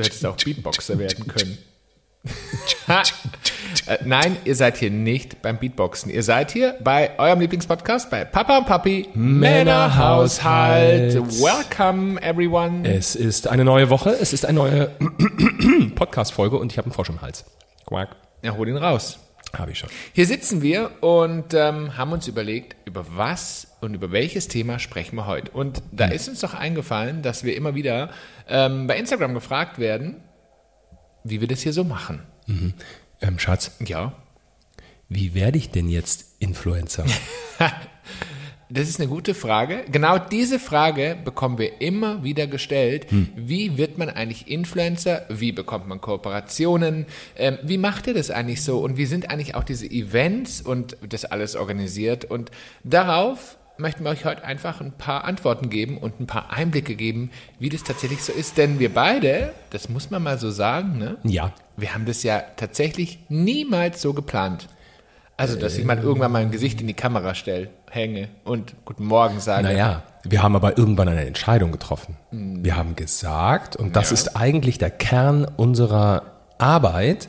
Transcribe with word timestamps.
du 0.00 0.06
hättest 0.06 0.26
auch 0.26 0.36
Beatboxer 0.36 0.98
werden 0.98 1.26
können. 1.26 1.58
Äh, 3.86 3.98
Nein, 4.04 4.36
ihr 4.44 4.56
seid 4.56 4.78
hier 4.78 4.90
nicht 4.90 5.42
beim 5.42 5.58
Beatboxen. 5.58 6.10
Ihr 6.10 6.24
seid 6.24 6.50
hier 6.50 6.76
bei 6.82 7.16
eurem 7.18 7.38
Lieblingspodcast, 7.40 8.10
bei 8.10 8.24
Papa 8.24 8.58
und 8.58 8.66
Papi 8.66 9.08
Männerhaushalt. 9.14 11.14
Welcome, 11.14 12.20
everyone. 12.20 12.88
Es 12.88 13.14
ist 13.14 13.46
eine 13.46 13.64
neue 13.64 13.88
Woche, 13.88 14.10
es 14.10 14.32
ist 14.32 14.44
eine 14.44 14.58
neue 14.58 14.90
Podcast-Folge 15.94 16.58
und 16.58 16.72
ich 16.72 16.78
habe 16.78 16.86
einen 16.86 16.94
Frosch 16.94 17.10
im 17.10 17.22
Hals. 17.22 17.44
Quack. 17.86 18.16
Ja, 18.42 18.56
hol 18.56 18.68
ihn 18.68 18.76
raus. 18.76 19.20
Habe 19.56 19.72
ich 19.72 19.78
schon. 19.78 19.90
Hier 20.12 20.26
sitzen 20.26 20.62
wir 20.62 21.02
und 21.02 21.54
ähm, 21.54 21.96
haben 21.96 22.12
uns 22.12 22.28
überlegt, 22.28 22.76
über 22.86 23.04
was 23.16 23.76
und 23.80 23.94
über 23.94 24.12
welches 24.12 24.46
Thema 24.48 24.78
sprechen 24.78 25.16
wir 25.16 25.26
heute. 25.26 25.50
Und 25.50 25.82
da 25.90 26.06
ist 26.06 26.28
uns 26.28 26.40
doch 26.40 26.54
eingefallen, 26.54 27.22
dass 27.22 27.42
wir 27.42 27.56
immer 27.56 27.74
wieder 27.74 28.10
ähm, 28.48 28.86
bei 28.86 28.96
Instagram 28.96 29.34
gefragt 29.34 29.78
werden, 29.78 30.22
wie 31.24 31.40
wir 31.40 31.48
das 31.48 31.62
hier 31.62 31.72
so 31.72 31.84
machen. 31.84 32.22
Ähm, 33.20 33.38
Schatz, 33.38 33.72
Ja, 33.80 34.14
wie 35.08 35.34
werde 35.34 35.58
ich 35.58 35.70
denn 35.70 35.88
jetzt 35.88 36.36
Influencer? 36.38 37.04
das 38.70 38.88
ist 38.88 39.00
eine 39.00 39.08
gute 39.08 39.34
Frage. 39.34 39.84
Genau 39.90 40.18
diese 40.18 40.58
Frage 40.58 41.16
bekommen 41.24 41.58
wir 41.58 41.80
immer 41.80 42.22
wieder 42.22 42.46
gestellt. 42.46 43.06
Wie 43.36 43.76
wird 43.76 43.98
man 43.98 44.08
eigentlich 44.08 44.48
Influencer? 44.48 45.26
Wie 45.28 45.52
bekommt 45.52 45.88
man 45.88 46.00
Kooperationen? 46.00 47.06
Ähm, 47.36 47.58
wie 47.62 47.78
macht 47.78 48.06
ihr 48.06 48.14
das 48.14 48.30
eigentlich 48.30 48.62
so? 48.62 48.78
Und 48.78 48.96
wie 48.96 49.06
sind 49.06 49.30
eigentlich 49.30 49.54
auch 49.54 49.64
diese 49.64 49.86
Events 49.86 50.60
und 50.60 50.96
das 51.08 51.24
alles 51.24 51.56
organisiert? 51.56 52.24
Und 52.24 52.50
darauf 52.84 53.56
möchten 53.76 54.04
wir 54.04 54.10
euch 54.10 54.24
heute 54.24 54.44
einfach 54.44 54.80
ein 54.80 54.92
paar 54.92 55.24
Antworten 55.24 55.70
geben 55.70 55.98
und 55.98 56.20
ein 56.20 56.26
paar 56.26 56.52
Einblicke 56.52 56.94
geben, 56.94 57.30
wie 57.58 57.70
das 57.70 57.82
tatsächlich 57.82 58.22
so 58.22 58.32
ist. 58.32 58.56
Denn 58.56 58.78
wir 58.78 58.94
beide, 58.94 59.52
das 59.70 59.88
muss 59.88 60.10
man 60.10 60.22
mal 60.22 60.38
so 60.38 60.50
sagen, 60.50 60.98
ne? 60.98 61.18
ja. 61.24 61.52
Wir 61.76 61.94
haben 61.94 62.04
das 62.04 62.22
ja 62.22 62.42
tatsächlich 62.56 63.20
niemals 63.30 64.02
so 64.02 64.12
geplant. 64.12 64.68
Also, 65.40 65.56
dass 65.56 65.78
ich 65.78 65.84
mal 65.84 65.98
irgendwann 65.98 66.32
mal 66.32 66.42
ein 66.42 66.50
Gesicht 66.50 66.80
in 66.80 66.86
die 66.86 66.94
Kamera 66.94 67.34
stelle, 67.34 67.70
hänge 67.90 68.28
und 68.44 68.74
Guten 68.84 69.06
Morgen 69.06 69.40
sage. 69.40 69.62
Naja, 69.64 70.02
wir 70.22 70.42
haben 70.42 70.54
aber 70.54 70.76
irgendwann 70.76 71.08
eine 71.08 71.24
Entscheidung 71.24 71.72
getroffen. 71.72 72.16
Wir 72.30 72.76
haben 72.76 72.94
gesagt, 72.94 73.74
und 73.74 73.96
das 73.96 74.10
Ja. 74.10 74.14
ist 74.14 74.36
eigentlich 74.36 74.76
der 74.76 74.90
Kern 74.90 75.46
unserer 75.56 76.22
Arbeit, 76.58 77.28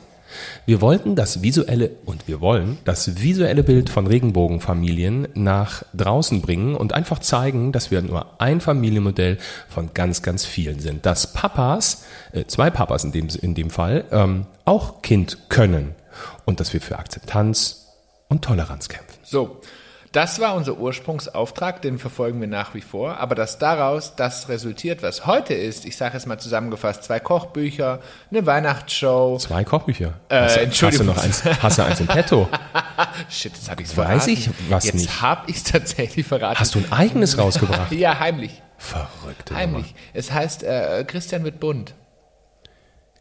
wir 0.66 0.80
wollten 0.80 1.14
das 1.16 1.42
visuelle, 1.42 1.90
und 2.04 2.28
wir 2.28 2.40
wollen 2.40 2.78
das 2.84 3.22
visuelle 3.22 3.62
Bild 3.62 3.88
von 3.90 4.06
Regenbogenfamilien 4.06 5.28
nach 5.34 5.82
draußen 5.94 6.42
bringen 6.42 6.74
und 6.74 6.92
einfach 6.92 7.18
zeigen, 7.18 7.72
dass 7.72 7.90
wir 7.90 8.02
nur 8.02 8.26
ein 8.40 8.60
Familienmodell 8.60 9.38
von 9.68 9.94
ganz, 9.94 10.20
ganz 10.22 10.44
vielen 10.44 10.80
sind. 10.80 11.06
Dass 11.06 11.32
Papas, 11.32 12.04
äh, 12.32 12.44
zwei 12.44 12.68
Papas 12.70 13.04
in 13.04 13.12
dem, 13.12 13.28
in 13.40 13.54
dem 13.54 13.70
Fall, 13.70 14.04
ähm, 14.10 14.46
auch 14.66 15.00
Kind 15.02 15.48
können. 15.48 15.94
Und 16.44 16.60
dass 16.60 16.72
wir 16.74 16.80
für 16.82 16.98
Akzeptanz 16.98 17.81
und 18.32 18.44
Toleranz 18.44 18.88
kämpfen. 18.88 19.18
So, 19.22 19.60
das 20.10 20.40
war 20.40 20.54
unser 20.54 20.76
Ursprungsauftrag, 20.76 21.80
den 21.80 21.98
verfolgen 21.98 22.38
wir 22.40 22.48
nach 22.48 22.74
wie 22.74 22.82
vor. 22.82 23.16
Aber 23.18 23.34
dass 23.34 23.58
daraus 23.58 24.14
das 24.14 24.48
resultiert, 24.50 25.02
was 25.02 25.24
heute 25.26 25.54
ist, 25.54 25.86
ich 25.86 25.96
sage 25.96 26.18
es 26.18 26.26
mal 26.26 26.38
zusammengefasst, 26.38 27.04
zwei 27.04 27.18
Kochbücher, 27.18 28.00
eine 28.30 28.44
Weihnachtsshow. 28.44 29.38
Zwei 29.38 29.64
Kochbücher. 29.64 30.14
Äh, 30.28 30.42
hast, 30.42 30.56
Entschuldigung. 30.58 31.08
Hast 31.16 31.16
du 31.44 31.48
noch 31.48 31.50
eins, 31.52 31.62
hast 31.62 31.78
du 31.78 31.82
eins 31.84 32.00
im 32.00 32.06
Petto? 32.08 32.48
Shit, 33.30 33.54
jetzt 33.54 33.70
habe 33.70 33.82
ich 33.82 33.88
es 33.88 33.96
Weiß 33.96 34.24
verraten. 34.24 34.30
ich 34.30 34.50
was 34.68 34.84
jetzt 34.84 34.94
nicht. 34.96 35.22
habe 35.22 35.50
ich 35.50 35.56
es 35.56 35.64
tatsächlich 35.64 36.26
verraten. 36.26 36.58
Hast 36.60 36.74
du 36.74 36.80
ein 36.80 36.92
eigenes 36.92 37.38
rausgebracht? 37.38 37.92
Ja, 38.02 38.18
heimlich. 38.18 38.62
Verrückte 38.76 39.54
Nummer. 39.54 39.62
Heimlich. 39.62 39.94
Es 40.12 40.32
heißt, 40.32 40.62
äh, 40.64 41.04
Christian 41.06 41.44
wird 41.44 41.60
bunt. 41.60 41.94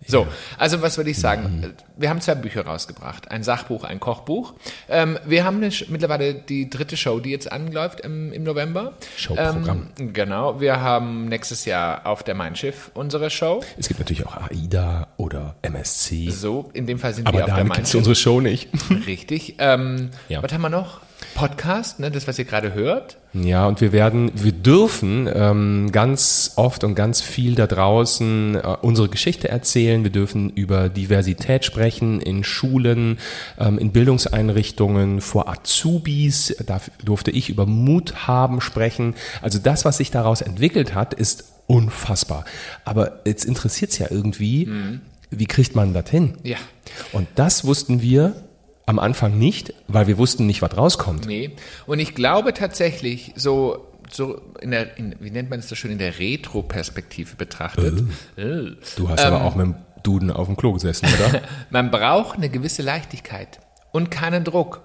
So, 0.07 0.27
also 0.57 0.81
was 0.81 0.97
würde 0.97 1.09
ich 1.11 1.19
sagen? 1.19 1.73
Wir 1.95 2.09
haben 2.09 2.21
zwei 2.21 2.33
Bücher 2.35 2.65
rausgebracht. 2.65 3.29
Ein 3.29 3.43
Sachbuch, 3.43 3.83
ein 3.83 3.99
Kochbuch. 3.99 4.53
Ähm, 4.89 5.19
wir 5.25 5.43
haben 5.45 5.57
eine, 5.57 5.71
mittlerweile 5.89 6.33
die 6.33 6.69
dritte 6.69 6.97
Show, 6.97 7.19
die 7.19 7.29
jetzt 7.29 7.51
anläuft 7.51 7.99
im, 8.01 8.33
im 8.33 8.43
November. 8.43 8.93
Showprogramm. 9.15 9.89
Ähm, 9.99 10.13
genau. 10.13 10.59
Wir 10.59 10.81
haben 10.81 11.25
nächstes 11.29 11.65
Jahr 11.65 12.05
auf 12.07 12.23
der 12.23 12.33
Mein 12.35 12.55
Schiff 12.55 12.89
unsere 12.95 13.29
Show. 13.29 13.63
Es 13.77 13.87
gibt 13.87 13.99
natürlich 13.99 14.25
auch 14.25 14.35
AIDA 14.49 15.07
oder 15.17 15.55
MSC. 15.61 16.29
So, 16.31 16.71
in 16.73 16.87
dem 16.87 16.97
Fall 16.97 17.13
sind 17.13 17.27
Aber 17.27 17.37
wir 17.37 17.45
auf 17.45 17.53
der 17.55 17.63
Mein 17.63 17.85
Schiff. 17.85 17.95
unsere 17.95 18.15
Show 18.15 18.41
nicht. 18.41 18.69
Richtig. 19.05 19.55
Ähm, 19.59 20.09
Ja. 20.29 20.41
Was 20.41 20.51
haben 20.51 20.61
wir 20.61 20.69
noch? 20.69 21.01
Podcast, 21.33 21.99
ne, 21.99 22.11
das, 22.11 22.27
was 22.27 22.37
ihr 22.39 22.45
gerade 22.45 22.73
hört. 22.73 23.17
Ja, 23.33 23.67
und 23.67 23.79
wir 23.79 23.91
werden, 23.91 24.31
wir 24.35 24.51
dürfen 24.51 25.29
ähm, 25.33 25.89
ganz 25.91 26.53
oft 26.57 26.83
und 26.83 26.95
ganz 26.95 27.21
viel 27.21 27.55
da 27.55 27.65
draußen 27.67 28.55
äh, 28.55 28.77
unsere 28.81 29.09
Geschichte 29.09 29.49
erzählen. 29.49 30.03
Wir 30.03 30.11
dürfen 30.11 30.49
über 30.49 30.89
Diversität 30.89 31.63
sprechen 31.63 32.19
in 32.21 32.43
Schulen, 32.43 33.19
ähm, 33.57 33.77
in 33.79 33.91
Bildungseinrichtungen, 33.91 35.21
vor 35.21 35.47
Azubis. 35.47 36.55
Da 36.65 36.81
durfte 37.03 37.31
ich 37.31 37.49
über 37.49 37.65
Mut 37.65 38.27
haben 38.27 38.59
sprechen. 38.59 39.15
Also 39.41 39.59
das, 39.59 39.85
was 39.85 39.97
sich 39.97 40.11
daraus 40.11 40.41
entwickelt 40.41 40.93
hat, 40.93 41.13
ist 41.13 41.45
unfassbar. 41.67 42.43
Aber 42.83 43.21
jetzt 43.25 43.45
interessiert 43.45 43.91
es 43.91 43.97
ja 43.97 44.07
irgendwie, 44.09 44.69
wie 45.29 45.45
kriegt 45.45 45.75
man 45.75 45.93
das 45.93 46.09
hin? 46.09 46.33
Ja. 46.43 46.57
Und 47.13 47.27
das 47.35 47.65
wussten 47.65 48.01
wir 48.01 48.35
am 48.91 48.99
Anfang 48.99 49.37
nicht, 49.37 49.73
weil 49.87 50.07
wir 50.07 50.17
wussten 50.17 50.45
nicht, 50.45 50.61
was 50.61 50.77
rauskommt. 50.77 51.25
Nee. 51.25 51.51
Und 51.87 51.99
ich 51.99 52.13
glaube 52.13 52.53
tatsächlich, 52.53 53.31
so, 53.35 53.87
so 54.09 54.41
in 54.59 54.71
der, 54.71 54.97
in, 54.97 55.15
wie 55.21 55.31
nennt 55.31 55.49
man 55.49 55.59
es 55.59 55.69
so 55.69 55.75
schön, 55.75 55.91
in 55.91 55.97
der 55.97 56.19
Retro-Perspektive 56.19 57.37
betrachtet, 57.37 58.03
äh, 58.35 58.71
Du 58.97 59.09
hast 59.09 59.23
aber 59.23 59.45
auch 59.45 59.55
mit 59.55 59.65
dem 59.67 59.75
Duden 60.03 60.29
auf 60.29 60.47
dem 60.47 60.57
Klo 60.57 60.73
gesessen, 60.73 61.07
oder? 61.07 61.41
man 61.69 61.89
braucht 61.89 62.37
eine 62.37 62.49
gewisse 62.49 62.81
Leichtigkeit 62.81 63.59
und 63.93 64.11
keinen 64.11 64.43
Druck. 64.43 64.81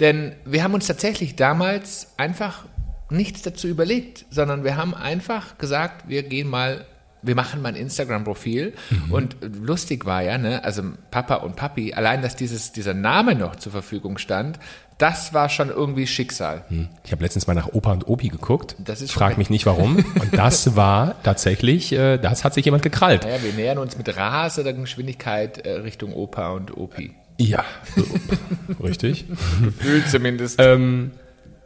Denn 0.00 0.34
wir 0.46 0.64
haben 0.64 0.72
uns 0.72 0.86
tatsächlich 0.86 1.36
damals 1.36 2.14
einfach 2.16 2.64
nichts 3.10 3.42
dazu 3.42 3.68
überlegt, 3.68 4.24
sondern 4.30 4.64
wir 4.64 4.76
haben 4.76 4.94
einfach 4.94 5.58
gesagt, 5.58 6.08
wir 6.08 6.22
gehen 6.22 6.48
mal, 6.48 6.86
wir 7.22 7.34
machen 7.34 7.62
mal 7.62 7.68
ein 7.70 7.74
Instagram-Profil. 7.76 8.72
Und 9.10 9.36
lustig 9.62 10.04
war 10.06 10.22
ja, 10.22 10.38
ne, 10.38 10.64
also 10.64 10.82
Papa 11.10 11.36
und 11.36 11.56
Papi, 11.56 11.92
allein, 11.94 12.22
dass 12.22 12.36
dieses, 12.36 12.72
dieser 12.72 12.94
Name 12.94 13.34
noch 13.34 13.56
zur 13.56 13.72
Verfügung 13.72 14.18
stand, 14.18 14.58
das 14.98 15.32
war 15.32 15.48
schon 15.48 15.70
irgendwie 15.70 16.06
Schicksal. 16.06 16.64
Ich 17.04 17.12
habe 17.12 17.22
letztens 17.22 17.46
mal 17.46 17.54
nach 17.54 17.68
Opa 17.68 17.92
und 17.92 18.06
Opi 18.06 18.28
geguckt. 18.28 18.76
Das 18.78 19.00
ist 19.00 19.08
ich 19.10 19.14
frage 19.14 19.32
schon- 19.32 19.38
mich 19.38 19.48
nicht 19.50 19.64
warum. 19.64 19.96
Und 20.20 20.36
das 20.36 20.76
war 20.76 21.22
tatsächlich, 21.22 21.92
äh, 21.92 22.18
das 22.18 22.44
hat 22.44 22.52
sich 22.52 22.66
jemand 22.66 22.82
gekrallt. 22.82 23.22
Naja, 23.24 23.42
wir 23.42 23.54
nähern 23.54 23.78
uns 23.78 23.96
mit 23.96 24.14
raser 24.14 24.70
Geschwindigkeit 24.74 25.58
äh, 25.66 25.70
Richtung 25.78 26.12
Opa 26.12 26.50
und 26.50 26.76
Opi. 26.76 27.14
Ja, 27.38 27.64
richtig. 28.82 29.24
Gefühlt 29.62 30.08
zumindest. 30.10 30.60
Ähm, 30.60 31.12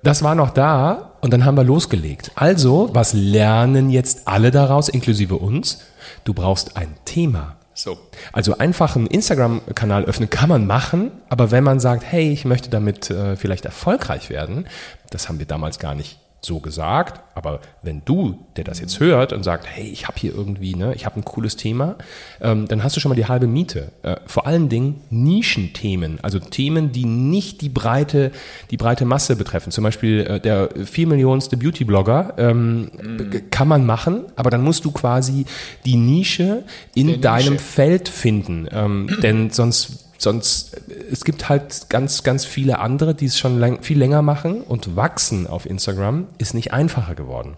das 0.06 0.22
war 0.22 0.34
noch 0.34 0.50
da 0.50 1.12
und 1.20 1.32
dann 1.32 1.44
haben 1.44 1.56
wir 1.56 1.65
losgelegt. 1.65 2.31
Also, 2.34 2.91
was 2.92 3.12
lernen 3.12 3.91
jetzt 3.91 4.28
alle 4.28 4.50
daraus, 4.50 4.88
inklusive 4.88 5.37
uns? 5.37 5.81
Du 6.25 6.34
brauchst 6.34 6.76
ein 6.76 6.94
Thema. 7.04 7.56
so. 7.72 7.98
Also 8.32 8.59
einfach 8.59 8.94
einen 8.94 9.06
Instagram-Kanal 9.06 10.04
öffnen 10.04 10.31
kann 10.31 10.48
man 10.48 10.66
machen, 10.66 11.10
aber 11.28 11.50
wenn 11.50 11.64
man 11.64 11.81
sagt, 11.81 12.04
hey, 12.04 12.31
ich 12.31 12.44
möchte 12.44 12.70
damit 12.70 13.10
äh, 13.10 13.37
vielleicht 13.37 13.64
erfolgreich 13.64 14.31
werden, 14.31 14.66
das 15.10 15.28
haben 15.28 15.38
wir 15.38 15.47
damals 15.47 15.78
gar 15.78 15.94
nicht 15.94 16.19
so 16.44 16.61
gesagt, 16.61 17.20
aber 17.35 17.61
wenn 17.82 18.02
du, 18.05 18.38
der 18.56 18.64
das 18.64 18.81
jetzt 18.81 19.00
hört 19.00 19.32
und 19.32 19.43
sagt, 19.43 19.67
hey, 19.67 19.88
ich 19.88 20.06
habe 20.06 20.19
hier 20.19 20.35
irgendwie, 20.35 20.75
ne, 20.75 20.94
ich 20.94 21.05
habe 21.06 21.19
ein 21.19 21.25
cooles 21.25 21.56
Thema, 21.56 21.96
ähm, 22.41 22.69
dann 22.69 22.82
hast 22.85 22.94
du 22.96 23.00
schon 23.00 23.08
mal 23.08 23.14
die 23.17 23.26
halbe 23.26 23.46
Miete. 23.46 23.93
Äh, 24.02 24.17
vor 24.26 24.46
allen 24.46 24.69
Dingen 24.69 25.00
Nischenthemen, 25.11 26.19
also 26.23 26.38
Themen, 26.38 26.93
die 26.93 27.05
nicht 27.05 27.61
die 27.61 27.69
breite, 27.69 28.31
die 28.70 28.76
breite 28.76 29.05
Masse 29.05 29.37
betreffen. 29.37 29.70
Zum 29.73 29.85
Beispiel 29.85 30.20
äh, 30.20 30.41
der 30.41 30.69
vier 30.85 31.06
Millionenste 31.06 31.56
Beauty-Blogger 31.56 32.35
ähm, 32.38 32.91
b- 33.31 33.41
kann 33.50 33.69
man 33.69 33.85
machen, 33.85 34.25
aber 34.37 34.50
dann 34.50 34.62
musst 34.62 34.85
du 34.85 34.93
quasi 34.93 35.46
die 35.85 35.96
Nische 35.96 36.64
in 36.94 37.08
Der 37.08 37.17
deinem 37.19 37.55
Nische. 37.55 37.64
Feld 37.64 38.08
finden, 38.08 38.69
ähm, 38.70 39.08
denn 39.23 39.50
sonst 39.50 40.04
sonst 40.19 40.76
es 41.11 41.25
gibt 41.25 41.49
halt 41.49 41.87
ganz 41.88 42.22
ganz 42.22 42.44
viele 42.44 42.78
andere, 42.78 43.14
die 43.14 43.26
es 43.26 43.38
schon 43.38 43.58
lang, 43.58 43.82
viel 43.82 43.99
länger 43.99 44.22
machen 44.22 44.62
und 44.62 44.96
wachsen 44.96 45.46
auf 45.46 45.66
Instagram 45.66 46.26
ist 46.38 46.55
nicht 46.55 46.72
einfacher 46.72 47.14
geworden. 47.14 47.56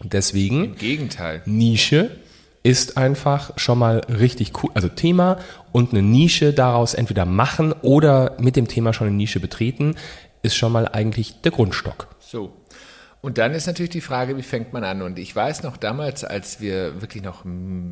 Und 0.00 0.12
deswegen 0.12 0.64
Im 0.64 0.76
Gegenteil. 0.76 1.42
Nische 1.46 2.10
ist 2.62 2.96
einfach 2.96 3.52
schon 3.56 3.78
mal 3.78 4.02
richtig 4.08 4.52
cool. 4.62 4.70
Also 4.74 4.88
Thema 4.88 5.38
und 5.72 5.92
eine 5.92 6.02
Nische 6.02 6.52
daraus 6.52 6.94
entweder 6.94 7.24
machen 7.24 7.72
oder 7.82 8.36
mit 8.38 8.56
dem 8.56 8.68
Thema 8.68 8.92
schon 8.92 9.08
eine 9.08 9.16
Nische 9.16 9.40
betreten, 9.40 9.96
ist 10.42 10.56
schon 10.56 10.72
mal 10.72 10.88
eigentlich 10.88 11.40
der 11.42 11.52
Grundstock. 11.52 12.08
So. 12.20 12.52
Und 13.22 13.38
dann 13.38 13.54
ist 13.54 13.68
natürlich 13.68 13.90
die 13.90 14.00
Frage, 14.00 14.36
wie 14.36 14.42
fängt 14.42 14.72
man 14.72 14.82
an? 14.82 15.00
Und 15.00 15.16
ich 15.16 15.34
weiß 15.34 15.62
noch 15.62 15.76
damals, 15.76 16.24
als 16.24 16.60
wir 16.60 17.00
wirklich 17.00 17.22
noch 17.22 17.44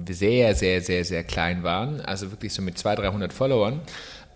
sehr, 0.08 0.56
sehr, 0.56 0.82
sehr, 0.82 1.04
sehr 1.04 1.22
klein 1.22 1.62
waren, 1.62 2.00
also 2.00 2.32
wirklich 2.32 2.52
so 2.52 2.62
mit 2.62 2.76
200, 2.76 3.06
300 3.06 3.32
Followern, 3.32 3.80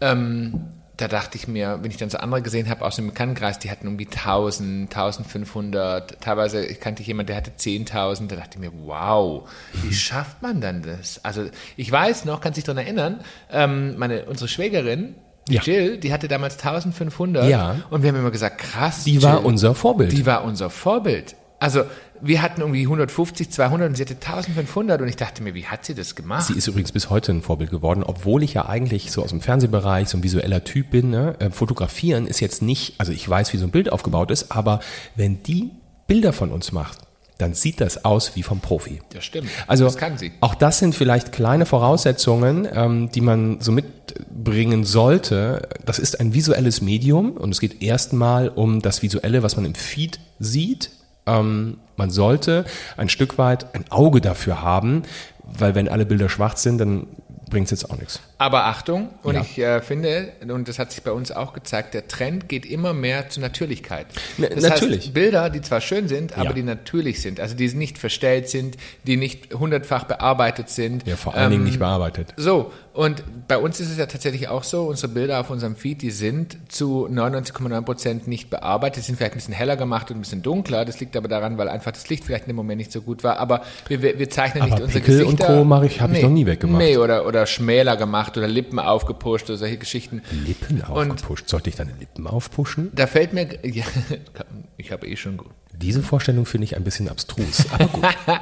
ähm, 0.00 0.69
da 0.96 1.08
dachte 1.08 1.37
ich 1.37 1.49
mir, 1.49 1.81
wenn 1.82 1.91
ich 1.91 1.96
dann 1.96 2.11
so 2.11 2.19
andere 2.19 2.43
gesehen 2.43 2.69
habe 2.69 2.85
aus 2.85 2.94
dem 2.94 3.08
Bekanntenkreis, 3.08 3.58
die 3.58 3.70
hatten 3.73 3.87
irgendwie 3.87 4.06
1000, 4.06 4.94
1500, 4.94 6.20
teilweise 6.20 6.64
ich 6.64 6.79
kannte 6.79 7.02
jemanden, 7.02 7.29
der 7.29 7.37
hatte 7.37 7.50
10.000, 7.50 8.29
da 8.29 8.37
dachte 8.37 8.50
ich 8.52 8.61
mir, 8.61 8.70
wow, 8.85 9.49
wie 9.82 9.93
schafft 9.93 10.43
man 10.43 10.61
dann 10.61 10.82
das? 10.82 11.25
Also 11.25 11.49
ich 11.76 11.91
weiß 11.91 12.25
noch, 12.26 12.41
kann 12.41 12.55
sich 12.55 12.62
daran 12.62 12.85
erinnern, 12.85 13.20
ähm, 13.50 13.99
meine, 13.99 14.26
unsere 14.26 14.46
Schwägerin, 14.46 15.17
die 15.17 15.24
Ja. 15.49 15.61
Jill, 15.62 15.99
die 15.99 16.12
hatte 16.12 16.26
damals 16.29 16.55
1500 16.58 17.49
Ja. 17.49 17.76
und 17.91 18.02
wir 18.02 18.08
haben 18.11 18.17
immer 18.19 18.31
gesagt, 18.31 18.58
krass, 18.58 19.05
Die 19.05 19.23
war 19.23 19.37
Jill, 19.38 19.44
unser 19.46 19.75
Vorbild. 19.75 20.12
die 20.12 20.25
war 20.26 20.44
unser 20.44 20.70
Vorbild. 20.70 21.37
Also 21.61 21.85
wir 22.20 22.41
hatten 22.43 22.61
irgendwie 22.62 22.82
150, 22.82 23.50
200 23.50 23.88
und 23.91 23.94
sie 23.96 24.02
hatte 24.02 24.14
1500 24.14 25.00
und 25.02 25.08
ich 25.08 25.17
dachte 25.17 25.43
mir, 25.43 25.55
wie 25.55 25.67
hat 25.67 25.85
sie 25.85 25.94
das 25.94 26.14
gemacht? 26.14 26.46
Sie 26.46 26.55
ist 26.55 26.67
übrigens 26.67 26.93
bis 26.93 27.11
heute 27.11 27.32
ein 27.32 27.43
Vorbild 27.43 27.70
geworden, 27.70 28.02
obwohl 28.02 28.43
ich 28.43 28.55
ja 28.55 28.67
eigentlich 28.67 29.11
so 29.12 29.23
aus 29.23 29.31
dem 29.31 29.41
Fernsehbereich 29.41 30.08
so 30.08 30.17
ein 30.19 30.23
visueller 30.23 30.64
Typ 30.64 30.91
bin. 30.91 31.11
Ne? 31.11 31.37
Äh, 31.38 31.50
Fotografieren 31.50 32.26
ist 32.26 32.41
jetzt 32.41 32.62
nicht, 32.62 32.94
also 32.99 33.12
ich 33.12 33.29
weiß, 33.29 33.52
wie 33.52 33.58
so 33.58 33.64
ein 33.67 33.70
Bild 33.70 33.93
aufgebaut 33.93 34.31
ist, 34.31 34.50
aber 34.52 34.81
wenn 35.17 35.43
die 35.43 35.70
Bilder 36.06 36.32
von 36.32 36.50
uns 36.50 36.73
macht, 36.73 36.99
dann 37.38 37.54
sieht 37.54 37.81
das 37.81 38.04
aus 38.04 38.36
wie 38.36 38.42
vom 38.42 38.60
Profi. 38.60 39.00
das 39.12 39.25
stimmt. 39.25 39.48
Also 39.66 39.84
das 39.84 39.96
kann 39.96 40.19
sie. 40.19 40.32
auch 40.40 40.54
das 40.54 40.78
sind 40.78 40.94
vielleicht 40.94 41.32
kleine 41.32 41.66
Voraussetzungen, 41.66 42.69
ähm, 42.72 43.10
die 43.10 43.20
man 43.20 43.60
so 43.60 43.72
mitbringen 43.72 44.84
sollte. 44.84 45.69
Das 45.84 45.98
ist 45.98 46.20
ein 46.20 46.32
visuelles 46.32 46.81
Medium 46.81 47.32
und 47.32 47.50
es 47.50 47.60
geht 47.60 47.82
erstmal 47.82 48.48
um 48.48 48.82
das 48.82 49.02
Visuelle, 49.02 49.42
was 49.42 49.56
man 49.56 49.64
im 49.64 49.75
Feed 49.75 50.20
sieht. 50.38 50.90
Ähm, 51.26 51.78
man 51.96 52.10
sollte 52.10 52.64
ein 52.96 53.08
Stück 53.08 53.38
weit 53.38 53.75
ein 53.75 53.84
Auge 53.90 54.20
dafür 54.20 54.62
haben, 54.62 55.02
weil 55.42 55.75
wenn 55.75 55.88
alle 55.88 56.06
Bilder 56.06 56.28
schwarz 56.28 56.62
sind, 56.62 56.78
dann 56.78 57.06
bringt 57.50 57.66
es 57.66 57.70
jetzt 57.72 57.90
auch 57.90 57.98
nichts. 57.98 58.20
Aber 58.36 58.64
Achtung, 58.64 59.10
und 59.22 59.36
Ja. 59.36 59.42
ich 59.42 59.58
äh, 59.58 59.81
finde, 59.81 60.32
und 60.48 60.66
das 60.69 60.78
hat 60.81 60.90
sich 60.90 61.02
bei 61.04 61.12
uns 61.12 61.31
auch 61.31 61.52
gezeigt, 61.52 61.94
der 61.94 62.08
Trend 62.08 62.48
geht 62.48 62.66
immer 62.66 62.92
mehr 62.92 63.28
zur 63.28 63.42
Natürlichkeit. 63.42 64.06
Das 64.38 64.62
natürlich. 64.62 65.04
Heißt, 65.04 65.14
Bilder, 65.14 65.50
die 65.50 65.60
zwar 65.62 65.81
schön 65.81 66.08
sind, 66.08 66.34
aber 66.36 66.46
Ja. 66.46 66.52
die 66.52 66.62
natürlich 66.64 67.22
sind, 67.22 67.38
also 67.38 67.54
die 67.54 67.69
nicht 67.75 67.96
verstellt 67.98 68.48
sind, 68.48 68.76
die 69.06 69.16
nicht 69.16 69.54
hundertfach 69.54 70.04
bearbeitet 70.04 70.69
sind. 70.69 71.06
Ja, 71.06 71.16
vor 71.16 71.34
allen 71.34 71.50
Dingen 71.50 71.62
Ähm, 71.62 71.69
nicht 71.69 71.78
bearbeitet. 71.78 72.34
So, 72.36 72.72
und 72.92 73.22
bei 73.48 73.56
uns 73.58 73.78
ist 73.81 73.90
es 73.90 73.98
ja 73.98 74.06
tatsächlich 74.06 74.48
auch 74.48 74.64
so, 74.64 74.82
unsere 74.84 75.12
Bilder 75.12 75.38
auf 75.40 75.50
unserem 75.50 75.76
Feed, 75.76 76.02
die 76.02 76.10
sind 76.10 76.56
zu 76.69 77.06
99,9 77.10 77.82
Prozent 77.82 78.26
nicht 78.28 78.50
bearbeitet, 78.50 78.98
die 78.98 79.06
sind 79.06 79.16
vielleicht 79.16 79.32
ein 79.34 79.38
bisschen 79.38 79.54
heller 79.54 79.76
gemacht 79.76 80.10
und 80.10 80.16
ein 80.19 80.20
bisschen 80.20 80.42
dunkler. 80.42 80.84
Das 80.84 80.98
liegt 81.00 81.16
aber 81.16 81.28
daran, 81.28 81.56
weil 81.58 81.69
einfach 81.69 81.92
das 81.92 82.08
Licht 82.08 82.25
vielleicht 82.25 82.44
in 82.44 82.48
dem 82.48 82.56
Moment 82.56 82.78
nicht 82.78 82.90
so 82.92 83.00
gut 83.00 83.22
war. 83.25 83.38
Aber 83.38 83.62
wir, 83.88 84.02
wir, 84.02 84.19
wir 84.19 84.28
zeichnen 84.31 84.62
Aber 84.64 84.72
nicht 84.75 84.82
unsere 84.82 85.00
Pickel 85.00 85.22
und 85.22 85.36
Gesichter. 85.36 85.58
Co. 85.58 85.64
mache 85.64 85.86
ich- 85.86 86.00
hab 86.00 86.12
ich 86.12 86.22
noch 86.22 86.31
nie 86.31 86.46
weggemacht. 86.46 86.82
Nee, 86.82 86.96
oder, 86.96 87.26
oder 87.26 87.46
schmäler 87.46 87.96
gemacht 87.96 88.33
oder 88.36 88.48
Lippen 88.48 88.78
aufgepusht 88.78 89.48
oder 89.48 89.56
solche 89.56 89.78
Geschichten. 89.78 90.22
Lippen 90.46 90.81
Und 90.81 91.10
aufgepusht. 91.10 91.48
Sollte 91.48 91.70
ich 91.70 91.76
deine 91.76 91.92
Lippen 91.98 92.26
aufpushen? 92.26 92.90
da 92.94 93.06
fällt 93.06 93.32
mir, 93.32 93.48
ja, 93.64 93.84
ich 94.76 94.92
habe 94.92 95.06
eh 95.06 95.16
schon 95.16 95.36
gut. 95.36 95.50
Diese 95.72 96.02
Vorstellung 96.02 96.46
finde 96.46 96.66
ich 96.66 96.76
ein 96.76 96.84
bisschen 96.84 97.08
abstrus. 97.08 97.64
Aber 97.72 97.86
gut. 97.86 98.04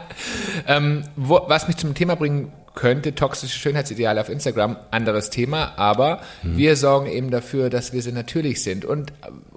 Ähm, 0.67 1.05
wo, 1.17 1.41
was 1.49 1.67
mich 1.67 1.77
zum 1.77 1.95
Thema 1.95 2.15
bringen 2.15 2.53
könnte, 2.75 3.15
toxische 3.15 3.59
Schönheitsideale 3.59 4.21
auf 4.21 4.29
Instagram, 4.29 4.77
anderes 4.91 5.31
Thema, 5.31 5.77
aber 5.77 6.21
wir 6.43 6.77
sorgen 6.77 7.07
eben 7.07 7.31
dafür, 7.31 7.69
dass 7.69 7.93
wir 7.93 8.01
sie 8.03 8.13
natürlich 8.13 8.63
sind. 8.63 8.85
Und 8.85 9.11
äh, 9.11 9.15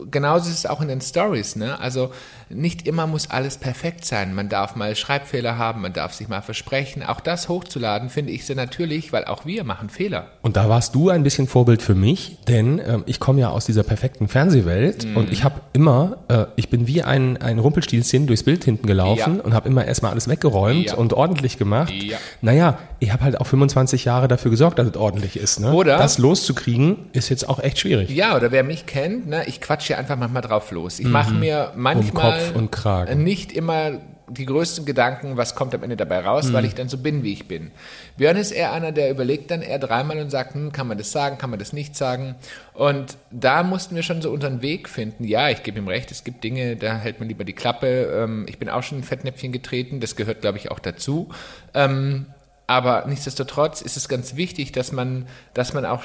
genauso 0.09 0.49
ist 0.49 0.57
es 0.59 0.65
auch 0.65 0.81
in 0.81 0.87
den 0.87 1.01
Stories, 1.01 1.55
ne? 1.55 1.79
Also 1.79 2.11
nicht 2.49 2.87
immer 2.87 3.07
muss 3.07 3.29
alles 3.29 3.57
perfekt 3.57 4.05
sein. 4.05 4.33
Man 4.35 4.49
darf 4.49 4.75
mal 4.75 4.95
Schreibfehler 4.95 5.57
haben, 5.57 5.81
man 5.81 5.93
darf 5.93 6.13
sich 6.13 6.27
mal 6.27 6.41
versprechen. 6.41 7.01
Auch 7.03 7.19
das 7.19 7.49
hochzuladen 7.49 8.09
finde 8.09 8.31
ich 8.31 8.45
sehr 8.45 8.55
natürlich, 8.55 9.11
weil 9.13 9.25
auch 9.25 9.45
wir 9.45 9.63
machen 9.63 9.89
Fehler. 9.89 10.27
Und 10.41 10.55
da 10.55 10.69
warst 10.69 10.93
du 10.95 11.09
ein 11.09 11.23
bisschen 11.23 11.47
Vorbild 11.47 11.81
für 11.81 11.95
mich, 11.95 12.37
denn 12.47 12.79
ähm, 12.85 13.03
ich 13.07 13.19
komme 13.19 13.41
ja 13.41 13.49
aus 13.49 13.65
dieser 13.65 13.83
perfekten 13.83 14.27
Fernsehwelt 14.27 15.05
Mhm. 15.05 15.17
und 15.17 15.31
ich 15.31 15.43
habe 15.43 15.61
immer, 15.73 16.17
äh, 16.27 16.45
ich 16.55 16.69
bin 16.69 16.87
wie 16.87 17.01
ein, 17.03 17.37
ein 17.37 17.59
Rumpelstilzchen 17.59 18.27
durchs 18.27 18.43
Bild 18.43 18.63
hinten 18.63 18.85
gelaufen 18.87 19.37
Ja. 19.37 19.43
und 19.43 19.53
habe 19.53 19.67
immer 19.67 19.85
erstmal 19.85 20.11
alles 20.11 20.27
weggeräumt 20.27 20.87
Ja. 20.91 20.95
und 20.95 21.13
ordentlich 21.13 21.57
gemacht. 21.57 21.91
Ja. 21.91 22.17
Naja, 22.41 22.77
ich 22.99 23.11
habe 23.11 23.23
halt 23.23 23.39
auch 23.41 23.47
25 23.47 24.05
Jahre 24.05 24.27
dafür 24.27 24.51
gesorgt, 24.51 24.79
dass 24.79 24.87
es 24.87 24.95
ordentlich 24.95 25.35
ist. 25.37 25.59
Ne? 25.59 25.71
Oder- 25.73 25.97
Das 25.97 26.17
loszukriegen 26.17 26.97
ist 27.13 27.29
jetzt 27.29 27.47
auch 27.49 27.59
echt 27.59 27.79
schwierig. 27.79 28.09
Ja, 28.09 28.35
oder 28.35 28.51
wer 28.51 28.63
mich 28.63 28.85
kennt, 28.85 29.27
ne, 29.27 29.43
ich 29.47 29.61
quatsche 29.61 29.97
einfach 29.97 30.17
manchmal 30.17 30.41
drauf 30.43 30.71
los. 30.71 30.99
Ich 30.99 31.07
mache 31.07 31.33
mir 31.33 31.71
manchmal 31.75 32.34
Kopf 32.37 32.55
und 32.55 32.71
Kragen. 32.71 33.23
nicht 33.23 33.51
immer 33.51 33.99
die 34.27 34.45
größten 34.45 34.85
Gedanken, 34.85 35.37
was 35.37 35.55
kommt 35.55 35.75
am 35.75 35.83
Ende 35.83 35.95
dabei 35.95 36.19
raus, 36.19 36.51
weil 36.51 36.65
ich 36.65 36.73
dann 36.73 36.89
so 36.89 36.97
bin, 36.97 37.23
wie 37.23 37.33
ich 37.33 37.47
bin. 37.47 37.71
Björn 38.17 38.37
ist 38.37 38.51
eher 38.51 38.73
einer, 38.73 38.91
der 38.91 39.11
überlegt 39.11 39.51
dann 39.51 39.61
eher 39.61 39.77
dreimal 39.77 40.17
und 40.17 40.31
sagt, 40.31 40.55
hm, 40.55 40.71
kann 40.71 40.87
man 40.87 40.97
das 40.97 41.11
sagen, 41.11 41.37
kann 41.37 41.49
man 41.49 41.59
das 41.59 41.73
nicht 41.73 41.95
sagen. 41.95 42.35
Und 42.73 43.17
da 43.29 43.61
mussten 43.63 43.95
wir 43.95 44.03
schon 44.03 44.21
so 44.21 44.31
unseren 44.31 44.61
Weg 44.61 44.89
finden. 44.89 45.25
Ja, 45.25 45.49
ich 45.49 45.63
gebe 45.63 45.77
ihm 45.77 45.87
recht, 45.87 46.11
es 46.11 46.23
gibt 46.23 46.43
Dinge, 46.43 46.75
da 46.75 46.97
hält 46.97 47.19
man 47.19 47.29
lieber 47.29 47.43
die 47.43 47.53
Klappe. 47.53 47.87
Ähm, 47.87 48.45
ich 48.49 48.57
bin 48.57 48.69
auch 48.69 48.83
schon 48.83 48.97
in 48.97 49.03
ein 49.03 49.07
Fettnäpfchen 49.07 49.51
getreten, 49.51 49.99
das 49.99 50.15
gehört, 50.15 50.41
glaube 50.41 50.57
ich, 50.57 50.71
auch 50.71 50.79
dazu. 50.79 51.29
Ähm, 51.73 52.27
aber 52.67 53.05
nichtsdestotrotz 53.07 53.81
ist 53.81 53.95
es 53.95 54.09
ganz 54.09 54.35
wichtig, 54.35 54.71
dass 54.71 54.91
man, 54.91 55.27
dass 55.53 55.73
man 55.73 55.85
auch 55.85 56.03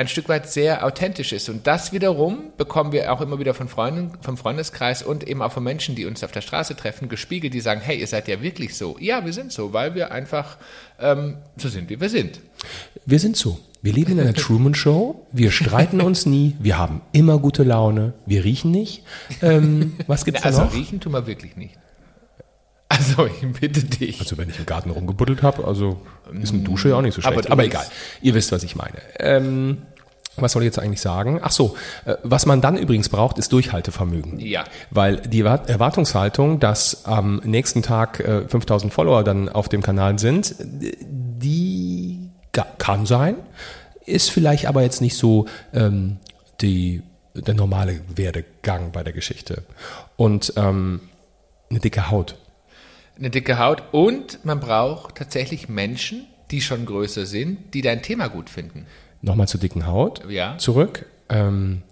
ein 0.00 0.08
Stück 0.08 0.28
weit 0.30 0.50
sehr 0.50 0.84
authentisch 0.86 1.32
ist. 1.32 1.48
Und 1.50 1.66
das 1.66 1.92
wiederum 1.92 2.38
bekommen 2.56 2.90
wir 2.92 3.12
auch 3.12 3.20
immer 3.20 3.38
wieder 3.38 3.52
von 3.54 3.68
Freunden, 3.68 4.12
vom 4.22 4.36
Freundeskreis 4.38 5.02
und 5.02 5.28
eben 5.28 5.42
auch 5.42 5.52
von 5.52 5.62
Menschen, 5.62 5.94
die 5.94 6.06
uns 6.06 6.24
auf 6.24 6.32
der 6.32 6.40
Straße 6.40 6.74
treffen, 6.74 7.08
gespiegelt, 7.08 7.52
die 7.52 7.60
sagen, 7.60 7.80
hey, 7.82 8.00
ihr 8.00 8.06
seid 8.06 8.26
ja 8.26 8.40
wirklich 8.42 8.76
so. 8.76 8.96
Ja, 8.98 9.24
wir 9.26 9.32
sind 9.32 9.52
so, 9.52 9.72
weil 9.74 9.94
wir 9.94 10.10
einfach 10.10 10.56
ähm, 10.98 11.36
so 11.58 11.68
sind, 11.68 11.90
wie 11.90 12.00
wir 12.00 12.08
sind. 12.08 12.40
Wir 13.04 13.18
sind 13.18 13.36
so. 13.36 13.58
Wir 13.82 13.92
leben 13.92 14.12
in 14.12 14.20
einer 14.20 14.34
Truman 14.44 14.74
Show. 14.74 15.26
Wir 15.32 15.50
streiten 15.50 16.00
uns 16.00 16.24
nie. 16.26 16.56
Wir 16.60 16.78
haben 16.78 17.02
immer 17.12 17.38
gute 17.38 17.62
Laune. 17.62 18.14
Wir 18.26 18.42
riechen 18.44 18.70
nicht. 18.70 19.04
Ähm, 19.42 19.96
was 20.06 20.24
gibt's 20.24 20.40
da 20.42 20.48
Also 20.48 20.62
noch? 20.64 20.74
riechen 20.74 21.00
tun 21.00 21.12
wir 21.12 21.26
wirklich 21.26 21.56
nicht. 21.56 21.74
Also, 22.92 23.26
ich 23.26 23.46
bitte 23.60 23.84
dich. 23.84 24.18
Also 24.18 24.36
wenn 24.36 24.50
ich 24.50 24.58
im 24.58 24.66
Garten 24.66 24.90
rumgebuddelt 24.90 25.42
habe, 25.44 25.64
also 25.64 26.00
ist 26.42 26.52
eine 26.52 26.62
Dusche 26.64 26.88
ja 26.88 26.96
auch 26.96 27.02
nicht 27.02 27.14
so 27.14 27.22
Aber 27.22 27.34
schlecht. 27.34 27.50
Aber, 27.52 27.62
bist- 27.62 27.72
egal, 27.74 27.86
ihr 28.20 28.34
wisst, 28.34 28.50
was 28.50 28.64
ich 28.64 28.74
meine. 28.74 28.96
Ähm, 29.20 29.78
was 30.42 30.52
soll 30.52 30.62
ich 30.62 30.66
jetzt 30.66 30.78
eigentlich 30.78 31.00
sagen? 31.00 31.40
Ach 31.42 31.50
so, 31.50 31.76
äh, 32.04 32.16
was 32.22 32.46
man 32.46 32.60
dann 32.60 32.76
übrigens 32.76 33.08
braucht, 33.08 33.38
ist 33.38 33.52
Durchhaltevermögen. 33.52 34.38
Ja. 34.40 34.64
Weil 34.90 35.16
die 35.16 35.40
Erwart- 35.40 35.68
Erwartungshaltung, 35.68 36.60
dass 36.60 37.04
am 37.04 37.36
nächsten 37.44 37.82
Tag 37.82 38.20
äh, 38.20 38.48
5000 38.48 38.92
Follower 38.92 39.24
dann 39.24 39.48
auf 39.48 39.68
dem 39.68 39.82
Kanal 39.82 40.18
sind, 40.18 40.54
äh, 40.60 40.96
die 41.00 42.30
kann 42.78 43.06
sein, 43.06 43.36
ist 44.06 44.30
vielleicht 44.30 44.66
aber 44.66 44.82
jetzt 44.82 45.00
nicht 45.00 45.16
so 45.16 45.46
ähm, 45.72 46.18
die, 46.60 47.02
der 47.34 47.54
normale 47.54 48.00
Werdegang 48.14 48.92
bei 48.92 49.02
der 49.04 49.12
Geschichte. 49.12 49.62
Und 50.16 50.52
ähm, 50.56 51.00
eine 51.70 51.78
dicke 51.80 52.10
Haut. 52.10 52.36
Eine 53.18 53.30
dicke 53.30 53.58
Haut 53.58 53.82
und 53.92 54.44
man 54.44 54.60
braucht 54.60 55.14
tatsächlich 55.16 55.68
Menschen, 55.68 56.26
die 56.50 56.60
schon 56.60 56.86
größer 56.86 57.26
sind, 57.26 57.74
die 57.74 57.82
dein 57.82 58.02
Thema 58.02 58.28
gut 58.28 58.50
finden. 58.50 58.86
Nochmal 59.22 59.48
zur 59.48 59.60
dicken 59.60 59.86
Haut 59.86 60.22
Ja. 60.28 60.56
zurück. 60.58 61.06
Ähm, 61.28 61.82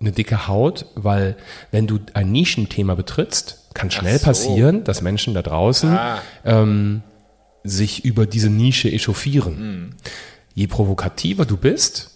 eine 0.00 0.12
dicke 0.12 0.48
Haut, 0.48 0.86
weil 0.94 1.36
wenn 1.70 1.86
du 1.86 1.98
ein 2.14 2.32
Nischenthema 2.32 2.94
betrittst, 2.94 3.68
kann 3.74 3.90
schnell 3.90 4.18
so. 4.18 4.24
passieren, 4.24 4.82
dass 4.84 5.02
Menschen 5.02 5.34
da 5.34 5.42
draußen 5.42 5.90
Ah. 5.90 6.18
ähm, 6.44 7.02
sich 7.62 8.04
über 8.04 8.26
diese 8.26 8.48
Nische 8.48 8.90
echauffieren. 8.90 9.56
Hm. 9.56 9.94
Je 10.54 10.66
provokativer 10.66 11.44
du 11.44 11.56
bist, 11.58 12.10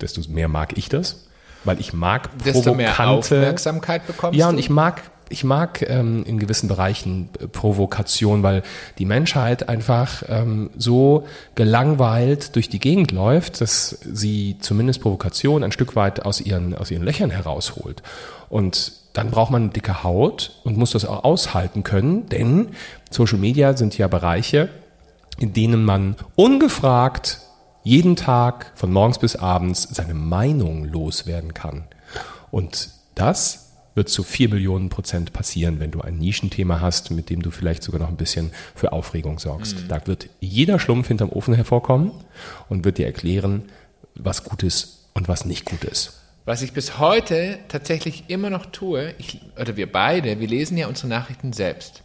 desto 0.00 0.20
mehr 0.30 0.48
mag 0.48 0.76
ich 0.76 0.88
das, 0.90 1.26
weil 1.64 1.80
ich 1.80 1.92
mag 1.94 2.28
Desto 2.44 2.74
mehr 2.74 2.90
provokante 2.92 3.18
Aufmerksamkeit 3.36 4.06
bekommst 4.06 4.38
ja, 4.38 4.48
und 4.50 4.58
ich 4.58 4.68
mag, 4.68 5.02
ich 5.28 5.44
mag 5.44 5.82
ähm, 5.88 6.24
in 6.24 6.38
gewissen 6.38 6.68
Bereichen 6.68 7.30
äh, 7.40 7.46
Provokation, 7.46 8.42
weil 8.42 8.62
die 8.98 9.06
Menschheit 9.06 9.68
einfach 9.68 10.22
ähm, 10.28 10.70
so 10.76 11.26
gelangweilt 11.54 12.54
durch 12.56 12.68
die 12.68 12.78
Gegend 12.78 13.12
läuft, 13.12 13.60
dass 13.60 13.98
sie 14.12 14.56
zumindest 14.60 15.00
Provokation 15.00 15.64
ein 15.64 15.72
Stück 15.72 15.96
weit 15.96 16.24
aus 16.24 16.40
ihren, 16.40 16.74
aus 16.74 16.90
ihren 16.90 17.02
Löchern 17.02 17.30
herausholt. 17.30 18.02
Und 18.48 18.92
dann 19.12 19.30
braucht 19.30 19.50
man 19.50 19.62
eine 19.62 19.72
dicke 19.72 20.02
Haut 20.02 20.60
und 20.64 20.76
muss 20.76 20.92
das 20.92 21.04
auch 21.04 21.24
aushalten 21.24 21.82
können, 21.82 22.28
denn 22.28 22.68
Social 23.10 23.38
Media 23.38 23.76
sind 23.76 23.96
ja 23.98 24.08
Bereiche, 24.08 24.68
in 25.38 25.52
denen 25.52 25.84
man 25.84 26.16
ungefragt 26.34 27.40
jeden 27.84 28.16
Tag 28.16 28.72
von 28.74 28.92
morgens 28.92 29.18
bis 29.18 29.36
abends 29.36 29.88
seine 29.90 30.14
Meinung 30.14 30.84
loswerden 30.84 31.52
kann. 31.52 31.84
Und 32.50 32.90
das 33.14 33.71
wird 33.94 34.08
zu 34.08 34.22
vier 34.22 34.48
Millionen 34.48 34.88
Prozent 34.88 35.32
passieren, 35.32 35.80
wenn 35.80 35.90
du 35.90 36.00
ein 36.00 36.18
Nischenthema 36.18 36.80
hast, 36.80 37.10
mit 37.10 37.30
dem 37.30 37.42
du 37.42 37.50
vielleicht 37.50 37.82
sogar 37.82 38.00
noch 38.00 38.08
ein 38.08 38.16
bisschen 38.16 38.50
für 38.74 38.92
Aufregung 38.92 39.38
sorgst. 39.38 39.76
Da 39.88 40.06
wird 40.06 40.28
jeder 40.40 40.78
Schlumpf 40.78 41.08
hinterm 41.08 41.30
Ofen 41.30 41.54
hervorkommen 41.54 42.12
und 42.68 42.84
wird 42.84 42.98
dir 42.98 43.06
erklären, 43.06 43.64
was 44.14 44.44
gut 44.44 44.62
ist 44.62 45.08
und 45.14 45.28
was 45.28 45.44
nicht 45.44 45.64
gut 45.64 45.84
ist. 45.84 46.18
Was 46.44 46.62
ich 46.62 46.72
bis 46.72 46.98
heute 46.98 47.58
tatsächlich 47.68 48.24
immer 48.28 48.50
noch 48.50 48.66
tue, 48.66 49.14
ich, 49.18 49.40
oder 49.60 49.76
wir 49.76 49.90
beide, 49.90 50.40
wir 50.40 50.48
lesen 50.48 50.76
ja 50.76 50.88
unsere 50.88 51.08
Nachrichten 51.08 51.52
selbst. 51.52 52.02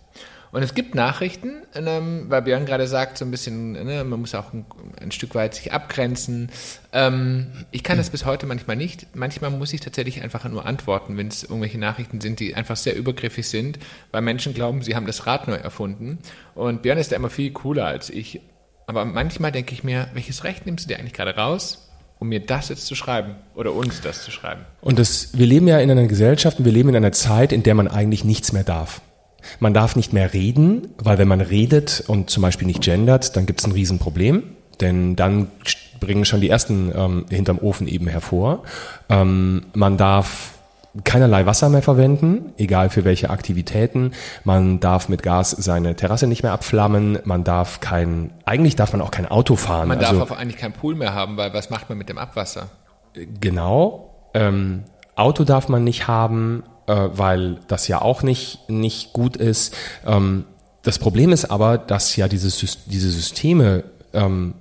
Und 0.51 0.63
es 0.63 0.73
gibt 0.73 0.95
Nachrichten, 0.95 1.63
ähm, 1.75 2.25
weil 2.29 2.41
Björn 2.41 2.65
gerade 2.65 2.87
sagt, 2.87 3.17
so 3.17 3.25
ein 3.25 3.31
bisschen, 3.31 3.73
ne, 3.73 4.03
man 4.03 4.19
muss 4.19 4.33
auch 4.33 4.53
ein, 4.53 4.65
ein, 5.01 5.11
Stück 5.11 5.35
weit 5.35 5.55
sich 5.55 5.73
abgrenzen. 5.73 6.49
Ähm, 6.93 7.47
ich 7.71 7.83
kann 7.83 7.97
das 7.97 8.09
bis 8.09 8.25
heute 8.25 8.45
manchmal 8.45 8.75
nicht. 8.75 9.15
Manchmal 9.15 9.51
muss 9.51 9.73
ich 9.73 9.81
tatsächlich 9.81 10.21
einfach 10.21 10.45
nur 10.45 10.65
antworten, 10.65 11.17
wenn 11.17 11.27
es 11.27 11.43
irgendwelche 11.43 11.77
Nachrichten 11.77 12.21
sind, 12.21 12.39
die 12.39 12.55
einfach 12.55 12.77
sehr 12.77 12.95
übergriffig 12.95 13.47
sind, 13.47 13.79
weil 14.11 14.21
Menschen 14.21 14.53
glauben, 14.53 14.81
sie 14.81 14.95
haben 14.95 15.07
das 15.07 15.25
Rad 15.27 15.47
neu 15.47 15.55
erfunden. 15.55 16.19
Und 16.55 16.81
Björn 16.81 16.97
ist 16.97 17.11
da 17.11 17.15
immer 17.17 17.29
viel 17.29 17.51
cooler 17.51 17.85
als 17.85 18.09
ich. 18.09 18.41
Aber 18.87 19.03
manchmal 19.03 19.51
denke 19.51 19.73
ich 19.73 19.83
mir, 19.83 20.07
welches 20.13 20.43
Recht 20.45 20.65
nimmst 20.65 20.85
du 20.85 20.89
dir 20.89 20.99
eigentlich 20.99 21.13
gerade 21.13 21.35
raus? 21.35 21.83
um 22.19 22.29
mir 22.29 22.39
das 22.39 22.69
jetzt 22.69 22.87
zu 22.87 22.95
schreiben 22.95 23.35
oder 23.55 23.73
uns 23.73 24.01
das 24.01 24.23
zu 24.23 24.31
schreiben. 24.31 24.61
Und 24.81 24.99
das, 24.99 25.37
wir 25.37 25.45
leben 25.45 25.67
ja 25.67 25.79
in 25.79 25.91
einer 25.91 26.07
Gesellschaft 26.07 26.59
und 26.59 26.65
wir 26.65 26.71
leben 26.71 26.89
in 26.89 26.95
einer 26.95 27.11
Zeit, 27.11 27.51
in 27.51 27.63
der 27.63 27.75
man 27.75 27.87
eigentlich 27.87 28.23
nichts 28.23 28.53
mehr 28.53 28.63
darf. 28.63 29.01
Man 29.59 29.73
darf 29.73 29.95
nicht 29.95 30.13
mehr 30.13 30.33
reden, 30.33 30.89
weil 30.97 31.17
wenn 31.17 31.27
man 31.27 31.41
redet 31.41 32.03
und 32.07 32.29
zum 32.29 32.41
Beispiel 32.43 32.67
nicht 32.67 32.81
gendert, 32.81 33.35
dann 33.35 33.45
gibt 33.45 33.59
es 33.59 33.65
ein 33.65 33.71
Riesenproblem, 33.71 34.43
denn 34.81 35.15
dann 35.15 35.47
bringen 35.99 36.25
schon 36.25 36.41
die 36.41 36.49
ersten 36.49 36.91
ähm, 36.95 37.25
hinterm 37.29 37.59
Ofen 37.59 37.87
eben 37.87 38.07
hervor. 38.07 38.63
Ähm, 39.09 39.65
man 39.73 39.97
darf 39.97 40.53
keinerlei 41.03 41.45
Wasser 41.45 41.69
mehr 41.69 41.81
verwenden, 41.81 42.53
egal 42.57 42.89
für 42.89 43.03
welche 43.03 43.29
Aktivitäten. 43.29 44.11
Man 44.43 44.79
darf 44.79 45.09
mit 45.09 45.23
Gas 45.23 45.51
seine 45.51 45.95
Terrasse 45.95 46.27
nicht 46.27 46.43
mehr 46.43 46.53
abflammen. 46.53 47.19
Man 47.23 47.43
darf 47.43 47.79
kein, 47.79 48.31
eigentlich 48.45 48.75
darf 48.75 48.93
man 48.93 49.01
auch 49.01 49.11
kein 49.11 49.27
Auto 49.27 49.55
fahren. 49.55 49.89
Man 49.89 49.99
also, 49.99 50.19
darf 50.19 50.31
auch 50.31 50.37
eigentlich 50.37 50.57
keinen 50.57 50.73
Pool 50.73 50.95
mehr 50.95 51.13
haben, 51.13 51.37
weil 51.37 51.53
was 51.53 51.69
macht 51.69 51.89
man 51.89 51.97
mit 51.97 52.09
dem 52.09 52.17
Abwasser? 52.17 52.69
Genau. 53.13 54.29
Ähm, 54.33 54.83
Auto 55.15 55.43
darf 55.43 55.67
man 55.67 55.83
nicht 55.83 56.07
haben 56.07 56.63
äh, 56.87 57.09
weil 57.11 57.59
das 57.67 57.87
ja 57.87 58.01
auch 58.01 58.23
nicht, 58.23 58.69
nicht 58.69 59.13
gut 59.13 59.37
ist. 59.37 59.75
Ähm, 60.05 60.45
das 60.83 60.99
Problem 60.99 61.31
ist 61.31 61.45
aber, 61.45 61.77
dass 61.77 62.15
ja 62.15 62.27
diese, 62.27 62.49
diese 62.85 63.09
Systeme, 63.09 63.83
ähm, 64.13 64.55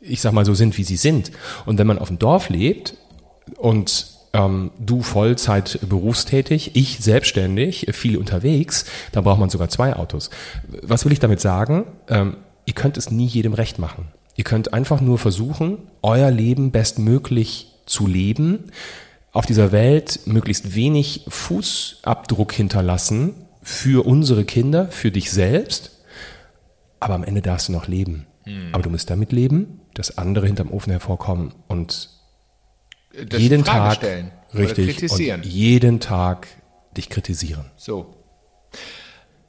ich 0.00 0.20
sag 0.20 0.32
mal 0.32 0.44
so 0.44 0.54
sind, 0.54 0.76
wie 0.78 0.84
sie 0.84 0.96
sind. 0.96 1.30
Und 1.66 1.78
wenn 1.78 1.86
man 1.86 1.98
auf 1.98 2.08
dem 2.08 2.18
Dorf 2.18 2.48
lebt 2.48 2.94
und 3.58 4.06
ähm, 4.32 4.70
du 4.78 5.02
Vollzeit 5.02 5.78
berufstätig, 5.86 6.70
ich 6.74 6.98
selbstständig, 6.98 7.88
viel 7.92 8.16
unterwegs, 8.16 8.86
dann 9.12 9.24
braucht 9.24 9.40
man 9.40 9.50
sogar 9.50 9.68
zwei 9.68 9.94
Autos. 9.94 10.30
Was 10.82 11.04
will 11.04 11.12
ich 11.12 11.20
damit 11.20 11.40
sagen? 11.40 11.86
Ähm, 12.08 12.38
ihr 12.64 12.74
könnt 12.74 12.96
es 12.96 13.10
nie 13.10 13.26
jedem 13.26 13.52
recht 13.52 13.78
machen. 13.78 14.08
Ihr 14.36 14.44
könnt 14.44 14.72
einfach 14.72 15.00
nur 15.00 15.18
versuchen, 15.18 15.78
euer 16.02 16.30
Leben 16.30 16.70
bestmöglich 16.70 17.72
zu 17.86 18.06
leben 18.06 18.70
auf 19.36 19.44
dieser 19.44 19.70
Welt 19.70 20.20
möglichst 20.24 20.74
wenig 20.74 21.26
Fußabdruck 21.28 22.52
hinterlassen 22.52 23.34
für 23.62 24.06
unsere 24.06 24.44
Kinder, 24.44 24.88
für 24.88 25.10
dich 25.10 25.30
selbst. 25.30 25.90
Aber 27.00 27.14
am 27.14 27.22
Ende 27.22 27.42
darfst 27.42 27.68
du 27.68 27.72
noch 27.72 27.86
leben. 27.86 28.26
Hm. 28.44 28.70
Aber 28.72 28.82
du 28.82 28.90
musst 28.90 29.10
damit 29.10 29.32
leben, 29.32 29.82
dass 29.92 30.16
andere 30.16 30.46
hinterm 30.46 30.70
Ofen 30.70 30.90
hervorkommen 30.90 31.54
und 31.68 32.08
das 33.28 33.40
jeden 33.40 33.62
Frage 33.64 33.78
Tag 33.78 33.96
stellen 33.96 34.30
richtig 34.54 34.96
kritisieren. 34.96 35.42
Und 35.42 35.46
jeden 35.46 36.00
Tag 36.00 36.48
dich 36.96 37.10
kritisieren. 37.10 37.66
So. 37.76 38.14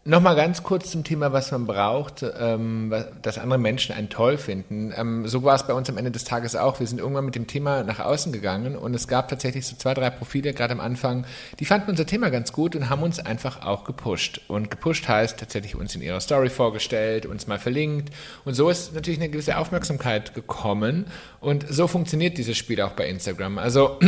Nochmal 0.08 0.38
ganz 0.38 0.64
kurz 0.64 0.90
zum 0.90 1.04
Thema, 1.04 1.34
was 1.34 1.52
man 1.52 1.68
braucht, 1.68 2.24
ähm, 2.40 2.94
dass 3.22 3.38
andere 3.38 3.60
Menschen 3.60 3.94
einen 3.94 4.08
toll 4.08 4.38
finden. 4.38 4.94
Ähm, 4.96 5.28
so 5.28 5.44
war 5.44 5.54
es 5.54 5.68
bei 5.68 5.74
uns 5.74 5.90
am 5.90 5.98
Ende 5.98 6.12
des 6.12 6.24
Tages 6.24 6.56
auch. 6.56 6.80
Wir 6.80 6.88
sind 6.88 7.00
irgendwann 7.00 7.26
mit 7.26 7.36
dem 7.36 7.46
Thema 7.46 7.84
nach 7.84 8.00
außen 8.00 8.32
gegangen 8.32 8.78
und 8.78 8.94
es 8.94 9.10
gab 9.10 9.28
tatsächlich 9.28 9.68
so 9.68 9.76
zwei, 9.76 9.94
drei 9.94 10.10
Profile 10.10 10.54
gerade 10.54 10.72
am 10.72 10.80
Anfang, 10.80 11.26
die 11.60 11.66
fanden 11.66 11.90
unser 11.90 12.06
Thema 12.06 12.30
ganz 12.30 12.54
gut 12.54 12.74
und 12.78 12.90
haben 12.90 13.04
uns 13.04 13.20
einfach 13.20 13.66
auch 13.66 13.84
gepusht. 13.84 14.40
Und 14.48 14.72
gepusht 14.72 15.10
heißt 15.10 15.38
tatsächlich 15.38 15.76
uns 15.76 15.94
in 15.94 16.02
ihrer 16.02 16.22
Story 16.22 16.50
vorgestellt, 16.50 17.26
uns 17.26 17.48
mal 17.48 17.60
verlinkt 17.60 18.14
und 18.46 18.54
so 18.54 18.70
ist 18.70 18.96
natürlich 18.96 19.20
eine 19.20 19.28
gewisse 19.28 19.58
Aufmerksamkeit 19.58 20.34
gekommen 20.34 21.08
und 21.42 21.66
so 21.70 21.86
funktioniert 21.88 22.38
dieses 22.38 22.56
Spiel 22.56 22.80
auch 22.80 22.94
bei 22.94 23.10
Instagram. 23.10 23.58
Also 23.58 24.00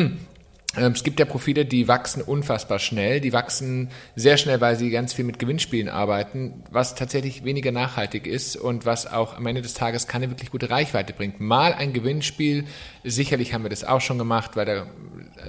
es 0.88 1.03
gibt 1.03 1.19
ja 1.19 1.25
Profile, 1.25 1.65
die 1.65 1.88
wachsen 1.88 2.21
unfassbar 2.21 2.79
schnell. 2.79 3.21
Die 3.21 3.33
wachsen 3.33 3.89
sehr 4.15 4.38
schnell, 4.38 4.62
weil 4.62 4.75
sie 4.75 4.89
ganz 4.89 5.13
viel 5.13 5.25
mit 5.25 5.39
Gewinnspielen 5.39 5.89
arbeiten, 5.89 6.63
was 6.71 6.95
tatsächlich 6.95 7.43
weniger 7.43 7.71
nachhaltig 7.71 8.27
ist 8.27 8.55
und 8.55 8.86
was 8.86 9.12
auch 9.12 9.38
am 9.38 9.45
Ende 9.45 9.62
des 9.62 9.74
Tages 9.74 10.07
keine 10.07 10.29
wirklich 10.29 10.51
gute 10.51 10.69
Reichweite 10.69 11.13
bringt. 11.13 11.39
Mal 11.39 11.74
ein 11.74 11.93
Gewinnspiel, 11.93 12.65
sicherlich 13.03 13.53
haben 13.53 13.63
wir 13.63 13.69
das 13.69 13.83
auch 13.83 14.01
schon 14.01 14.17
gemacht, 14.17 14.55
weil 14.55 14.65
der, 14.65 14.88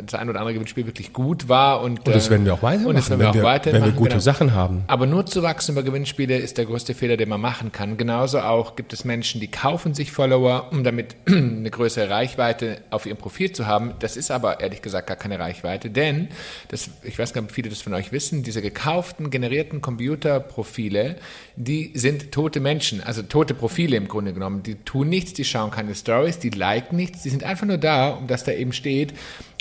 das 0.04 0.14
ein 0.14 0.28
oder 0.28 0.40
andere 0.40 0.54
Gewinnspiel 0.54 0.86
wirklich 0.86 1.12
gut 1.12 1.48
war. 1.48 1.80
Und, 1.80 2.06
und 2.06 2.14
das 2.14 2.30
werden 2.30 2.44
wir 2.44 2.54
auch 2.54 2.62
weitermachen, 2.62 2.86
und 2.88 2.96
das 2.96 3.10
werden 3.10 3.20
wir 3.20 3.24
wenn, 3.24 3.30
auch 3.30 3.34
wir, 3.34 3.42
weitermachen, 3.42 3.82
wenn 3.82 3.92
wir 3.92 3.96
gute 3.96 4.10
genau. 4.10 4.20
Sachen 4.20 4.54
haben. 4.54 4.84
Aber 4.86 5.06
nur 5.06 5.26
zu 5.26 5.42
wachsen 5.42 5.72
über 5.72 5.82
Gewinnspiele 5.82 6.36
ist 6.36 6.58
der 6.58 6.66
größte 6.66 6.94
Fehler, 6.94 7.16
den 7.16 7.28
man 7.28 7.40
machen 7.40 7.72
kann. 7.72 7.96
Genauso 7.96 8.40
auch 8.40 8.76
gibt 8.76 8.92
es 8.92 9.04
Menschen, 9.04 9.40
die 9.40 9.48
kaufen 9.48 9.94
sich 9.94 10.12
Follower, 10.12 10.68
um 10.72 10.84
damit 10.84 11.16
eine 11.26 11.70
größere 11.70 12.10
Reichweite 12.10 12.78
auf 12.90 13.06
ihrem 13.06 13.18
Profil 13.18 13.52
zu 13.52 13.66
haben. 13.66 13.94
Das 13.98 14.16
ist 14.16 14.30
aber 14.30 14.60
ehrlich 14.60 14.82
gesagt 14.82 15.06
gar 15.06 15.16
keine 15.20 15.38
Reichweite, 15.38 15.90
denn, 15.90 16.28
das, 16.68 16.90
ich 17.04 17.18
weiß 17.18 17.32
gar 17.32 17.42
nicht, 17.42 17.50
ob 17.50 17.54
viele 17.54 17.68
das 17.68 17.82
von 17.82 17.94
euch 17.94 18.10
wissen, 18.10 18.42
diese 18.42 18.62
gekauften, 18.62 19.30
generierten 19.30 19.80
Computerprofile, 19.80 21.16
die 21.54 21.92
sind 21.94 22.32
tote 22.32 22.58
Menschen, 22.58 23.00
also 23.00 23.22
tote 23.22 23.54
Profile 23.54 23.96
im 23.96 24.08
Grunde 24.08 24.32
genommen. 24.32 24.62
Die 24.64 24.74
tun 24.74 25.08
nichts, 25.08 25.32
die 25.34 25.44
schauen 25.44 25.70
keine 25.70 25.94
Stories, 25.94 26.38
die 26.38 26.50
liken 26.50 26.96
nichts, 26.96 27.22
die 27.22 27.30
sind 27.30 27.44
einfach 27.44 27.66
nur 27.66 27.78
da, 27.78 28.10
um 28.10 28.26
dass 28.26 28.44
da 28.44 28.52
eben 28.52 28.72
steht, 28.72 29.14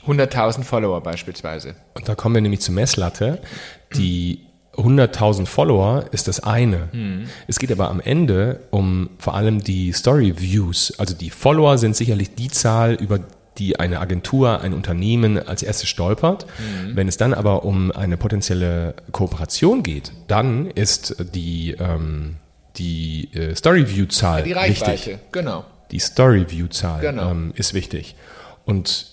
100.000 0.08 0.64
Follower 0.64 1.02
beispielsweise. 1.02 1.76
Und 1.94 2.08
da 2.08 2.16
kommen 2.16 2.36
wir 2.36 2.42
nämlich 2.42 2.62
zur 2.62 2.74
Messlatte, 2.74 3.42
die 3.96 4.40
100.000 4.80 5.46
Follower 5.46 6.06
ist 6.12 6.28
das 6.28 6.42
eine. 6.42 6.90
Mhm. 6.92 7.26
Es 7.48 7.60
geht 7.60 7.72
aber 7.72 7.90
am 7.90 8.00
Ende 8.00 8.62
um 8.72 9.10
vor 9.20 9.36
allem 9.36 9.62
die 9.62 9.92
Story 9.92 10.36
Views. 10.38 10.94
Also 10.98 11.14
die 11.16 11.30
Follower 11.30 11.78
sind 11.78 11.96
sicherlich 11.96 12.36
die 12.36 12.50
Zahl, 12.50 12.94
über 12.94 13.20
die 13.60 13.80
eine 13.80 14.00
Agentur, 14.00 14.62
ein 14.62 14.74
Unternehmen 14.74 15.38
als 15.38 15.62
erstes 15.62 15.90
stolpert. 15.90 16.46
Mhm. 16.58 16.96
Wenn 16.96 17.08
es 17.08 17.18
dann 17.18 17.34
aber 17.34 17.64
um 17.66 17.92
eine 17.92 18.18
potenzielle 18.18 18.96
Kooperation 19.12 19.84
geht, 19.84 20.12
dann 20.28 20.68
ist 20.68 21.16
die, 21.36 21.76
ähm, 21.80 22.38
die 22.78 23.30
äh, 23.34 23.56
Story-View-Zahl 23.56 24.48
ja, 24.48 24.64
die 24.64 24.72
wichtig. 24.72 25.18
genau. 25.32 25.66
Die 25.92 26.00
Story-View-Zahl 26.00 27.02
genau. 27.02 27.32
ähm, 27.32 27.54
ist 27.56 27.74
wichtig. 27.74 28.16
Und 28.66 29.08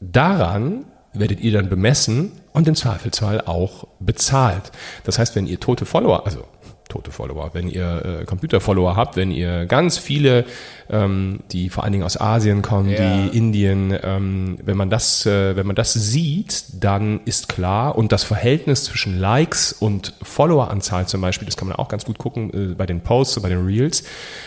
daran 0.00 0.86
werdet 1.12 1.40
ihr 1.40 1.52
dann 1.52 1.68
bemessen 1.68 2.32
und 2.52 2.68
im 2.68 2.74
Zweifelsfall 2.74 3.42
auch 3.42 3.86
bezahlt. 3.98 4.72
Das 5.04 5.18
heißt, 5.18 5.34
wenn 5.36 5.46
ihr 5.46 5.60
tote 5.60 5.84
Follower, 5.84 6.24
also 6.24 6.44
tote 6.88 7.10
Follower, 7.10 7.50
wenn 7.52 7.68
ihr 7.68 8.20
äh, 8.20 8.24
Computer-Follower 8.24 8.96
habt, 8.96 9.16
wenn 9.16 9.30
ihr 9.30 9.66
ganz 9.66 9.98
viele 9.98 10.44
ähm, 10.90 11.40
die 11.52 11.70
vor 11.70 11.84
allen 11.84 11.92
Dingen 11.92 12.04
aus 12.04 12.20
Asien 12.20 12.62
kommen, 12.62 12.90
ja. 12.90 12.98
die 12.98 13.36
Indien. 13.36 13.96
Ähm, 14.02 14.58
wenn 14.62 14.76
man 14.76 14.90
das, 14.90 15.24
äh, 15.26 15.56
wenn 15.56 15.66
man 15.66 15.76
das 15.76 15.92
sieht, 15.92 16.64
dann 16.72 17.20
ist 17.24 17.48
klar 17.48 17.96
und 17.96 18.12
das 18.12 18.24
Verhältnis 18.24 18.84
zwischen 18.84 19.18
Likes 19.18 19.72
und 19.72 20.14
Followeranzahl 20.22 21.06
zum 21.06 21.20
Beispiel, 21.20 21.46
das 21.46 21.56
kann 21.56 21.68
man 21.68 21.76
auch 21.76 21.88
ganz 21.88 22.04
gut 22.04 22.18
gucken 22.18 22.72
äh, 22.72 22.74
bei 22.74 22.86
den 22.86 23.00
Posts, 23.00 23.40
bei 23.40 23.48
den 23.48 23.64
Reels. 23.64 24.02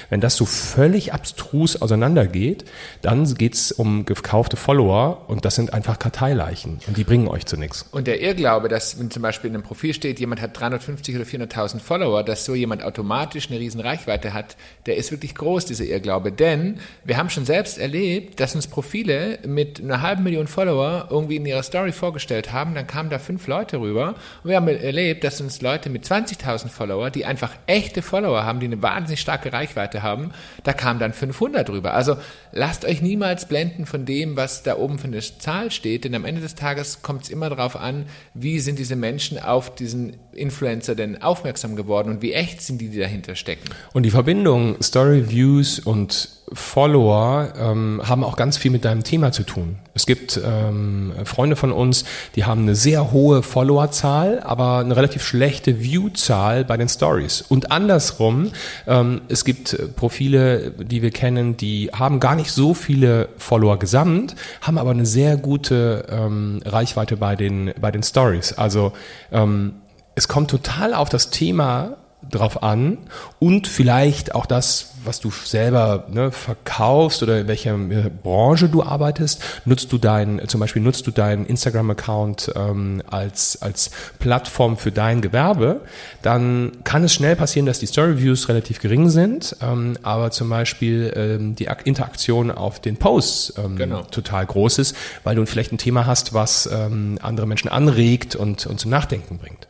Wenn 0.10 0.22
das 0.22 0.36
so 0.36 0.46
völlig 0.46 1.14
abstrus 1.14 1.82
auseinandergeht, 1.82 2.66
dann 3.02 3.24
geht's 3.36 3.72
um 3.72 4.06
gekaufte 4.06 4.58
Follower 4.58 5.26
und 5.28 5.46
das 5.46 5.56
sind 5.56 5.74
einfach 5.74 5.98
Karteileichen 6.00 6.80
und 6.88 6.98
die 6.98 7.04
bringen 7.04 7.28
euch 7.28 7.46
zu 7.46 7.58
nichts. 7.58 7.86
Und 7.92 8.08
der 8.08 8.22
Irrglaube, 8.22 8.68
dass 8.68 9.00
wenn 9.00 9.10
zum 9.12 9.22
Beispiel 9.22 9.50
in 9.50 9.56
einem 9.56 9.64
Profil 9.64 9.94
steht, 9.94 10.20
jemand 10.20 10.42
hat 10.42 10.60
350 10.60 11.16
oder 11.16 11.26
400.000 11.26 11.80
Follower, 11.80 12.24
dass 12.24 12.46
so 12.46 12.54
jemand 12.54 12.84
automatisch 12.84 13.50
eine 13.50 13.60
riesen 13.60 13.80
Reichweite 13.80 14.34
hat, 14.34 14.58
der 14.86 14.98
ist 14.98 15.12
wirklich 15.12 15.36
groß, 15.36 15.66
dieser 15.66 15.86
Irrglaube 15.86 16.33
denn 16.40 16.80
wir 17.04 17.18
haben 17.18 17.30
schon 17.30 17.46
selbst 17.46 17.78
erlebt, 17.78 18.40
dass 18.40 18.56
uns 18.56 18.68
Profile 18.68 19.40
mit 19.46 19.82
einer 19.82 20.02
halben 20.02 20.24
Million 20.24 20.48
Follower 20.48 21.08
irgendwie 21.10 21.38
in 21.38 21.46
ihrer 21.46 21.64
Story 21.64 21.92
vorgestellt 21.92 22.52
haben, 22.52 22.76
dann 22.76 22.88
kamen 22.88 23.10
da 23.10 23.20
fünf 23.20 23.48
Leute 23.48 23.80
rüber 23.80 24.16
und 24.44 24.50
wir 24.50 24.58
haben 24.58 24.68
erlebt, 24.68 25.24
dass 25.24 25.42
uns 25.42 25.62
Leute 25.62 25.90
mit 25.90 26.06
20.000 26.06 26.70
Follower, 26.70 27.10
die 27.10 27.26
einfach 27.26 27.52
echte 27.68 28.02
Follower 28.02 28.44
haben, 28.44 28.60
die 28.60 28.66
eine 28.66 28.82
wahnsinnig 28.82 29.20
starke 29.20 29.54
Reichweite 29.54 30.04
haben, 30.04 30.32
da 30.64 30.74
kamen 30.74 31.00
dann 31.00 31.14
500 31.14 31.70
rüber. 31.70 31.94
Also 31.94 32.18
lasst 32.52 32.86
euch 32.86 33.02
niemals 33.02 33.48
blenden 33.48 33.86
von 33.86 34.06
dem, 34.06 34.36
was 34.36 34.64
da 34.64 34.78
oben 34.78 35.00
für 35.00 35.08
eine 35.08 35.20
Zahl 35.20 35.72
steht, 35.72 36.06
denn 36.06 36.16
am 36.16 36.26
Ende 36.26 36.42
des 36.42 36.56
Tages 36.56 37.02
kommt 37.02 37.24
es 37.24 37.30
immer 37.30 37.50
darauf 37.50 37.76
an, 37.76 38.06
wie 38.34 38.60
sind 38.60 38.80
diese 38.80 38.96
Menschen 38.96 39.40
auf 39.40 39.74
diesen 39.76 40.18
Influencer 40.34 40.96
denn 40.96 41.22
aufmerksam 41.22 41.76
geworden 41.76 42.10
und 42.10 42.22
wie 42.22 42.34
echt 42.34 42.62
sind 42.62 42.82
die, 42.82 42.90
die 42.90 43.00
dahinter 43.00 43.36
stecken. 43.36 43.70
Und 43.94 44.04
die 44.04 44.12
Verbindung 44.12 44.82
Story 44.82 45.30
Views 45.30 45.80
und 45.80 46.23
Follower 46.54 47.54
ähm, 47.60 48.02
haben 48.04 48.24
auch 48.24 48.36
ganz 48.36 48.58
viel 48.58 48.70
mit 48.70 48.86
deinem 48.86 49.04
Thema 49.04 49.32
zu 49.32 49.44
tun. 49.44 49.78
Es 49.96 50.06
gibt 50.06 50.40
ähm, 50.44 51.14
Freunde 51.26 51.56
von 51.56 51.72
uns, 51.72 52.06
die 52.36 52.46
haben 52.46 52.62
eine 52.62 52.76
sehr 52.76 53.12
hohe 53.12 53.42
Followerzahl, 53.42 54.40
aber 54.42 54.80
eine 54.80 54.96
relativ 54.96 55.24
schlechte 55.24 55.80
Viewzahl 55.80 56.64
bei 56.64 56.78
den 56.78 56.88
Stories. 56.88 57.42
Und 57.42 57.72
andersrum, 57.72 58.52
ähm, 58.88 59.22
es 59.30 59.46
gibt 59.46 59.96
Profile, 59.96 60.72
die 60.72 61.02
wir 61.02 61.12
kennen, 61.12 61.58
die 61.58 61.90
haben 61.92 62.20
gar 62.20 62.36
nicht 62.36 62.52
so 62.52 62.74
viele 62.74 63.30
Follower 63.38 63.80
gesamt, 63.80 64.36
haben 64.62 64.78
aber 64.78 64.92
eine 64.92 65.06
sehr 65.06 65.38
gute 65.38 66.06
ähm, 66.10 66.62
Reichweite 66.66 67.18
bei 67.18 67.36
den 67.36 67.74
bei 67.82 67.90
den 67.90 68.04
Stories. 68.04 68.54
Also 68.54 68.94
ähm, 69.32 69.76
es 70.16 70.28
kommt 70.28 70.52
total 70.52 70.94
auf 70.94 71.10
das 71.10 71.32
Thema 71.32 71.98
drauf 72.32 72.64
an 72.64 72.98
und 73.40 73.68
vielleicht 73.68 74.36
auch 74.36 74.46
das, 74.46 74.94
was 75.06 75.20
du 75.20 75.32
selber 75.32 76.08
ne, 76.10 76.32
verkaufst 76.32 77.24
oder 77.24 77.42
in 77.42 77.48
welcher 77.48 77.76
äh, 77.76 78.10
Branche 78.10 78.70
du 78.70 78.84
arbeitest, 78.84 79.42
nutzt 79.66 79.92
du 79.92 79.98
dein, 79.98 80.42
zum 80.48 80.60
Beispiel 80.60 80.82
nutzt 80.82 81.06
du 81.08 81.12
deinen 81.12 81.46
Instagram-Account 81.46 82.54
ähm, 82.56 83.02
als, 83.10 83.62
als 83.62 83.92
Plattform 84.20 84.78
für 84.78 84.92
dein 84.92 85.22
Gewerbe, 85.22 85.82
dann 86.22 86.72
kann 86.84 87.04
es 87.04 87.14
schnell 87.14 87.36
passieren, 87.36 87.66
dass 87.66 87.80
die 87.80 87.88
Story-Views 87.88 88.50
relativ 88.50 88.80
gering 88.80 89.10
sind, 89.10 89.56
ähm, 89.62 89.98
aber 90.04 90.32
zum 90.32 90.50
Beispiel 90.50 91.14
ähm, 91.16 91.56
die 91.56 91.68
Interaktion 91.86 92.52
auf 92.52 92.80
den 92.80 92.98
Posts 92.98 93.54
ähm, 93.58 93.76
genau. 93.76 94.04
total 94.04 94.46
groß 94.46 94.80
ist, 94.80 94.96
weil 95.24 95.36
du 95.36 95.46
vielleicht 95.46 95.72
ein 95.72 95.78
Thema 95.78 96.06
hast, 96.06 96.34
was 96.34 96.70
ähm, 96.72 97.20
andere 97.22 97.48
Menschen 97.48 97.70
anregt 97.70 98.36
und, 98.36 98.66
und 98.66 98.80
zum 98.80 98.92
Nachdenken 98.92 99.38
bringt. 99.38 99.68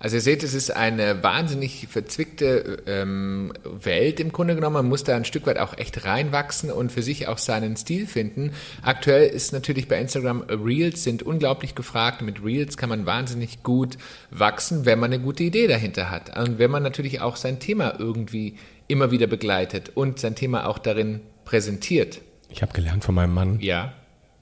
Also 0.00 0.16
ihr 0.16 0.22
seht, 0.22 0.44
es 0.44 0.54
ist 0.54 0.70
eine 0.70 1.22
wahnsinnig 1.24 1.88
verzwickte 1.88 2.82
ähm, 2.86 3.52
Welt 3.64 4.20
im 4.20 4.30
Grunde 4.30 4.54
genommen. 4.54 4.74
Man 4.74 4.88
muss 4.88 5.02
da 5.02 5.16
ein 5.16 5.24
Stück 5.24 5.46
weit 5.46 5.58
auch 5.58 5.76
echt 5.76 6.04
reinwachsen 6.04 6.70
und 6.70 6.92
für 6.92 7.02
sich 7.02 7.26
auch 7.26 7.38
seinen 7.38 7.76
Stil 7.76 8.06
finden. 8.06 8.52
Aktuell 8.82 9.28
ist 9.28 9.52
natürlich 9.52 9.88
bei 9.88 10.00
Instagram 10.00 10.42
Reels 10.42 11.02
sind 11.02 11.24
unglaublich 11.24 11.74
gefragt. 11.74 12.22
Mit 12.22 12.44
Reels 12.44 12.76
kann 12.76 12.88
man 12.88 13.06
wahnsinnig 13.06 13.64
gut 13.64 13.98
wachsen, 14.30 14.84
wenn 14.84 15.00
man 15.00 15.12
eine 15.12 15.22
gute 15.22 15.42
Idee 15.42 15.66
dahinter 15.66 16.10
hat. 16.10 16.36
Und 16.38 16.60
wenn 16.60 16.70
man 16.70 16.84
natürlich 16.84 17.20
auch 17.20 17.34
sein 17.34 17.58
Thema 17.58 17.98
irgendwie 17.98 18.56
immer 18.86 19.10
wieder 19.10 19.26
begleitet 19.26 19.90
und 19.94 20.20
sein 20.20 20.36
Thema 20.36 20.68
auch 20.68 20.78
darin 20.78 21.20
präsentiert. 21.44 22.20
Ich 22.50 22.62
habe 22.62 22.72
gelernt 22.72 23.04
von 23.04 23.16
meinem 23.16 23.34
Mann. 23.34 23.60
Ja. 23.60 23.94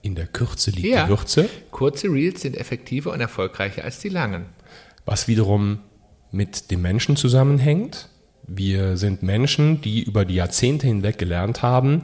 In 0.03 0.15
der 0.15 0.27
Kürze 0.27 0.71
liegt 0.71 0.87
ja. 0.87 1.05
die 1.05 1.11
Würze. 1.11 1.49
Kurze 1.71 2.09
Reels 2.09 2.43
sind 2.43 2.57
effektiver 2.57 3.11
und 3.11 3.21
erfolgreicher 3.21 3.83
als 3.83 3.99
die 3.99 4.11
langen 4.11 4.45
was 5.07 5.29
wiederum 5.29 5.79
mit 6.31 6.71
dem 6.71 6.83
Menschen 6.83 7.17
zusammenhängt. 7.17 8.11
Wir 8.47 8.97
sind 8.97 9.23
Menschen, 9.23 9.81
die 9.81 10.03
über 10.03 10.25
die 10.25 10.35
Jahrzehnte 10.35 10.87
hinweg 10.87 11.19
gelernt 11.19 11.63
haben, 11.63 12.03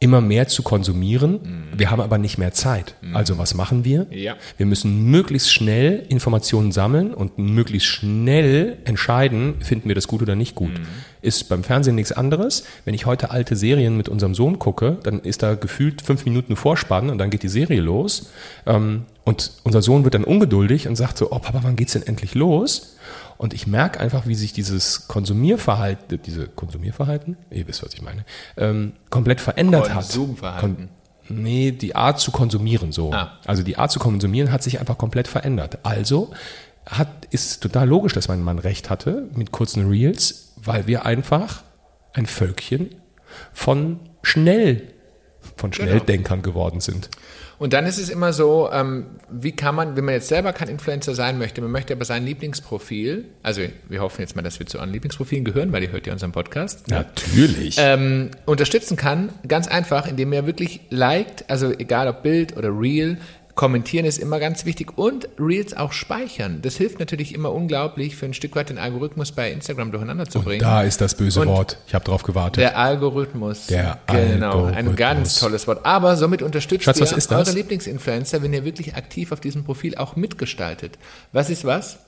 immer 0.00 0.20
mehr 0.20 0.46
zu 0.48 0.62
konsumieren. 0.62 1.40
Mhm. 1.72 1.78
Wir 1.78 1.90
haben 1.90 2.00
aber 2.00 2.18
nicht 2.18 2.36
mehr 2.36 2.52
Zeit. 2.52 2.94
Mhm. 3.00 3.16
Also 3.16 3.38
was 3.38 3.54
machen 3.54 3.84
wir? 3.84 4.06
Ja. 4.10 4.36
Wir 4.58 4.66
müssen 4.66 5.10
möglichst 5.10 5.52
schnell 5.52 6.04
Informationen 6.08 6.72
sammeln 6.72 7.14
und 7.14 7.38
möglichst 7.38 7.88
schnell 7.88 8.78
entscheiden, 8.84 9.54
finden 9.60 9.88
wir 9.88 9.94
das 9.94 10.06
gut 10.06 10.20
oder 10.20 10.34
nicht 10.34 10.54
gut. 10.54 10.78
Mhm. 10.78 10.86
Ist 11.22 11.48
beim 11.48 11.64
Fernsehen 11.64 11.94
nichts 11.94 12.12
anderes. 12.12 12.64
Wenn 12.84 12.94
ich 12.94 13.06
heute 13.06 13.30
alte 13.30 13.56
Serien 13.56 13.96
mit 13.96 14.08
unserem 14.10 14.34
Sohn 14.34 14.58
gucke, 14.58 14.98
dann 15.02 15.20
ist 15.20 15.42
da 15.42 15.54
gefühlt 15.54 16.02
fünf 16.02 16.26
Minuten 16.26 16.54
Vorspann 16.54 17.08
und 17.08 17.18
dann 17.18 17.30
geht 17.30 17.42
die 17.42 17.48
Serie 17.48 17.80
los. 17.80 18.30
Ähm, 18.66 19.06
und 19.24 19.52
unser 19.62 19.80
Sohn 19.82 20.04
wird 20.04 20.14
dann 20.14 20.24
ungeduldig 20.24 20.86
und 20.86 20.96
sagt 20.96 21.18
so, 21.18 21.32
oh 21.32 21.38
Papa, 21.38 21.60
wann 21.62 21.76
geht's 21.76 21.94
denn 21.94 22.06
endlich 22.06 22.34
los? 22.34 22.96
Und 23.38 23.54
ich 23.54 23.66
merke 23.66 23.98
einfach, 23.98 24.26
wie 24.26 24.34
sich 24.34 24.52
dieses 24.52 25.08
Konsumierverhalten, 25.08 26.20
diese 26.22 26.46
Konsumierverhalten, 26.46 27.36
ihr 27.50 27.66
wisst, 27.66 27.82
was 27.82 27.94
ich 27.94 28.02
meine, 28.02 28.24
ähm, 28.56 28.92
komplett 29.10 29.40
verändert 29.40 29.90
Konsumverhalten. 29.90 30.70
hat. 30.70 30.76
Kon 30.76 30.88
nee, 31.28 31.72
die 31.72 31.96
Art 31.96 32.20
zu 32.20 32.30
konsumieren 32.30 32.92
so. 32.92 33.12
Ah. 33.12 33.38
Also 33.46 33.62
die 33.62 33.78
Art 33.78 33.90
zu 33.90 33.98
konsumieren 33.98 34.52
hat 34.52 34.62
sich 34.62 34.78
einfach 34.78 34.98
komplett 34.98 35.26
verändert. 35.26 35.78
Also 35.82 36.30
hat, 36.86 37.08
ist 37.30 37.62
total 37.62 37.88
logisch, 37.88 38.12
dass 38.12 38.28
mein 38.28 38.42
Mann 38.42 38.58
recht 38.58 38.90
hatte 38.90 39.28
mit 39.34 39.50
kurzen 39.50 39.88
Reels, 39.88 40.52
weil 40.56 40.86
wir 40.86 41.06
einfach 41.06 41.62
ein 42.12 42.26
Völkchen 42.26 42.90
von 43.52 44.00
schnell, 44.22 44.92
von 45.56 45.70
genau. 45.70 45.88
Schnelldenkern 45.88 46.42
genau. 46.42 46.52
geworden 46.52 46.80
sind. 46.80 47.08
Und 47.58 47.72
dann 47.72 47.86
ist 47.86 47.98
es 47.98 48.08
immer 48.08 48.32
so, 48.32 48.68
ähm, 48.72 49.06
wie 49.30 49.52
kann 49.52 49.74
man, 49.74 49.96
wenn 49.96 50.04
man 50.04 50.14
jetzt 50.14 50.28
selber 50.28 50.52
kein 50.52 50.68
Influencer 50.68 51.14
sein 51.14 51.38
möchte, 51.38 51.60
man 51.60 51.70
möchte 51.70 51.92
aber 51.92 52.04
sein 52.04 52.24
Lieblingsprofil, 52.24 53.26
also 53.42 53.62
wir 53.88 54.00
hoffen 54.00 54.20
jetzt 54.20 54.36
mal, 54.36 54.42
dass 54.42 54.58
wir 54.58 54.66
zu 54.66 54.78
euren 54.78 54.90
Lieblingsprofilen 54.90 55.44
gehören, 55.44 55.72
weil 55.72 55.82
ihr 55.82 55.92
hört 55.92 56.06
ja 56.06 56.12
unseren 56.12 56.32
Podcast. 56.32 56.88
Natürlich. 56.88 57.76
Ähm, 57.78 58.30
unterstützen 58.46 58.96
kann, 58.96 59.30
ganz 59.46 59.68
einfach, 59.68 60.06
indem 60.06 60.32
er 60.32 60.46
wirklich 60.46 60.80
liked, 60.90 61.48
also 61.48 61.70
egal 61.72 62.08
ob 62.08 62.22
Bild 62.22 62.56
oder 62.56 62.70
Reel, 62.70 63.18
Kommentieren 63.54 64.04
ist 64.04 64.18
immer 64.18 64.40
ganz 64.40 64.64
wichtig 64.64 64.98
und 64.98 65.28
Reels 65.38 65.76
auch 65.76 65.92
speichern. 65.92 66.60
Das 66.62 66.76
hilft 66.76 66.98
natürlich 66.98 67.34
immer 67.34 67.52
unglaublich, 67.52 68.16
für 68.16 68.26
ein 68.26 68.34
Stück 68.34 68.56
weit 68.56 68.70
den 68.70 68.78
Algorithmus 68.78 69.30
bei 69.30 69.52
Instagram 69.52 69.92
durcheinander 69.92 70.26
zu 70.26 70.42
bringen. 70.42 70.62
Und 70.62 70.68
da 70.68 70.82
ist 70.82 71.00
das 71.00 71.14
böse 71.14 71.40
und 71.40 71.48
Wort. 71.48 71.78
Ich 71.86 71.94
habe 71.94 72.04
drauf 72.04 72.24
gewartet. 72.24 72.62
Der 72.62 72.76
Algorithmus. 72.76 73.66
Der 73.66 74.00
genau, 74.06 74.66
Algorithmus. 74.66 74.76
ein 74.76 74.96
ganz 74.96 75.38
tolles 75.38 75.68
Wort. 75.68 75.86
Aber 75.86 76.16
somit 76.16 76.42
unterstützt 76.42 76.84
Schatz, 76.84 76.98
ihr 76.98 77.36
eure 77.36 77.52
Lieblingsinfluencer, 77.52 78.42
wenn 78.42 78.52
ihr 78.52 78.64
wirklich 78.64 78.96
aktiv 78.96 79.30
auf 79.30 79.38
diesem 79.38 79.62
Profil 79.62 79.94
auch 79.96 80.16
mitgestaltet. 80.16 80.98
Was 81.32 81.48
ist 81.48 81.64
was? 81.64 81.98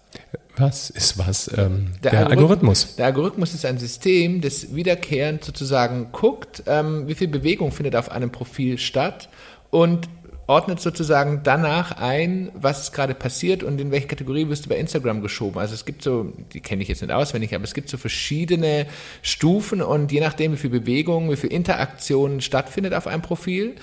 Was 0.57 0.91
ist 0.91 1.19
was? 1.19 1.49
Ähm, 1.57 1.93
der, 2.03 2.11
der 2.11 2.21
Algorithmus. 2.27 2.41
Algorithmus. 2.41 2.97
Der 2.97 3.07
Algorithmus 3.07 3.55
ist 3.55 3.65
ein 3.67 3.79
System, 3.79 4.41
das 4.41 4.75
wiederkehrend 4.75 5.45
sozusagen 5.45 6.09
guckt, 6.13 6.65
ähm, 6.67 7.07
wie 7.07 7.15
viel 7.15 7.29
Bewegung 7.29 7.71
findet 7.71 7.95
auf 7.95 8.11
einem 8.11 8.31
Profil 8.31 8.79
statt 8.79 9.29
und 9.71 10.09
ordnet 10.47 10.81
sozusagen 10.81 11.41
danach 11.43 11.93
ein, 11.93 12.51
was 12.55 12.93
gerade 12.93 13.15
passiert 13.15 13.63
und 13.63 13.81
in 13.81 13.91
welche 13.91 14.07
Kategorie 14.07 14.49
wirst 14.49 14.67
du 14.67 14.69
bei 14.69 14.77
Instagram 14.77 15.21
geschoben. 15.21 15.59
Also 15.59 15.75
es 15.75 15.85
gibt 15.85 16.03
so, 16.03 16.33
die 16.53 16.61
kenne 16.61 16.83
ich 16.83 16.89
jetzt 16.89 17.03
nicht 17.03 17.13
auswendig, 17.13 17.55
aber 17.55 17.65
es 17.65 17.75
gibt 17.75 17.89
so 17.89 17.97
verschiedene 17.97 18.87
Stufen 19.23 19.83
und 19.83 20.13
je 20.13 20.21
nachdem, 20.21 20.53
wie 20.53 20.57
viel 20.57 20.71
Bewegung, 20.71 21.31
wie 21.31 21.37
viel 21.37 21.53
Interaktion 21.53 22.41
stattfindet 22.41 22.95
auf 22.95 23.07
einem 23.07 23.23
Profil, 23.23 23.75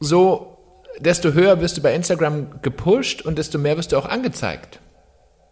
so 0.00 0.58
desto 0.98 1.32
höher 1.32 1.60
wirst 1.60 1.76
du 1.76 1.82
bei 1.82 1.94
Instagram 1.94 2.60
gepusht 2.62 3.22
und 3.22 3.38
desto 3.38 3.58
mehr 3.58 3.76
wirst 3.76 3.92
du 3.92 3.96
auch 3.96 4.06
angezeigt. 4.06 4.80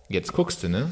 Jetzt 0.09 0.33
guckst 0.33 0.65
du, 0.65 0.69
ne? 0.69 0.91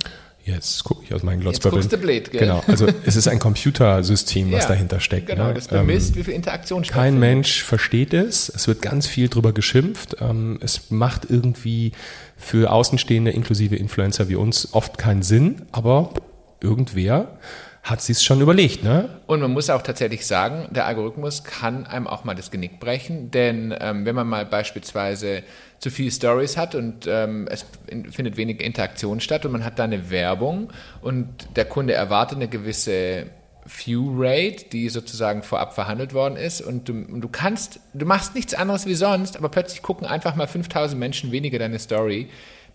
Jetzt 0.49 0.83
gucke 0.83 1.05
ich 1.05 1.13
aus 1.13 1.23
meinen 1.23 1.41
Glotzbrillen. 1.41 1.77
Jetzt 1.77 1.91
guckst 1.91 2.03
du 2.03 2.07
blöd, 2.07 2.31
gell? 2.31 2.41
Genau, 2.41 2.63
also 2.67 2.87
es 3.05 3.17
ist 3.17 3.29
ein 3.29 3.39
Computersystem, 3.39 4.51
was 4.53 4.65
ja, 4.65 4.71
dahinter 4.71 4.99
steckt. 4.99 5.27
Genau, 5.27 5.49
ne? 5.49 5.55
das 5.55 5.69
bemisst, 5.69 6.11
ähm, 6.11 6.17
wie 6.17 6.25
viel 6.25 6.35
Interaktion 6.35 6.83
Kein 6.85 7.19
Mensch 7.19 7.63
versteht 7.63 8.15
es. 8.15 8.49
Es 8.49 8.67
wird 8.67 8.81
ganz 8.81 9.07
viel 9.07 9.29
drüber 9.29 9.53
geschimpft. 9.53 10.17
Ähm, 10.21 10.59
es 10.63 10.91
macht 10.91 11.27
irgendwie 11.29 11.93
für 12.39 12.73
Außenstehende, 12.73 13.31
inklusive 13.31 13.77
Influencer 13.77 14.31
wie 14.31 14.37
uns, 14.37 14.73
oft 14.73 14.97
keinen 14.97 15.23
Sinn, 15.23 15.63
aber 15.71 16.15
irgendwer 16.63 17.39
hat 17.83 18.03
sie 18.03 18.13
es 18.13 18.23
schon 18.23 18.41
überlegt, 18.41 18.83
ne? 18.85 19.09
Und 19.27 19.41
man 19.41 19.53
muss 19.53 19.71
auch 19.71 19.83
tatsächlich 19.83 20.27
sagen, 20.27 20.69
der 20.71 20.87
Algorithmus 20.87 21.45
kann 21.45 21.87
einem 21.87 22.07
auch 22.07 22.25
mal 22.25 22.35
das 22.35 22.51
Genick 22.51 22.81
brechen, 22.81 23.31
denn 23.31 23.75
ähm, 23.81 24.05
wenn 24.05 24.15
man 24.15 24.27
mal 24.27 24.45
beispielsweise 24.45 25.43
zu 25.79 25.91
viele 25.91 26.11
Stories 26.11 26.57
hat 26.57 26.75
und 26.75 27.07
ähm, 27.07 27.49
es 27.51 27.65
findet 28.11 28.37
wenig 28.37 28.61
Interaktion 28.61 29.21
statt 29.21 29.47
und 29.47 29.53
man 29.53 29.65
hat 29.65 29.79
da 29.79 29.85
eine 29.85 30.11
Werbung 30.11 30.71
und 31.01 31.29
der 31.57 31.65
Kunde 31.65 31.95
erwartet 31.95 32.39
eine 32.39 32.49
gewisse 32.49 33.27
View 33.65 34.15
Rate, 34.17 34.67
die 34.73 34.89
sozusagen 34.89 35.43
vorab 35.43 35.75
verhandelt 35.75 36.15
worden 36.15 36.37
ist 36.37 36.61
und 36.61 36.89
du, 36.89 36.93
und 36.93 37.21
du 37.21 37.29
kannst, 37.29 37.81
du 37.95 38.07
machst 38.07 38.35
nichts 38.35 38.55
anderes 38.55 38.87
wie 38.87 38.95
sonst, 38.95 39.37
aber 39.37 39.49
plötzlich 39.51 39.83
gucken 39.83 40.07
einfach 40.07 40.35
mal 40.37 40.47
5000 40.47 40.99
Menschen 40.99 41.33
weniger 41.33 41.59
deine 41.59 41.79
Story 41.79 42.29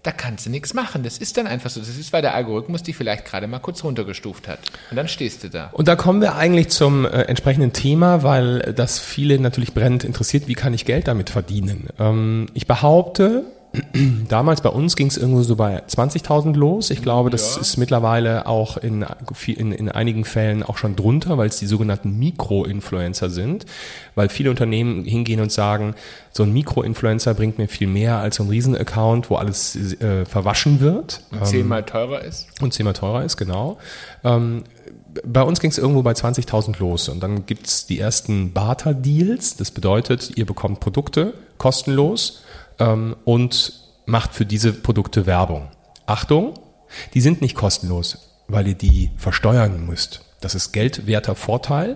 da 0.03 0.11
kannst 0.11 0.45
du 0.45 0.49
nichts 0.49 0.73
machen. 0.73 1.03
Das 1.03 1.17
ist 1.17 1.37
dann 1.37 1.47
einfach 1.47 1.69
so. 1.69 1.79
Das 1.79 1.89
ist, 1.89 2.11
weil 2.11 2.21
der 2.21 2.35
Algorithmus 2.35 2.83
dich 2.83 2.95
vielleicht 2.95 3.25
gerade 3.25 3.47
mal 3.47 3.59
kurz 3.59 3.83
runtergestuft 3.83 4.49
hat. 4.49 4.59
Und 4.91 4.97
dann 4.97 5.07
stehst 5.07 5.43
du 5.43 5.49
da. 5.49 5.69
Und 5.71 5.87
da 5.87 5.95
kommen 5.95 6.21
wir 6.21 6.35
eigentlich 6.35 6.69
zum 6.69 7.05
äh, 7.05 7.21
entsprechenden 7.21 7.71
Thema, 7.71 8.21
weil 8.21 8.73
das 8.75 8.99
viele 8.99 9.39
natürlich 9.39 9.73
brennend 9.73 10.03
interessiert. 10.03 10.47
Wie 10.47 10.55
kann 10.55 10.73
ich 10.73 10.83
Geld 10.85 11.07
damit 11.07 11.29
verdienen? 11.29 11.87
Ähm, 11.99 12.47
ich 12.53 12.67
behaupte, 12.67 13.45
Damals 14.29 14.61
bei 14.61 14.69
uns 14.69 14.95
ging 14.95 15.07
es 15.07 15.17
irgendwo 15.17 15.41
so 15.41 15.55
bei 15.55 15.83
20.000 15.83 16.55
los. 16.55 16.91
Ich 16.91 17.01
glaube, 17.01 17.31
das 17.31 17.55
ja. 17.55 17.61
ist 17.61 17.77
mittlerweile 17.77 18.45
auch 18.45 18.77
in, 18.77 19.03
in, 19.47 19.71
in 19.71 19.89
einigen 19.89 20.25
Fällen 20.25 20.61
auch 20.61 20.77
schon 20.77 20.95
drunter, 20.95 21.39
weil 21.39 21.47
es 21.47 21.57
die 21.57 21.65
sogenannten 21.65 22.19
Mikro-Influencer 22.19 23.31
sind. 23.31 23.65
Weil 24.13 24.29
viele 24.29 24.51
Unternehmen 24.51 25.05
hingehen 25.05 25.39
und 25.39 25.51
sagen, 25.51 25.95
so 26.31 26.43
ein 26.43 26.53
Mikro-Influencer 26.53 27.33
bringt 27.33 27.57
mir 27.57 27.67
viel 27.67 27.87
mehr 27.87 28.17
als 28.17 28.35
so 28.35 28.43
ein 28.43 28.49
Riesen-Account, 28.49 29.31
wo 29.31 29.35
alles 29.37 29.75
äh, 30.01 30.25
verwaschen 30.25 30.79
wird. 30.79 31.21
Und 31.31 31.47
zehnmal 31.47 31.79
ähm, 31.79 31.85
teurer 31.87 32.21
ist. 32.21 32.47
Und 32.61 32.75
zehnmal 32.75 32.93
teurer 32.93 33.23
ist, 33.23 33.37
genau. 33.37 33.79
Ähm, 34.23 34.65
bei 35.25 35.41
uns 35.41 35.59
ging 35.59 35.71
es 35.71 35.79
irgendwo 35.79 36.03
bei 36.03 36.11
20.000 36.11 36.79
los 36.79 37.09
und 37.09 37.21
dann 37.21 37.45
gibt's 37.45 37.85
die 37.87 37.99
ersten 37.99 38.53
Barter-Deals. 38.53 39.57
Das 39.57 39.71
bedeutet, 39.71 40.31
ihr 40.35 40.45
bekommt 40.45 40.79
Produkte 40.79 41.33
kostenlos 41.57 42.43
ähm, 42.83 43.15
und 43.25 43.73
macht 44.05 44.33
für 44.33 44.45
diese 44.45 44.73
Produkte 44.73 45.25
Werbung. 45.25 45.69
Achtung, 46.05 46.53
die 47.13 47.21
sind 47.21 47.41
nicht 47.41 47.55
kostenlos, 47.55 48.41
weil 48.47 48.67
ihr 48.67 48.75
die 48.75 49.11
versteuern 49.17 49.85
müsst. 49.85 50.21
Das 50.41 50.55
ist 50.55 50.73
geldwerter 50.73 51.35
Vorteil. 51.35 51.95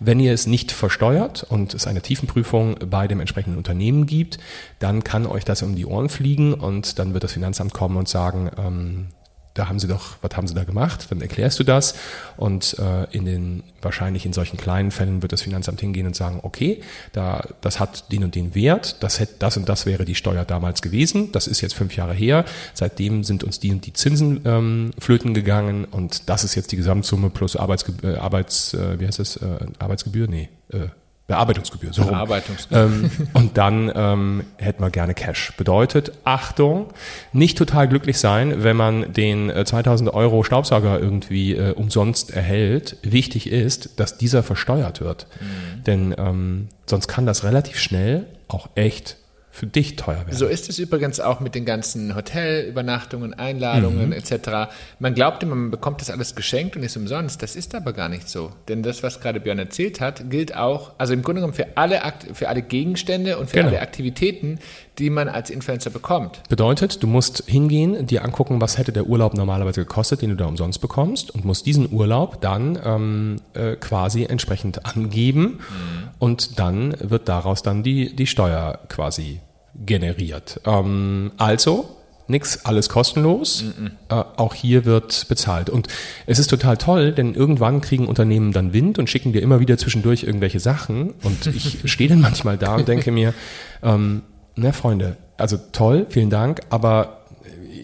Wenn 0.00 0.18
ihr 0.18 0.32
es 0.32 0.48
nicht 0.48 0.72
versteuert 0.72 1.44
und 1.44 1.74
es 1.74 1.86
eine 1.86 2.02
Tiefenprüfung 2.02 2.74
bei 2.90 3.06
dem 3.06 3.20
entsprechenden 3.20 3.56
Unternehmen 3.56 4.06
gibt, 4.06 4.38
dann 4.80 5.04
kann 5.04 5.26
euch 5.26 5.44
das 5.44 5.62
um 5.62 5.76
die 5.76 5.86
Ohren 5.86 6.08
fliegen 6.08 6.54
und 6.54 6.98
dann 6.98 7.14
wird 7.14 7.22
das 7.22 7.34
Finanzamt 7.34 7.72
kommen 7.72 7.96
und 7.96 8.08
sagen, 8.08 8.50
ähm, 8.58 9.06
da 9.54 9.68
haben 9.68 9.78
sie 9.78 9.86
doch, 9.86 10.16
was 10.20 10.36
haben 10.36 10.48
sie 10.48 10.54
da 10.54 10.64
gemacht? 10.64 11.06
Dann 11.10 11.20
erklärst 11.20 11.58
du 11.60 11.64
das. 11.64 11.94
Und 12.36 12.76
äh, 12.78 13.04
in 13.16 13.24
den 13.24 13.62
wahrscheinlich 13.80 14.26
in 14.26 14.32
solchen 14.32 14.56
kleinen 14.56 14.90
Fällen 14.90 15.22
wird 15.22 15.32
das 15.32 15.42
Finanzamt 15.42 15.80
hingehen 15.80 16.06
und 16.06 16.16
sagen, 16.16 16.40
okay, 16.42 16.82
da 17.12 17.46
das 17.60 17.78
hat 17.78 18.10
den 18.10 18.24
und 18.24 18.34
den 18.34 18.54
Wert, 18.54 19.02
das 19.02 19.20
hätte 19.20 19.34
das 19.38 19.56
und 19.56 19.68
das 19.68 19.86
wäre 19.86 20.04
die 20.04 20.16
Steuer 20.16 20.44
damals 20.44 20.82
gewesen, 20.82 21.30
das 21.32 21.46
ist 21.46 21.60
jetzt 21.60 21.74
fünf 21.74 21.96
Jahre 21.96 22.14
her, 22.14 22.44
seitdem 22.74 23.22
sind 23.22 23.44
uns 23.44 23.60
die 23.60 23.70
und 23.70 23.86
die 23.86 23.92
Zinsen 23.92 24.40
ähm, 24.44 24.90
flöten 24.98 25.34
gegangen. 25.34 25.84
Und 25.84 26.28
das 26.28 26.42
ist 26.42 26.56
jetzt 26.56 26.72
die 26.72 26.76
Gesamtsumme 26.76 27.30
plus 27.30 27.56
Arbeitsgebühr, 27.56 28.16
äh, 28.16 28.18
Arbeits, 28.18 28.74
äh, 28.74 28.98
wie 28.98 29.06
heißt 29.06 29.20
das, 29.20 29.36
äh, 29.36 29.66
Arbeitsgebühr, 29.78 30.26
nee, 30.26 30.48
äh, 30.70 30.88
Bearbeitungsgebühr. 31.26 31.92
So 31.92 32.04
Bearbeitungsgebühr. 32.04 32.84
ähm, 32.84 33.10
und 33.32 33.56
dann 33.56 33.90
ähm, 33.94 34.44
hätten 34.58 34.82
wir 34.82 34.90
gerne 34.90 35.14
Cash. 35.14 35.52
Bedeutet, 35.56 36.12
Achtung, 36.24 36.88
nicht 37.32 37.56
total 37.56 37.88
glücklich 37.88 38.18
sein, 38.18 38.62
wenn 38.62 38.76
man 38.76 39.12
den 39.12 39.48
äh, 39.48 39.64
2000 39.64 40.12
Euro 40.12 40.42
Staubsauger 40.42 41.00
irgendwie 41.00 41.54
äh, 41.54 41.72
umsonst 41.72 42.30
erhält. 42.30 42.98
Wichtig 43.02 43.50
ist, 43.50 43.98
dass 43.98 44.18
dieser 44.18 44.42
versteuert 44.42 45.00
wird. 45.00 45.26
Mhm. 45.40 45.84
Denn 45.84 46.14
ähm, 46.18 46.68
sonst 46.84 47.08
kann 47.08 47.24
das 47.24 47.42
relativ 47.44 47.78
schnell 47.78 48.26
auch 48.48 48.68
echt 48.74 49.16
für 49.54 49.68
dich 49.68 49.94
teuer 49.94 50.16
werden. 50.16 50.36
So 50.36 50.48
ist 50.48 50.68
es 50.68 50.80
übrigens 50.80 51.20
auch 51.20 51.38
mit 51.38 51.54
den 51.54 51.64
ganzen 51.64 52.16
Hotelübernachtungen, 52.16 53.34
Einladungen 53.34 54.06
mhm. 54.06 54.12
etc. 54.12 54.74
Man 54.98 55.14
glaubt 55.14 55.44
immer, 55.44 55.54
man 55.54 55.70
bekommt 55.70 56.00
das 56.00 56.10
alles 56.10 56.34
geschenkt 56.34 56.74
und 56.74 56.82
ist 56.82 56.96
umsonst. 56.96 57.40
Das 57.40 57.54
ist 57.54 57.72
aber 57.76 57.92
gar 57.92 58.08
nicht 58.08 58.28
so. 58.28 58.50
Denn 58.66 58.82
das, 58.82 59.04
was 59.04 59.20
gerade 59.20 59.38
Björn 59.38 59.60
erzählt 59.60 60.00
hat, 60.00 60.28
gilt 60.28 60.56
auch, 60.56 60.94
also 60.98 61.12
im 61.14 61.22
Grunde 61.22 61.40
genommen 61.40 61.54
für 61.54 61.76
alle, 61.76 62.02
für 62.32 62.48
alle 62.48 62.62
Gegenstände 62.62 63.38
und 63.38 63.48
für 63.48 63.58
genau. 63.58 63.68
alle 63.68 63.80
Aktivitäten, 63.80 64.58
die 64.98 65.10
man 65.10 65.28
als 65.28 65.50
Influencer 65.50 65.90
bekommt. 65.90 66.42
Bedeutet, 66.48 67.02
du 67.02 67.06
musst 67.06 67.44
hingehen, 67.46 68.06
dir 68.06 68.24
angucken, 68.24 68.60
was 68.60 68.78
hätte 68.78 68.92
der 68.92 69.06
Urlaub 69.06 69.34
normalerweise 69.34 69.80
gekostet, 69.80 70.22
den 70.22 70.30
du 70.30 70.36
da 70.36 70.46
umsonst 70.46 70.80
bekommst 70.80 71.32
und 71.34 71.44
musst 71.44 71.66
diesen 71.66 71.92
Urlaub 71.92 72.40
dann 72.40 72.78
ähm, 72.84 73.36
äh, 73.54 73.76
quasi 73.76 74.24
entsprechend 74.24 74.86
angeben 74.96 75.42
mhm. 75.42 76.08
und 76.18 76.58
dann 76.58 76.94
wird 77.00 77.28
daraus 77.28 77.62
dann 77.62 77.82
die, 77.82 78.14
die 78.14 78.26
Steuer 78.26 78.78
quasi 78.88 79.40
generiert. 79.74 80.60
Ähm, 80.64 81.32
also, 81.36 81.96
nix, 82.28 82.64
alles 82.64 82.88
kostenlos. 82.88 83.64
Mm 83.64 83.66
-mm. 83.66 84.20
Äh, 84.20 84.24
auch 84.36 84.54
hier 84.54 84.84
wird 84.84 85.26
bezahlt. 85.28 85.70
Und 85.70 85.88
es 86.26 86.38
ist 86.38 86.48
total 86.48 86.76
toll, 86.76 87.12
denn 87.12 87.34
irgendwann 87.34 87.80
kriegen 87.80 88.06
Unternehmen 88.06 88.52
dann 88.52 88.72
Wind 88.72 88.98
und 88.98 89.10
schicken 89.10 89.32
dir 89.32 89.42
immer 89.42 89.60
wieder 89.60 89.76
zwischendurch 89.78 90.22
irgendwelche 90.22 90.60
Sachen. 90.60 91.14
Und 91.22 91.46
ich 91.46 91.80
stehe 91.90 92.08
dann 92.08 92.20
manchmal 92.20 92.56
da 92.56 92.76
und 92.76 92.88
denke 92.88 93.10
mir, 93.10 93.34
ähm, 93.82 94.22
na 94.56 94.72
Freunde, 94.72 95.16
also 95.36 95.58
toll, 95.72 96.06
vielen 96.08 96.30
Dank, 96.30 96.60
aber 96.70 97.24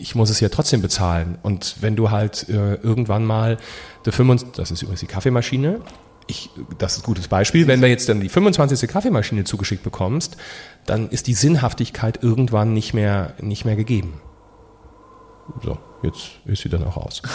ich 0.00 0.14
muss 0.14 0.30
es 0.30 0.40
ja 0.40 0.48
trotzdem 0.48 0.82
bezahlen. 0.82 1.38
Und 1.42 1.76
wenn 1.80 1.96
du 1.96 2.10
halt 2.10 2.48
äh, 2.48 2.74
irgendwann 2.76 3.24
mal, 3.24 3.58
der 4.04 4.12
25, 4.12 4.56
das 4.56 4.70
ist 4.70 4.82
übrigens 4.82 5.00
die 5.00 5.06
Kaffeemaschine, 5.06 5.80
ich, 6.26 6.48
das 6.78 6.94
ist 6.94 7.00
ein 7.00 7.02
gutes 7.02 7.28
Beispiel, 7.28 7.66
wenn 7.66 7.80
du 7.80 7.88
jetzt 7.88 8.08
dann 8.08 8.20
die 8.20 8.28
25. 8.28 8.88
Kaffeemaschine 8.88 9.44
zugeschickt 9.44 9.82
bekommst, 9.82 10.36
dann 10.86 11.08
ist 11.10 11.26
die 11.26 11.34
Sinnhaftigkeit 11.34 12.22
irgendwann 12.22 12.72
nicht 12.72 12.94
mehr, 12.94 13.34
nicht 13.40 13.64
mehr 13.64 13.76
gegeben. 13.76 14.20
So, 15.62 15.78
jetzt 16.02 16.30
ist 16.44 16.62
sie 16.62 16.68
dann 16.68 16.84
auch 16.84 16.96
aus. 16.96 17.20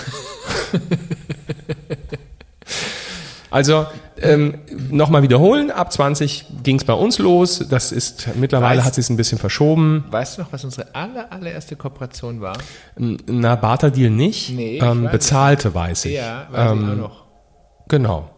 also 3.56 3.86
ähm, 4.22 4.56
nochmal 4.89 5.22
wiederholen, 5.22 5.72
ab 5.72 5.94
20 5.94 6.46
ging 6.62 6.76
es 6.76 6.84
bei 6.84 6.91
uns 6.91 7.20
los. 7.20 7.65
Das 7.70 7.94
ist 7.94 8.28
mittlerweile 8.36 8.80
weißt, 8.80 8.86
hat 8.86 8.96
sich 8.96 9.10
ein 9.10 9.15
bisschen 9.15 9.38
verschoben. 9.38 10.04
Weißt 10.10 10.38
du 10.38 10.41
noch, 10.41 10.52
was 10.52 10.65
unsere 10.65 10.94
aller, 10.94 11.32
allererste 11.32 11.78
Kooperation 11.78 12.41
war? 12.41 12.58
Na, 12.98 13.56
Barterdeal 13.56 14.10
nicht. 14.10 14.50
Nee, 14.50 14.80
ähm, 14.80 15.08
bezahlte 15.10 15.74
weiß 15.74 16.04
ich. 16.04 16.15
Ja, 16.15 16.48
weiß 16.52 16.72
ähm, 16.72 16.84
ich 16.84 16.89
auch 16.91 16.96
noch. 16.98 17.24
Genau. 17.88 18.35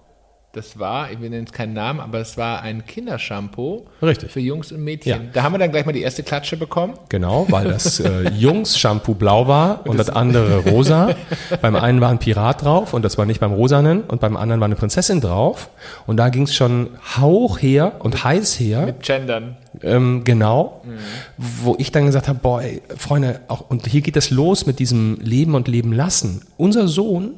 Das 0.58 0.80
war, 0.80 1.12
ich 1.12 1.22
will 1.22 1.32
jetzt 1.32 1.54
keinen 1.54 1.74
Namen, 1.74 2.00
aber 2.00 2.18
es 2.20 2.36
war 2.36 2.64
ein 2.64 2.84
Kindershampoo 2.84 3.86
Richtig. 4.02 4.32
für 4.32 4.40
Jungs 4.40 4.72
und 4.72 4.84
Mädchen. 4.84 5.26
Ja. 5.26 5.30
Da 5.32 5.44
haben 5.44 5.54
wir 5.54 5.60
dann 5.60 5.70
gleich 5.70 5.86
mal 5.86 5.92
die 5.92 6.02
erste 6.02 6.24
Klatsche 6.24 6.58
bekommen. 6.58 6.96
Genau, 7.10 7.46
weil 7.52 7.66
das 7.66 8.00
äh, 8.00 8.28
Jungs-Shampoo 8.36 9.14
blau 9.14 9.48
war 9.48 9.86
und, 9.86 10.00
das, 10.00 10.08
das 10.08 10.16
andere 10.16 10.58
rosa. 10.72 11.16
beim 11.62 11.76
einen 11.76 12.02
war 12.02 12.10
ein 12.10 12.18
Pirat 12.18 12.64
drauf 12.64 12.96
und 12.96 13.06
das 13.06 13.20
war 13.20 13.28
nicht 13.28 13.40
beim 13.40 13.54
rosanen 13.54 14.02
und 14.02 14.20
beim 14.20 14.36
anderen 14.36 14.60
war 14.60 14.66
eine 14.66 14.76
Prinzessin 14.76 15.22
drauf. 15.22 15.70
Und 16.08 16.18
da 16.18 16.30
ging 16.30 16.42
es 16.44 16.56
schon 16.56 16.90
hauch 17.20 17.62
her 17.62 17.98
und 18.00 18.16
mit, 18.16 18.24
heiß 18.24 18.60
her. 18.60 18.88
Mit 18.88 19.04
Gendern. 19.04 19.58
Ähm, 19.84 20.24
genau, 20.24 20.82
mhm. 20.84 20.98
wo 21.38 21.76
ich 21.78 21.92
dann 21.92 22.08
gesagt 22.08 22.28
habe, 22.28 22.40
boah, 22.42 22.64
ey, 22.64 22.82
Freunde, 22.98 23.42
auch, 23.48 23.70
und 23.70 23.86
hier 23.86 24.02
geht 24.02 24.18
es 24.18 24.32
los 24.32 24.66
mit 24.66 24.80
diesem 24.80 25.20
Leben 25.22 25.54
und 25.54 25.68
Leben 25.68 25.94
lassen. 25.94 26.42
Unser 26.58 26.88
Sohn 26.88 27.36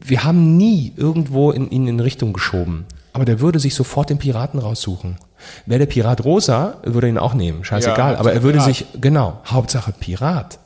wir 0.00 0.24
haben 0.24 0.56
nie 0.56 0.92
irgendwo 0.96 1.50
in 1.50 1.70
ihn 1.70 1.86
in 1.86 2.00
Richtung 2.00 2.32
geschoben. 2.32 2.86
Aber 3.12 3.24
der 3.24 3.40
würde 3.40 3.58
sich 3.58 3.74
sofort 3.74 4.10
den 4.10 4.18
Piraten 4.18 4.60
raussuchen. 4.60 5.16
Wäre 5.64 5.80
der 5.80 5.86
Pirat 5.86 6.24
rosa, 6.24 6.78
würde 6.82 7.08
ihn 7.08 7.18
auch 7.18 7.34
nehmen. 7.34 7.64
Scheißegal. 7.64 8.14
Ja, 8.14 8.18
aber 8.18 8.32
er 8.32 8.42
würde 8.42 8.58
Pirat. 8.58 8.74
sich, 8.74 8.86
genau, 9.00 9.40
Hauptsache 9.46 9.92
Pirat. 9.92 10.58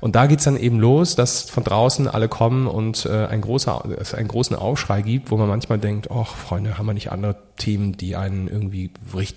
Und 0.00 0.14
da 0.14 0.26
geht's 0.26 0.44
dann 0.44 0.56
eben 0.56 0.78
los, 0.78 1.16
dass 1.16 1.42
von 1.42 1.64
draußen 1.64 2.06
alle 2.06 2.28
kommen 2.28 2.66
und 2.66 3.04
äh, 3.06 3.26
ein 3.26 3.40
großer, 3.40 3.84
es 3.98 4.14
einen 4.14 4.28
großen 4.28 4.54
Aufschrei 4.54 5.02
gibt, 5.02 5.30
wo 5.30 5.36
man 5.36 5.48
manchmal 5.48 5.78
denkt, 5.78 6.10
ach 6.10 6.36
Freunde, 6.36 6.78
haben 6.78 6.86
wir 6.86 6.94
nicht 6.94 7.10
andere 7.10 7.36
Themen, 7.56 7.96
die 7.96 8.14
einen 8.14 8.48
irgendwie 8.48 8.90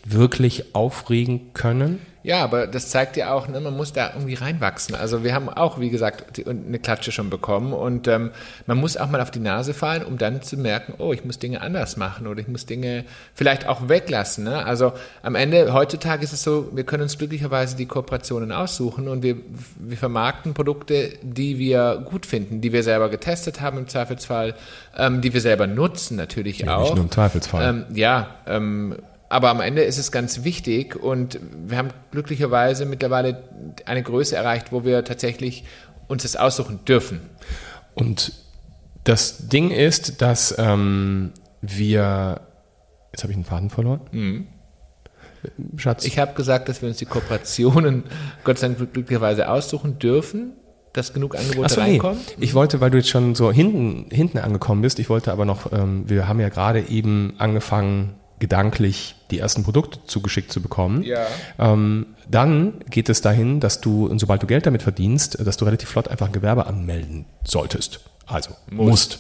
wirklich 0.06 0.76
aufregen 0.76 1.54
können? 1.54 2.00
Ja, 2.24 2.44
aber 2.44 2.68
das 2.68 2.90
zeigt 2.90 3.18
ja 3.18 3.34
auch, 3.34 3.48
ne, 3.48 3.60
man 3.60 3.76
muss 3.76 3.94
da 3.94 4.12
irgendwie 4.14 4.36
reinwachsen. 4.36 4.94
Also 4.94 5.24
wir 5.24 5.34
haben 5.34 5.50
auch, 5.50 5.80
wie 5.80 5.90
gesagt, 5.90 6.38
die, 6.38 6.46
eine 6.46 6.78
Klatsche 6.78 7.12
schon 7.12 7.30
bekommen 7.30 7.74
und 7.74 8.08
ähm, 8.08 8.30
man 8.68 8.78
muss 8.78 8.96
auch 8.96 9.10
mal 9.10 9.22
auf 9.22 9.32
die 9.32 9.40
Nase 9.40 9.74
fallen, 9.74 10.04
um 10.04 10.18
dann 10.20 10.44
zu 10.44 10.58
merken, 10.58 10.94
oh, 11.00 11.14
ich 11.14 11.26
muss 11.26 11.40
Dinge 11.40 11.62
anders 11.62 11.98
machen 11.98 12.28
oder 12.28 12.40
ich 12.40 12.48
muss 12.48 12.68
Dinge 12.68 13.06
vielleicht 13.34 13.68
auch 13.68 13.90
weglassen. 13.90 14.44
Ne? 14.44 14.64
Also 14.64 14.94
am 15.24 15.34
Ende, 15.34 15.74
heutzutage 15.74 16.24
ist 16.24 16.34
es 16.34 16.44
so, 16.44 16.70
wir 16.76 16.84
können 16.84 17.04
uns 17.04 17.18
glücklicherweise 17.18 17.76
die 17.76 17.88
Kooperationen 17.88 18.52
aussuchen 18.52 19.08
und 19.08 19.24
wir, 19.24 19.38
wir 19.80 19.98
vermarkten 19.98 20.54
Produkte, 20.54 21.14
die 21.24 21.58
wir 21.58 22.06
gut 22.06 22.28
finden, 22.28 22.62
die 22.62 22.72
wir 22.72 22.84
selber 22.84 23.10
getestet 23.10 23.62
haben 23.62 23.80
im 23.80 23.88
Zweifelsfall, 23.88 24.54
ähm, 24.96 25.22
die 25.22 25.34
wir 25.34 25.42
selber 25.42 25.66
nutzen 25.66 26.18
natürlich 26.18 26.60
ja, 26.60 26.76
auch. 26.76 26.84
Nicht 26.84 26.96
nur 26.96 27.06
im 27.06 27.12
Zweifelsfall. 27.12 27.68
Ähm, 27.68 27.86
ja, 27.96 28.36
ähm, 28.46 28.96
aber 29.32 29.50
am 29.50 29.62
Ende 29.62 29.82
ist 29.84 29.98
es 29.98 30.12
ganz 30.12 30.44
wichtig 30.44 30.96
und 30.96 31.40
wir 31.66 31.78
haben 31.78 31.90
glücklicherweise 32.12 32.86
mittlerweile 32.86 33.44
eine 33.86 34.04
Größe 34.04 34.36
erreicht, 34.36 34.72
wo 34.72 34.84
wir 34.84 35.04
tatsächlich 35.04 35.64
uns 36.08 36.24
das 36.24 36.36
aussuchen 36.36 36.84
dürfen. 36.86 37.22
Und 37.94 38.34
das 39.04 39.48
Ding 39.48 39.72
ist, 39.72 40.22
dass 40.22 40.56
ähm, 40.58 41.32
wir. 41.62 42.42
Jetzt 43.12 43.24
habe 43.24 43.32
ich 43.34 43.38
einen 43.38 43.46
Faden 43.46 43.70
verloren. 43.70 44.02
Mhm. 44.12 44.48
Schatz. 45.76 46.06
Ich 46.06 46.20
habe 46.20 46.34
gesagt, 46.34 46.70
dass 46.70 46.82
wir 46.82 46.90
uns 46.90 46.98
die 46.98 47.06
Kooperationen 47.06 48.04
Gott 48.44 48.60
sei 48.60 48.68
Dank 48.68 48.94
glücklicherweise 48.94 49.50
aussuchen 49.50 49.98
dürfen 49.98 50.54
dass 50.94 51.14
genug 51.14 51.38
Angebote 51.38 51.74
so, 51.74 51.80
reinkommen? 51.80 52.20
Nee. 52.38 52.44
Ich 52.44 52.54
wollte, 52.54 52.82
weil 52.82 52.90
du 52.90 52.98
jetzt 52.98 53.10
schon 53.10 53.34
so 53.34 53.52
hinten, 53.52 54.14
hinten 54.14 54.40
angekommen 54.40 54.82
bist, 54.82 55.00
ich 55.00 55.10
wollte 55.10 55.32
aber 55.32 55.46
noch, 55.46 55.72
ähm, 55.72 56.04
wir 56.10 56.28
haben 56.28 56.40
ja 56.40 56.50
gerade 56.50 56.82
eben 56.90 57.34
angefangen, 57.38 58.16
gedanklich 58.42 59.16
die 59.30 59.40
ersten 59.40 59.64
Produkte 59.64 60.00
zugeschickt 60.06 60.52
zu 60.52 60.62
bekommen. 60.62 61.04
Ja. 61.04 61.26
Ähm, 61.58 62.08
dann 62.30 62.82
geht 62.90 63.08
es 63.08 63.22
dahin, 63.22 63.62
dass 63.62 63.80
du, 63.80 64.12
sobald 64.18 64.44
du 64.44 64.48
Geld 64.48 64.66
damit 64.66 64.82
verdienst, 64.82 65.38
dass 65.46 65.56
du 65.56 65.64
relativ 65.64 65.88
flott 65.88 66.10
einfach 66.10 66.26
ein 66.26 66.34
Gewerbe 66.34 66.66
anmelden 66.66 67.26
solltest. 67.46 68.02
Also 68.26 68.52
musst. 68.70 68.90
musst. 68.90 69.20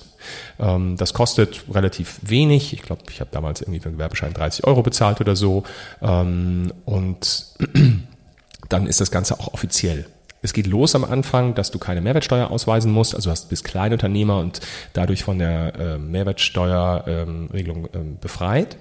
Ähm, 0.59 0.97
das 0.97 1.13
kostet 1.13 1.63
relativ 1.71 2.19
wenig. 2.21 2.73
Ich 2.73 2.81
glaube, 2.81 3.03
ich 3.09 3.19
habe 3.21 3.29
damals 3.31 3.61
irgendwie 3.61 3.79
für 3.79 3.87
einen 3.87 3.97
Gewerbeschein 3.97 4.33
30 4.33 4.65
Euro 4.65 4.83
bezahlt 4.83 5.21
oder 5.21 5.35
so. 5.35 5.63
Ähm, 6.01 6.73
und 6.85 7.45
dann 8.69 8.87
ist 8.87 9.01
das 9.01 9.11
Ganze 9.11 9.39
auch 9.39 9.53
offiziell. 9.53 10.05
Es 10.41 10.53
geht 10.53 10.65
los 10.65 10.95
am 10.95 11.03
Anfang, 11.03 11.53
dass 11.53 11.69
du 11.69 11.77
keine 11.77 12.01
Mehrwertsteuer 12.01 12.49
ausweisen 12.49 12.91
musst. 12.91 13.13
Also 13.13 13.27
du 13.27 13.31
hast, 13.31 13.49
bist 13.49 13.63
Kleinunternehmer 13.63 14.39
und 14.39 14.59
dadurch 14.93 15.23
von 15.23 15.37
der 15.37 15.75
äh, 15.75 15.97
Mehrwertsteuerregelung 15.99 17.85
ähm, 17.85 17.89
ähm, 17.93 18.17
befreit. 18.19 18.77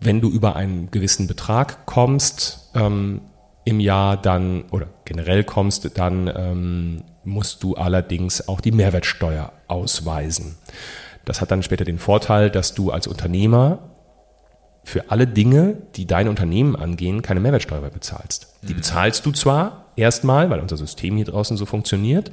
Wenn 0.00 0.22
du 0.22 0.30
über 0.30 0.56
einen 0.56 0.90
gewissen 0.90 1.26
Betrag 1.26 1.84
kommst 1.84 2.70
ähm, 2.74 3.20
im 3.64 3.78
Jahr, 3.78 4.16
dann 4.16 4.64
oder 4.70 4.86
generell 5.04 5.44
kommst, 5.44 5.98
dann 5.98 6.32
ähm, 6.34 7.04
musst 7.24 7.62
du 7.62 7.74
allerdings 7.74 8.48
auch 8.48 8.62
die 8.62 8.72
Mehrwertsteuer 8.72 9.52
ausweisen. 9.68 10.56
Das 11.26 11.42
hat 11.42 11.50
dann 11.50 11.62
später 11.62 11.84
den 11.84 11.98
Vorteil, 11.98 12.50
dass 12.50 12.72
du 12.72 12.90
als 12.90 13.06
Unternehmer 13.06 13.90
für 14.82 15.10
alle 15.10 15.26
Dinge, 15.26 15.76
die 15.96 16.06
dein 16.06 16.26
Unternehmen 16.26 16.74
angehen, 16.74 17.20
keine 17.20 17.40
Mehrwertsteuer 17.40 17.82
mehr 17.82 17.90
bezahlst. 17.90 18.54
Die 18.62 18.72
mhm. 18.72 18.78
bezahlst 18.78 19.26
du 19.26 19.32
zwar 19.32 19.89
erstmal, 20.00 20.50
weil 20.50 20.60
unser 20.60 20.76
System 20.76 21.16
hier 21.16 21.26
draußen 21.26 21.56
so 21.56 21.66
funktioniert, 21.66 22.30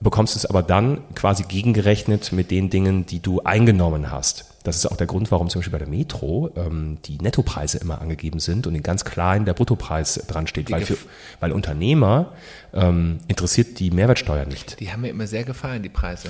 bekommst 0.00 0.36
es 0.36 0.46
aber 0.46 0.62
dann 0.62 1.00
quasi 1.14 1.44
gegengerechnet 1.44 2.32
mit 2.32 2.50
den 2.50 2.70
Dingen, 2.70 3.06
die 3.06 3.20
du 3.20 3.40
eingenommen 3.40 4.10
hast. 4.10 4.46
Das 4.64 4.76
ist 4.76 4.86
auch 4.86 4.96
der 4.96 5.06
Grund, 5.06 5.30
warum 5.30 5.48
zum 5.48 5.60
Beispiel 5.60 5.72
bei 5.72 5.84
der 5.84 5.88
Metro 5.88 6.50
ähm, 6.56 6.98
die 7.04 7.18
Nettopreise 7.18 7.78
immer 7.78 8.00
angegeben 8.00 8.38
sind 8.38 8.66
und 8.66 8.74
in 8.74 8.82
ganz 8.82 9.04
klein 9.04 9.44
der 9.44 9.54
Bruttopreis 9.54 10.14
dran 10.28 10.46
steht, 10.46 10.70
weil, 10.70 10.84
für, 10.84 10.96
weil 11.40 11.50
Unternehmer 11.50 12.32
ähm, 12.72 13.18
interessiert 13.26 13.80
die 13.80 13.90
Mehrwertsteuer 13.90 14.46
nicht. 14.46 14.78
Die 14.78 14.92
haben 14.92 15.00
mir 15.00 15.08
immer 15.08 15.26
sehr 15.26 15.44
gefallen, 15.44 15.82
die 15.82 15.88
Preise. 15.88 16.28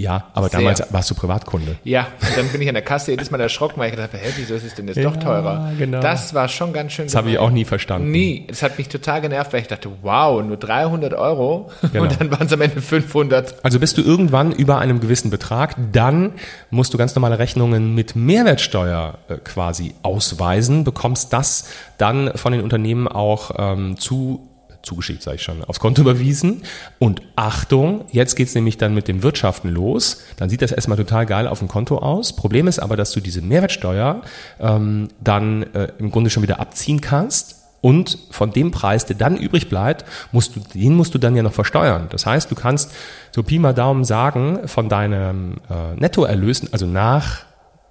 Ja, 0.00 0.24
aber 0.34 0.48
Sehr. 0.48 0.60
damals 0.60 0.82
warst 0.90 1.10
du 1.10 1.14
Privatkunde. 1.14 1.76
Ja, 1.84 2.08
und 2.20 2.36
dann 2.36 2.48
bin 2.48 2.60
ich 2.62 2.68
an 2.68 2.74
der 2.74 2.82
Kasse 2.82 3.12
jedes 3.12 3.30
Mal 3.30 3.40
erschrocken, 3.40 3.78
weil 3.78 3.90
ich 3.90 3.96
gedacht 3.96 4.12
habe, 4.12 4.22
hä, 4.22 4.32
wieso 4.36 4.54
ist 4.54 4.64
es 4.64 4.74
denn 4.74 4.86
jetzt 4.88 4.96
ja, 4.96 5.04
doch 5.04 5.16
teurer? 5.16 5.72
Genau. 5.78 6.00
Das 6.00 6.34
war 6.34 6.48
schon 6.48 6.72
ganz 6.72 6.92
schön. 6.92 7.06
Das 7.06 7.14
habe 7.14 7.30
ich 7.30 7.38
auch 7.38 7.50
nie 7.50 7.64
verstanden. 7.64 8.10
Nie. 8.10 8.46
Das 8.48 8.62
hat 8.62 8.78
mich 8.78 8.88
total 8.88 9.20
genervt, 9.20 9.52
weil 9.52 9.60
ich 9.60 9.68
dachte, 9.68 9.90
wow, 10.02 10.42
nur 10.42 10.56
300 10.56 11.14
Euro 11.14 11.70
genau. 11.92 12.04
und 12.04 12.20
dann 12.20 12.30
waren 12.30 12.46
es 12.46 12.52
am 12.52 12.60
Ende 12.60 12.80
500. 12.80 13.64
Also 13.64 13.80
bist 13.80 13.98
du 13.98 14.02
irgendwann 14.02 14.52
über 14.52 14.78
einem 14.78 15.00
gewissen 15.00 15.30
Betrag, 15.30 15.76
dann 15.92 16.32
musst 16.70 16.94
du 16.94 16.98
ganz 16.98 17.14
normale 17.14 17.38
Rechnungen 17.38 17.94
mit 17.94 18.16
Mehrwertsteuer 18.16 19.18
äh, 19.28 19.36
quasi 19.36 19.94
ausweisen, 20.02 20.84
bekommst 20.84 21.32
das 21.32 21.68
dann 21.98 22.32
von 22.36 22.52
den 22.52 22.62
Unternehmen 22.62 23.08
auch 23.08 23.52
ähm, 23.56 23.96
zu 23.96 24.48
zugeschickt, 24.84 25.22
sage 25.22 25.36
ich 25.36 25.42
schon, 25.42 25.64
aufs 25.64 25.80
Konto 25.80 26.02
überwiesen. 26.02 26.62
Und 26.98 27.22
Achtung, 27.36 28.04
jetzt 28.10 28.36
geht's 28.36 28.54
nämlich 28.54 28.78
dann 28.78 28.94
mit 28.94 29.08
dem 29.08 29.22
Wirtschaften 29.22 29.68
los. 29.68 30.22
Dann 30.36 30.48
sieht 30.48 30.62
das 30.62 30.72
erstmal 30.72 30.96
total 30.96 31.26
geil 31.26 31.48
auf 31.48 31.58
dem 31.58 31.68
Konto 31.68 31.98
aus. 31.98 32.34
Problem 32.34 32.68
ist 32.68 32.78
aber, 32.78 32.96
dass 32.96 33.12
du 33.12 33.20
diese 33.20 33.42
Mehrwertsteuer 33.42 34.22
ähm, 34.60 35.08
dann 35.20 35.62
äh, 35.74 35.88
im 35.98 36.10
Grunde 36.10 36.30
schon 36.30 36.42
wieder 36.42 36.60
abziehen 36.60 37.00
kannst. 37.00 37.62
Und 37.80 38.18
von 38.30 38.50
dem 38.50 38.70
Preis, 38.70 39.04
der 39.04 39.16
dann 39.16 39.36
übrig 39.36 39.68
bleibt, 39.68 40.06
musst 40.32 40.56
du, 40.56 40.60
den 40.72 40.94
musst 40.94 41.14
du 41.14 41.18
dann 41.18 41.36
ja 41.36 41.42
noch 41.42 41.52
versteuern. 41.52 42.06
Das 42.10 42.24
heißt, 42.24 42.50
du 42.50 42.54
kannst 42.54 42.92
so 43.30 43.42
Pi 43.42 43.58
mal 43.58 43.74
Daumen 43.74 44.04
sagen, 44.04 44.66
von 44.68 44.88
deinem 44.88 45.56
äh, 45.68 45.94
Nettoerlösen, 46.00 46.70
also 46.72 46.86
nach 46.86 47.40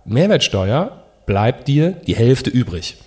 Mehrwertsteuer, 0.06 1.04
bleibt 1.28 1.68
dir 1.68 1.92
die 1.92 2.16
Hälfte 2.16 2.50
übrig. 2.50 2.98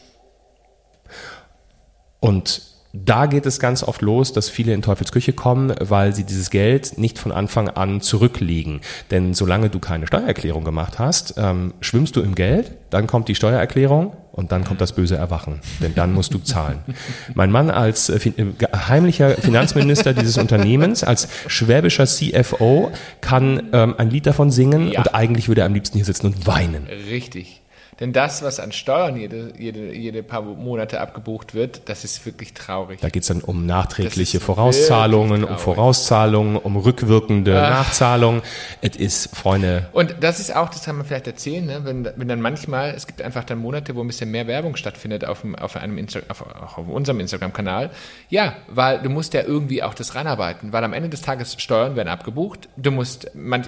Und 2.21 2.63
da 3.05 3.27
geht 3.27 3.47
es 3.47 3.59
ganz 3.59 3.83
oft 3.83 4.03
los, 4.03 4.33
dass 4.33 4.49
viele 4.49 4.73
in 4.73 4.83
Teufelsküche 4.83 5.33
kommen, 5.33 5.75
weil 5.81 6.15
sie 6.15 6.25
dieses 6.25 6.51
Geld 6.51 6.99
nicht 6.99 7.19
von 7.19 7.33
Anfang 7.33 7.69
an 7.69 8.01
zurücklegen. 8.01 8.81
Denn 9.11 9.35
solange 9.35 9.71
du 9.71 9.79
keine 9.79 10.07
Steuererklärung 10.07 10.65
gemacht 10.65 10.99
hast, 10.99 11.35
ähm, 11.37 11.75
schwimmst 11.81 12.17
du 12.17 12.21
im 12.21 12.35
Geld, 12.35 12.73
dann 12.91 13.07
kommt 13.07 13.29
die 13.29 13.35
Steuererklärung 13.35 14.17
und 14.33 14.53
dann 14.53 14.65
kommt 14.65 14.81
das 14.81 14.93
böse 14.93 15.17
Erwachen. 15.17 15.61
Denn 15.81 15.95
dann 15.95 16.13
musst 16.13 16.33
du 16.35 16.39
zahlen. 16.39 16.79
Mein 17.35 17.51
Mann 17.51 17.71
als 17.71 18.09
äh, 18.09 18.17
äh 18.17 18.53
heimlicher 18.89 19.31
Finanzminister 19.31 20.13
dieses 20.13 20.39
Unternehmens, 20.39 21.03
als 21.03 21.29
schwäbischer 21.47 22.07
CFO, 22.07 22.93
kann 23.21 23.71
ähm, 23.73 23.95
ein 23.99 24.11
Lied 24.11 24.27
davon 24.27 24.51
singen 24.51 24.93
ja. 24.93 25.01
und 25.01 25.15
eigentlich 25.15 25.49
würde 25.49 25.63
er 25.63 25.67
am 25.67 25.75
liebsten 25.75 25.97
hier 25.97 26.05
sitzen 26.05 26.27
und 26.27 26.47
weinen. 26.47 26.87
Richtig. 27.09 27.63
Denn 28.01 28.13
das, 28.13 28.43
was 28.43 28.61
an 28.61 28.73
Steuern 28.73 29.17
jede, 29.17 29.53
jede, 29.59 29.95
jede 29.95 30.23
paar 30.23 30.43
Monate 30.43 31.01
abgebucht 31.01 31.55
wird, 31.55 31.89
das 31.89 32.05
ist 32.05 32.27
wirklich 32.27 32.53
traurig. 32.53 33.01
Da 33.01 33.09
geht 33.09 33.23
es 33.23 33.29
dann 33.29 33.41
um 33.41 33.65
nachträgliche 33.65 34.39
Vorauszahlungen, 34.39 35.45
um 35.45 35.57
Vorauszahlungen, 35.57 36.57
um 36.57 36.77
rückwirkende 36.77 37.59
Ach. 37.59 37.71
Nachzahlungen. 37.71 38.43
Es 38.83 38.97
ist, 38.97 39.35
Freunde. 39.35 39.89
Und 39.93 40.17
das 40.21 40.41
ist 40.41 40.55
auch, 40.55 40.69
das 40.69 40.85
kann 40.85 40.97
man 40.97 41.07
vielleicht 41.07 41.27
erzählen, 41.27 41.65
ne? 41.65 41.81
wenn, 41.85 42.09
wenn 42.17 42.29
dann 42.29 42.41
manchmal, 42.41 42.91
es 42.91 43.07
gibt 43.07 43.23
einfach 43.23 43.45
dann 43.45 43.59
Monate, 43.59 43.97
wo 43.97 44.03
ein 44.03 44.07
bisschen 44.07 44.31
mehr 44.31 44.47
Werbung 44.47 44.77
stattfindet 44.77 45.25
auf, 45.25 45.45
auf, 45.59 45.77
einem 45.77 45.97
Insta 45.97 46.21
auf, 46.29 46.43
auf 46.43 46.89
unserem 46.89 47.21
Instagram-Kanal. 47.21 47.91
Ja, 48.29 48.57
weil 48.69 49.01
du 49.01 49.09
musst 49.09 49.33
ja 49.35 49.43
irgendwie 49.43 49.83
auch 49.83 49.95
das 49.95 50.15
ranarbeiten, 50.15 50.73
weil 50.73 50.85
am 50.85 50.93
Ende 50.93 51.09
des 51.09 51.23
Tages 51.23 51.57
Steuern 51.59 51.97
werden 51.97 52.09
abgebucht. 52.09 52.69
Du 52.77 52.91
musst, 52.91 53.31
man, 53.35 53.63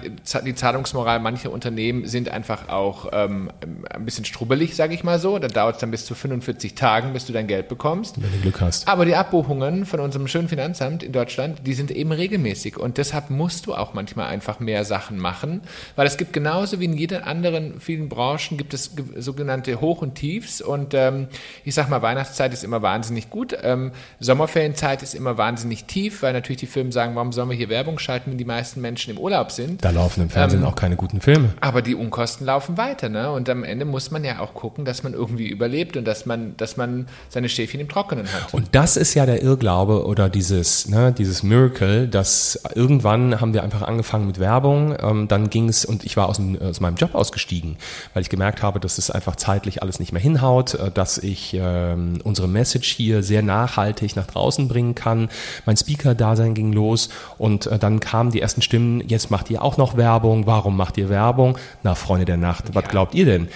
die 0.45 0.55
Zahlungsmoral 0.55 1.19
mancher 1.19 1.51
Unternehmen 1.51 2.05
sind 2.05 2.29
einfach 2.29 2.69
auch 2.69 3.07
ähm, 3.11 3.51
ein 3.89 4.05
bisschen 4.05 4.18
bisschen 4.19 4.25
strubbelig, 4.25 4.75
sage 4.75 4.93
ich 4.93 5.03
mal 5.03 5.19
so. 5.19 5.39
Da 5.39 5.47
dauert 5.47 5.75
es 5.75 5.81
dann 5.81 5.91
bis 5.91 6.05
zu 6.05 6.15
45 6.15 6.75
Tagen, 6.75 7.13
bis 7.13 7.25
du 7.25 7.33
dein 7.33 7.47
Geld 7.47 7.67
bekommst. 7.67 8.21
Wenn 8.21 8.31
du 8.31 8.39
Glück 8.39 8.61
hast. 8.61 8.87
Aber 8.87 9.05
die 9.05 9.15
Abbuchungen 9.15 9.85
von 9.85 9.99
unserem 9.99 10.27
schönen 10.27 10.49
Finanzamt 10.49 11.03
in 11.03 11.11
Deutschland, 11.11 11.61
die 11.65 11.73
sind 11.73 11.91
eben 11.91 12.11
regelmäßig. 12.11 12.77
Und 12.77 12.97
deshalb 12.97 13.29
musst 13.29 13.65
du 13.65 13.73
auch 13.73 13.93
manchmal 13.93 14.27
einfach 14.27 14.59
mehr 14.59 14.85
Sachen 14.85 15.17
machen, 15.17 15.61
weil 15.95 16.07
es 16.07 16.17
gibt 16.17 16.33
genauso 16.33 16.79
wie 16.79 16.85
in 16.85 16.97
jeder 16.97 17.25
anderen 17.25 17.79
vielen 17.79 18.09
Branchen 18.09 18.57
gibt 18.57 18.73
es 18.73 18.91
sogenannte 19.15 19.81
Hoch- 19.81 20.01
und 20.01 20.15
Tiefs. 20.15 20.61
Und 20.61 20.93
ähm, 20.93 21.27
ich 21.63 21.73
sag 21.73 21.89
mal, 21.89 22.01
Weihnachtszeit 22.01 22.53
ist 22.53 22.63
immer 22.63 22.81
wahnsinnig 22.81 23.29
gut. 23.29 23.55
Ähm, 23.61 23.91
Sommerferienzeit 24.19 25.03
ist 25.03 25.15
immer 25.15 25.37
wahnsinnig 25.37 25.85
tief, 25.85 26.23
weil 26.23 26.33
natürlich 26.33 26.59
die 26.59 26.67
Firmen 26.67 26.91
sagen, 26.91 27.15
warum 27.15 27.31
sollen 27.31 27.49
wir 27.49 27.57
hier 27.57 27.69
Werbung 27.69 27.99
schalten, 27.99 28.31
wenn 28.31 28.37
die 28.37 28.45
meisten 28.45 28.81
Menschen 28.81 29.11
im 29.11 29.19
Urlaub 29.19 29.51
sind. 29.51 29.83
Da 29.83 29.91
laufen 29.91 30.21
im 30.21 30.29
Fernsehen 30.29 30.61
ähm, 30.61 30.67
auch 30.67 30.75
keine 30.75 30.95
guten 30.95 31.21
Filme. 31.21 31.53
Aber 31.61 31.81
die 31.81 31.95
Unkosten 31.95 32.45
laufen 32.45 32.77
weiter, 32.77 33.09
ne? 33.09 33.31
Und 33.31 33.49
am 33.49 33.63
Ende 33.63 33.85
muss 33.85 34.08
man 34.11 34.23
ja 34.23 34.39
auch 34.39 34.53
gucken, 34.53 34.85
dass 34.85 35.03
man 35.03 35.13
irgendwie 35.13 35.47
überlebt 35.47 35.97
und 35.97 36.05
dass 36.05 36.25
man, 36.25 36.55
dass 36.57 36.77
man 36.77 37.07
seine 37.29 37.49
Schäfchen 37.49 37.79
im 37.79 37.89
Trockenen 37.89 38.27
hat. 38.31 38.53
Und 38.53 38.69
das 38.73 38.97
ist 38.97 39.13
ja 39.13 39.25
der 39.25 39.41
Irrglaube 39.41 40.05
oder 40.05 40.29
dieses, 40.29 40.87
ne, 40.87 41.13
dieses 41.17 41.43
Miracle, 41.43 42.07
dass 42.07 42.61
irgendwann 42.75 43.41
haben 43.41 43.53
wir 43.53 43.63
einfach 43.63 43.81
angefangen 43.81 44.27
mit 44.27 44.39
Werbung, 44.39 44.95
ähm, 45.01 45.27
dann 45.27 45.49
ging 45.49 45.69
es 45.69 45.85
und 45.85 46.03
ich 46.03 46.17
war 46.17 46.29
aus, 46.29 46.37
dem, 46.37 46.59
aus, 46.61 46.79
meinem 46.79 46.95
Job 46.95 47.15
ausgestiegen, 47.15 47.77
weil 48.13 48.21
ich 48.21 48.29
gemerkt 48.29 48.63
habe, 48.63 48.79
dass 48.79 48.97
es 48.97 49.11
einfach 49.11 49.35
zeitlich 49.35 49.81
alles 49.81 49.99
nicht 49.99 50.11
mehr 50.11 50.21
hinhaut, 50.21 50.75
äh, 50.75 50.91
dass 50.91 51.17
ich 51.17 51.53
ähm, 51.53 52.19
unsere 52.23 52.47
Message 52.47 52.89
hier 52.91 53.23
sehr 53.23 53.41
nachhaltig 53.41 54.15
nach 54.15 54.27
draußen 54.27 54.67
bringen 54.67 54.95
kann. 54.95 55.29
Mein 55.65 55.77
Speaker-Dasein 55.77 56.53
ging 56.53 56.73
los 56.73 57.09
und 57.37 57.67
äh, 57.67 57.79
dann 57.79 57.99
kamen 57.99 58.31
die 58.31 58.41
ersten 58.41 58.61
Stimmen, 58.61 59.03
jetzt 59.07 59.31
macht 59.31 59.49
ihr 59.49 59.61
auch 59.63 59.77
noch 59.77 59.97
Werbung, 59.97 60.45
warum 60.45 60.77
macht 60.77 60.97
ihr 60.97 61.09
Werbung? 61.09 61.57
Na, 61.83 61.95
Freunde 61.95 62.25
der 62.25 62.37
Nacht, 62.37 62.69
ja. 62.69 62.75
was 62.75 62.85
glaubt 62.85 63.15
ihr 63.15 63.25
denn? 63.25 63.49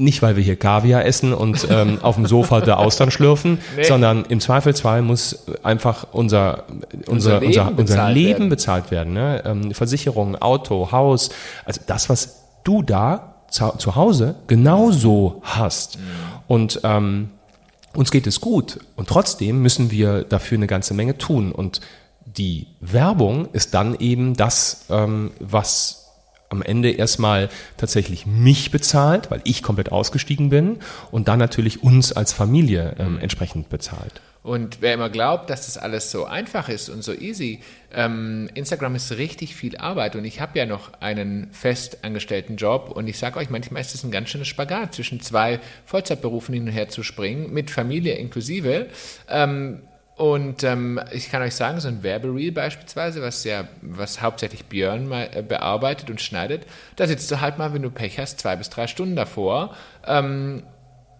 Nicht, 0.00 0.22
weil 0.22 0.36
wir 0.36 0.42
hier 0.42 0.56
Kaviar 0.56 1.04
essen 1.04 1.32
und 1.32 1.66
ähm, 1.70 1.98
auf 2.02 2.14
dem 2.16 2.26
Sofa 2.26 2.60
der 2.60 2.78
Austern 2.78 3.10
schlürfen, 3.10 3.58
nee. 3.76 3.84
sondern 3.84 4.24
im 4.24 4.40
Zweifelsfall 4.40 5.02
muss 5.02 5.46
einfach 5.62 6.06
unser, 6.12 6.64
unser, 7.06 7.36
unser, 7.36 7.40
Leben, 7.40 7.46
unser, 7.46 7.70
bezahlt, 7.70 8.14
Leben 8.14 8.30
werden. 8.30 8.48
bezahlt 8.48 8.90
werden. 8.90 9.12
Ne? 9.12 9.42
Ähm, 9.44 9.72
Versicherung, 9.72 10.36
Auto, 10.36 10.90
Haus, 10.92 11.30
also 11.64 11.80
das, 11.86 12.08
was 12.08 12.44
du 12.64 12.82
da 12.82 13.34
zu, 13.50 13.72
zu 13.76 13.96
Hause 13.96 14.36
genauso 14.46 15.42
hast. 15.42 15.98
Mhm. 15.98 16.02
Und 16.46 16.80
ähm, 16.84 17.30
uns 17.94 18.10
geht 18.10 18.26
es 18.26 18.40
gut 18.40 18.78
und 18.96 19.08
trotzdem 19.08 19.62
müssen 19.62 19.90
wir 19.90 20.22
dafür 20.24 20.58
eine 20.58 20.66
ganze 20.66 20.94
Menge 20.94 21.18
tun. 21.18 21.52
Und 21.52 21.80
die 22.24 22.68
Werbung 22.80 23.48
ist 23.52 23.74
dann 23.74 23.98
eben 23.98 24.36
das, 24.36 24.86
ähm, 24.90 25.32
was 25.40 25.99
am 26.50 26.62
Ende 26.62 26.90
erstmal 26.90 27.48
tatsächlich 27.76 28.26
mich 28.26 28.70
bezahlt, 28.70 29.30
weil 29.30 29.40
ich 29.44 29.62
komplett 29.62 29.92
ausgestiegen 29.92 30.50
bin 30.50 30.78
und 31.10 31.28
dann 31.28 31.38
natürlich 31.38 31.82
uns 31.82 32.12
als 32.12 32.32
Familie 32.32 32.96
ähm, 32.98 33.18
entsprechend 33.20 33.70
bezahlt. 33.70 34.20
Und 34.42 34.80
wer 34.80 34.94
immer 34.94 35.10
glaubt, 35.10 35.50
dass 35.50 35.66
das 35.66 35.76
alles 35.76 36.10
so 36.10 36.24
einfach 36.24 36.70
ist 36.70 36.88
und 36.88 37.04
so 37.04 37.12
easy, 37.12 37.60
ähm, 37.92 38.48
Instagram 38.54 38.94
ist 38.94 39.12
richtig 39.12 39.54
viel 39.54 39.76
Arbeit 39.76 40.16
und 40.16 40.24
ich 40.24 40.40
habe 40.40 40.58
ja 40.58 40.64
noch 40.64 40.94
einen 41.00 41.48
festangestellten 41.52 42.56
Job 42.56 42.90
und 42.90 43.06
ich 43.06 43.18
sage 43.18 43.38
euch, 43.38 43.50
manchmal 43.50 43.82
ist 43.82 43.94
es 43.94 44.02
ein 44.02 44.10
ganz 44.10 44.30
schönes 44.30 44.48
Spagat 44.48 44.94
zwischen 44.94 45.20
zwei 45.20 45.60
Vollzeitberufen 45.84 46.54
hin 46.54 46.64
und 46.64 46.72
her 46.72 46.88
zu 46.88 47.02
springen, 47.02 47.52
mit 47.52 47.70
Familie 47.70 48.14
inklusive. 48.14 48.86
Ähm, 49.28 49.82
und 50.20 50.64
ähm, 50.64 51.00
ich 51.12 51.30
kann 51.30 51.40
euch 51.40 51.54
sagen, 51.54 51.80
so 51.80 51.88
ein 51.88 52.02
Werbereel 52.02 52.52
beispielsweise, 52.52 53.22
was 53.22 53.42
ja, 53.44 53.68
was 53.80 54.20
hauptsächlich 54.20 54.66
Björn 54.66 55.08
mal 55.08 55.30
äh, 55.32 55.40
bearbeitet 55.40 56.10
und 56.10 56.20
schneidet, 56.20 56.66
da 56.96 57.06
sitzt 57.06 57.30
du 57.30 57.40
halt 57.40 57.56
mal, 57.56 57.72
wenn 57.72 57.80
du 57.80 57.88
Pech 57.88 58.18
hast, 58.18 58.38
zwei 58.38 58.54
bis 58.54 58.68
drei 58.68 58.86
Stunden 58.86 59.16
davor 59.16 59.74
ähm, 60.06 60.62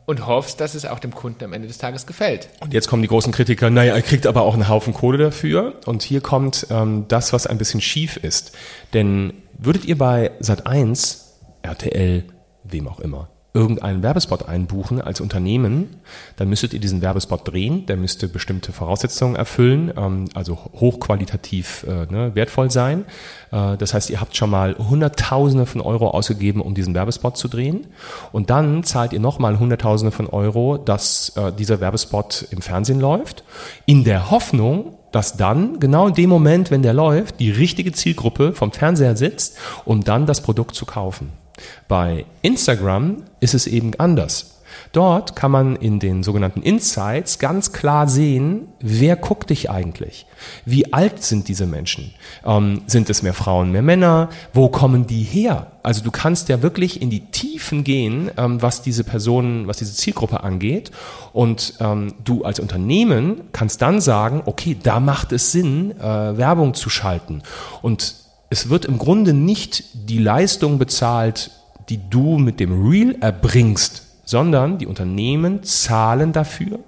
und 0.04 0.26
hoffst, 0.26 0.60
dass 0.60 0.74
es 0.74 0.84
auch 0.84 0.98
dem 0.98 1.14
Kunden 1.14 1.42
am 1.44 1.54
Ende 1.54 1.66
des 1.66 1.78
Tages 1.78 2.06
gefällt. 2.06 2.50
Und 2.60 2.74
jetzt 2.74 2.88
kommen 2.88 3.00
die 3.00 3.08
großen 3.08 3.32
Kritiker, 3.32 3.70
naja, 3.70 3.94
er 3.94 4.02
kriegt 4.02 4.26
aber 4.26 4.42
auch 4.42 4.52
einen 4.52 4.68
Haufen 4.68 4.92
Kohle 4.92 5.16
dafür. 5.16 5.76
Und 5.86 6.02
hier 6.02 6.20
kommt 6.20 6.66
ähm, 6.68 7.06
das, 7.08 7.32
was 7.32 7.46
ein 7.46 7.56
bisschen 7.56 7.80
schief 7.80 8.18
ist. 8.18 8.54
Denn 8.92 9.32
würdet 9.56 9.86
ihr 9.86 9.96
bei 9.96 10.30
Sat1, 10.42 11.22
RTL, 11.62 12.24
wem 12.64 12.86
auch 12.86 13.00
immer, 13.00 13.30
irgendeinen 13.52 14.02
Werbespot 14.02 14.48
einbuchen 14.48 15.00
als 15.00 15.20
Unternehmen, 15.20 15.96
dann 16.36 16.48
müsstet 16.48 16.72
ihr 16.72 16.80
diesen 16.80 17.02
Werbespot 17.02 17.50
drehen, 17.50 17.86
der 17.86 17.96
müsste 17.96 18.28
bestimmte 18.28 18.72
Voraussetzungen 18.72 19.34
erfüllen, 19.34 19.92
ähm, 19.96 20.26
also 20.34 20.56
hochqualitativ 20.74 21.84
äh, 21.88 22.06
ne, 22.12 22.34
wertvoll 22.34 22.70
sein. 22.70 23.04
Äh, 23.50 23.76
das 23.76 23.92
heißt, 23.92 24.10
ihr 24.10 24.20
habt 24.20 24.36
schon 24.36 24.50
mal 24.50 24.76
Hunderttausende 24.78 25.66
von 25.66 25.80
Euro 25.80 26.10
ausgegeben, 26.10 26.60
um 26.60 26.74
diesen 26.74 26.94
Werbespot 26.94 27.36
zu 27.36 27.48
drehen 27.48 27.88
und 28.30 28.50
dann 28.50 28.84
zahlt 28.84 29.12
ihr 29.12 29.20
nochmal 29.20 29.58
Hunderttausende 29.58 30.12
von 30.12 30.28
Euro, 30.28 30.78
dass 30.78 31.30
äh, 31.36 31.52
dieser 31.52 31.80
Werbespot 31.80 32.46
im 32.50 32.62
Fernsehen 32.62 33.00
läuft, 33.00 33.42
in 33.84 34.04
der 34.04 34.30
Hoffnung, 34.30 34.96
dass 35.10 35.36
dann 35.36 35.80
genau 35.80 36.06
in 36.06 36.14
dem 36.14 36.30
Moment, 36.30 36.70
wenn 36.70 36.82
der 36.82 36.94
läuft, 36.94 37.40
die 37.40 37.50
richtige 37.50 37.90
Zielgruppe 37.90 38.52
vom 38.52 38.70
Fernseher 38.70 39.16
sitzt, 39.16 39.58
um 39.84 40.04
dann 40.04 40.26
das 40.26 40.40
Produkt 40.40 40.76
zu 40.76 40.86
kaufen. 40.86 41.39
Bei 41.88 42.24
Instagram 42.42 43.24
ist 43.40 43.54
es 43.54 43.66
eben 43.66 43.92
anders. 43.98 44.60
Dort 44.92 45.36
kann 45.36 45.50
man 45.50 45.76
in 45.76 46.00
den 46.00 46.22
sogenannten 46.22 46.62
Insights 46.62 47.38
ganz 47.38 47.72
klar 47.72 48.08
sehen, 48.08 48.68
wer 48.80 49.16
guckt 49.16 49.50
dich 49.50 49.70
eigentlich? 49.70 50.26
Wie 50.64 50.92
alt 50.92 51.22
sind 51.22 51.48
diese 51.48 51.66
Menschen? 51.66 52.14
Ähm, 52.44 52.82
sind 52.86 53.10
es 53.10 53.22
mehr 53.22 53.34
Frauen, 53.34 53.72
mehr 53.72 53.82
Männer? 53.82 54.30
Wo 54.52 54.68
kommen 54.68 55.06
die 55.06 55.22
her? 55.22 55.72
Also 55.82 56.02
du 56.02 56.10
kannst 56.10 56.48
ja 56.48 56.62
wirklich 56.62 57.00
in 57.00 57.10
die 57.10 57.26
Tiefen 57.30 57.84
gehen, 57.84 58.30
ähm, 58.36 58.60
was 58.62 58.82
diese 58.82 59.04
Personen, 59.04 59.66
was 59.66 59.78
diese 59.78 59.94
Zielgruppe 59.94 60.42
angeht. 60.42 60.90
Und 61.32 61.74
ähm, 61.80 62.14
du 62.24 62.44
als 62.44 62.58
Unternehmen 62.58 63.42
kannst 63.52 63.82
dann 63.82 64.00
sagen, 64.00 64.42
okay, 64.46 64.76
da 64.80 64.98
macht 64.98 65.32
es 65.32 65.52
Sinn, 65.52 65.92
äh, 65.98 66.02
Werbung 66.02 66.74
zu 66.74 66.90
schalten. 66.90 67.42
Und 67.82 68.14
es 68.50 68.68
wird 68.68 68.84
im 68.84 68.98
Grunde 68.98 69.32
nicht 69.32 69.84
die 69.94 70.18
Leistung 70.18 70.78
bezahlt, 70.78 71.52
die 71.88 72.00
du 72.10 72.36
mit 72.36 72.58
dem 72.60 72.88
Real 72.88 73.16
erbringst, 73.20 74.02
sondern 74.24 74.78
die 74.78 74.86
Unternehmen 74.86 75.62
zahlen 75.62 76.32
dafür, 76.32 76.80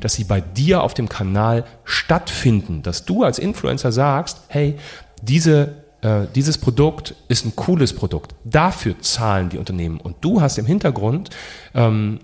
dass 0.00 0.14
sie 0.14 0.24
bei 0.24 0.40
dir 0.40 0.82
auf 0.82 0.94
dem 0.94 1.08
Kanal 1.08 1.64
stattfinden, 1.84 2.82
dass 2.82 3.04
du 3.04 3.24
als 3.24 3.38
Influencer 3.38 3.92
sagst, 3.92 4.40
hey, 4.48 4.76
diese, 5.22 5.74
äh, 6.02 6.22
dieses 6.34 6.58
Produkt 6.58 7.14
ist 7.28 7.44
ein 7.44 7.54
cooles 7.56 7.92
Produkt. 7.92 8.34
Dafür 8.44 9.00
zahlen 9.00 9.48
die 9.48 9.58
Unternehmen. 9.58 10.00
Und 10.00 10.16
du 10.20 10.40
hast 10.40 10.58
im 10.58 10.66
Hintergrund 10.66 11.30
ähm, 11.74 12.20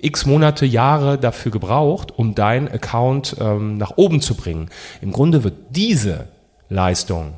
x 0.00 0.26
Monate, 0.26 0.66
Jahre 0.66 1.18
dafür 1.18 1.52
gebraucht, 1.52 2.12
um 2.18 2.34
deinen 2.34 2.68
Account 2.68 3.36
ähm, 3.38 3.76
nach 3.76 3.92
oben 3.96 4.20
zu 4.20 4.34
bringen. 4.34 4.70
Im 5.00 5.12
Grunde 5.12 5.44
wird 5.44 5.54
diese 5.70 6.28
Leistung 6.68 7.34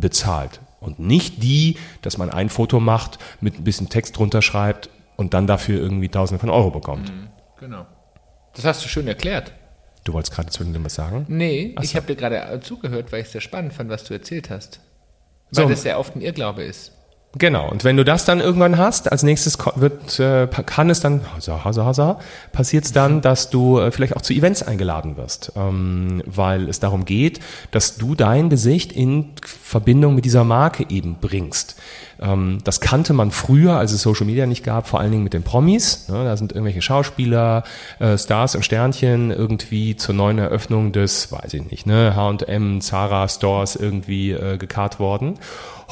bezahlt 0.00 0.60
und 0.80 0.98
nicht 0.98 1.42
die, 1.42 1.76
dass 2.02 2.18
man 2.18 2.30
ein 2.30 2.48
Foto 2.48 2.80
macht, 2.80 3.18
mit 3.40 3.58
ein 3.58 3.64
bisschen 3.64 3.88
Text 3.88 4.16
drunter 4.16 4.42
schreibt 4.42 4.90
und 5.16 5.34
dann 5.34 5.46
dafür 5.46 5.80
irgendwie 5.80 6.08
Tausende 6.08 6.40
von 6.40 6.50
Euro 6.50 6.70
bekommt. 6.70 7.10
Mhm, 7.10 7.28
genau. 7.58 7.86
Das 8.54 8.64
hast 8.64 8.84
du 8.84 8.88
schön 8.88 9.06
erklärt. 9.08 9.52
Du 10.04 10.12
wolltest 10.12 10.34
gerade 10.34 10.50
zwischendurch 10.50 10.84
was 10.84 10.94
sagen? 10.94 11.26
Nee, 11.28 11.74
so. 11.76 11.84
ich 11.84 11.96
habe 11.96 12.06
dir 12.06 12.16
gerade 12.16 12.60
zugehört, 12.60 13.12
weil 13.12 13.20
ich 13.20 13.26
es 13.26 13.32
sehr 13.32 13.40
spannend 13.40 13.72
fand, 13.72 13.88
was 13.88 14.04
du 14.04 14.14
erzählt 14.14 14.50
hast. 14.50 14.80
Weil 15.52 15.64
so. 15.64 15.70
das 15.70 15.82
sehr 15.82 15.98
oft 15.98 16.16
ein 16.16 16.20
Irrglaube 16.20 16.62
ist. 16.62 16.92
Genau. 17.38 17.70
Und 17.70 17.82
wenn 17.82 17.96
du 17.96 18.04
das 18.04 18.26
dann 18.26 18.40
irgendwann 18.40 18.76
hast, 18.76 19.10
als 19.10 19.22
nächstes 19.22 19.56
wird, 19.76 20.20
äh, 20.20 20.46
kann 20.46 20.90
es 20.90 21.00
dann, 21.00 21.22
hasa, 21.34 21.64
hasa, 21.64 21.84
hasa, 21.86 22.18
passiert 22.52 22.84
es 22.84 22.92
dann, 22.92 23.22
dass 23.22 23.48
du 23.48 23.78
äh, 23.78 23.90
vielleicht 23.90 24.16
auch 24.16 24.20
zu 24.20 24.34
Events 24.34 24.62
eingeladen 24.62 25.16
wirst, 25.16 25.52
ähm, 25.56 26.22
weil 26.26 26.68
es 26.68 26.78
darum 26.78 27.06
geht, 27.06 27.40
dass 27.70 27.96
du 27.96 28.14
dein 28.14 28.50
Gesicht 28.50 28.92
in 28.92 29.30
Verbindung 29.42 30.14
mit 30.14 30.26
dieser 30.26 30.44
Marke 30.44 30.84
eben 30.90 31.16
bringst. 31.20 31.76
Ähm, 32.22 32.58
das 32.64 32.80
kannte 32.80 33.12
man 33.12 33.30
früher, 33.30 33.76
als 33.76 33.92
es 33.92 34.02
Social 34.02 34.26
Media 34.26 34.46
nicht 34.46 34.64
gab, 34.64 34.86
vor 34.86 35.00
allen 35.00 35.10
Dingen 35.10 35.24
mit 35.24 35.32
den 35.32 35.42
Promis. 35.42 36.08
Ne? 36.08 36.24
Da 36.24 36.36
sind 36.36 36.52
irgendwelche 36.52 36.82
Schauspieler, 36.82 37.64
äh, 37.98 38.16
Stars 38.16 38.54
und 38.54 38.64
Sternchen 38.64 39.30
irgendwie 39.30 39.96
zur 39.96 40.14
neuen 40.14 40.38
Eröffnung 40.38 40.92
des, 40.92 41.32
weiß 41.32 41.54
ich 41.54 41.70
nicht, 41.70 41.86
ne, 41.86 42.14
H&M, 42.14 42.80
Zara 42.80 43.28
Stores 43.28 43.76
irgendwie 43.76 44.32
äh, 44.32 44.56
gekarrt 44.56 45.00
worden. 45.00 45.38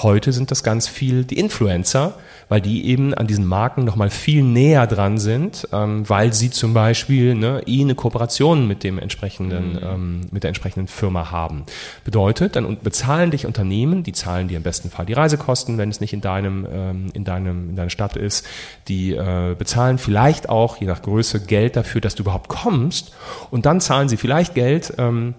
Heute 0.02 0.32
sind 0.32 0.50
das 0.50 0.62
ganz 0.62 0.88
viel 0.88 1.24
die 1.24 1.38
Influencer, 1.38 2.14
weil 2.48 2.60
die 2.60 2.86
eben 2.86 3.12
an 3.12 3.26
diesen 3.26 3.46
Marken 3.46 3.84
nochmal 3.84 4.08
viel 4.08 4.42
näher 4.42 4.86
dran 4.86 5.18
sind, 5.18 5.68
ähm, 5.72 6.08
weil 6.08 6.32
sie 6.32 6.50
zum 6.50 6.72
Beispiel 6.72 7.34
ne, 7.34 7.62
eh 7.66 7.82
eine 7.82 7.94
Kooperation 7.94 8.66
mit 8.66 8.82
dem 8.82 8.98
entsprechenden, 8.98 9.72
mhm. 9.72 9.78
ähm, 9.82 10.20
mit 10.30 10.42
der 10.42 10.48
entsprechenden 10.48 10.88
Firma 10.88 11.30
haben. 11.30 11.64
Bedeutet, 12.04 12.56
dann 12.56 12.78
bezahlen 12.82 13.30
dich 13.30 13.46
Unternehmen, 13.46 14.02
die 14.02 14.12
zahlen 14.12 14.48
dir 14.48 14.56
im 14.56 14.62
besten 14.62 14.90
Fall 14.90 15.04
die 15.04 15.12
Reisekosten, 15.12 15.76
wenn 15.76 15.90
es 15.90 16.00
nicht 16.00 16.12
in 16.12 16.19
deinem, 16.20 16.66
ähm, 16.70 17.06
in 17.12 17.24
deinem, 17.24 17.70
in 17.70 17.76
deiner 17.76 17.90
Stadt 17.90 18.16
ist, 18.16 18.46
die 18.88 19.12
äh, 19.12 19.54
bezahlen 19.58 19.98
vielleicht 19.98 20.48
auch, 20.48 20.76
je 20.78 20.86
nach 20.86 21.02
Größe, 21.02 21.40
Geld 21.40 21.76
dafür, 21.76 22.00
dass 22.00 22.14
du 22.14 22.22
überhaupt 22.22 22.48
kommst 22.48 23.12
und 23.50 23.66
dann 23.66 23.80
zahlen 23.80 24.08
sie 24.08 24.16
vielleicht 24.16 24.54
Geld, 24.54 24.94
ähm, 24.98 25.34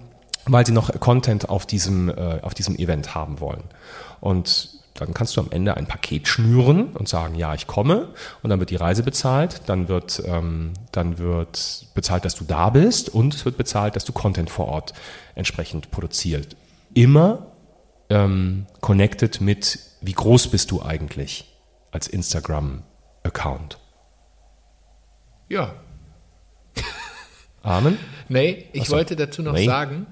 weil 0.45 0.65
sie 0.65 0.71
noch 0.71 0.99
Content 0.99 1.49
auf 1.49 1.65
diesem, 1.65 2.09
äh, 2.09 2.39
auf 2.41 2.53
diesem 2.53 2.75
Event 2.75 3.15
haben 3.15 3.39
wollen. 3.39 3.63
Und 4.19 4.81
dann 4.95 5.13
kannst 5.13 5.35
du 5.35 5.41
am 5.41 5.49
Ende 5.51 5.77
ein 5.77 5.87
Paket 5.87 6.27
schnüren 6.27 6.87
und 6.93 7.07
sagen, 7.07 7.35
ja, 7.35 7.53
ich 7.55 7.65
komme. 7.65 8.09
Und 8.43 8.49
dann 8.49 8.59
wird 8.59 8.69
die 8.69 8.75
Reise 8.75 9.03
bezahlt, 9.03 9.61
dann 9.65 9.87
wird, 9.87 10.21
ähm, 10.25 10.73
dann 10.91 11.17
wird 11.17 11.87
bezahlt, 11.95 12.25
dass 12.25 12.35
du 12.35 12.43
da 12.43 12.69
bist 12.69 13.09
und 13.09 13.33
es 13.33 13.45
wird 13.45 13.57
bezahlt, 13.57 13.95
dass 13.95 14.05
du 14.05 14.13
Content 14.13 14.49
vor 14.49 14.67
Ort 14.67 14.93
entsprechend 15.33 15.91
produziert. 15.91 16.55
Immer 16.93 17.47
ähm, 18.11 18.65
connected 18.81 19.41
mit, 19.41 19.79
wie 20.01 20.13
groß 20.13 20.49
bist 20.49 20.71
du 20.71 20.81
eigentlich 20.81 21.45
als 21.91 22.07
Instagram-Account. 22.07 23.79
Ja. 25.49 25.73
Amen? 27.63 27.97
Nee, 28.27 28.65
ich 28.73 28.85
so. 28.85 28.95
wollte 28.95 29.15
dazu 29.15 29.41
noch 29.41 29.53
nee. 29.53 29.65
sagen, 29.65 30.07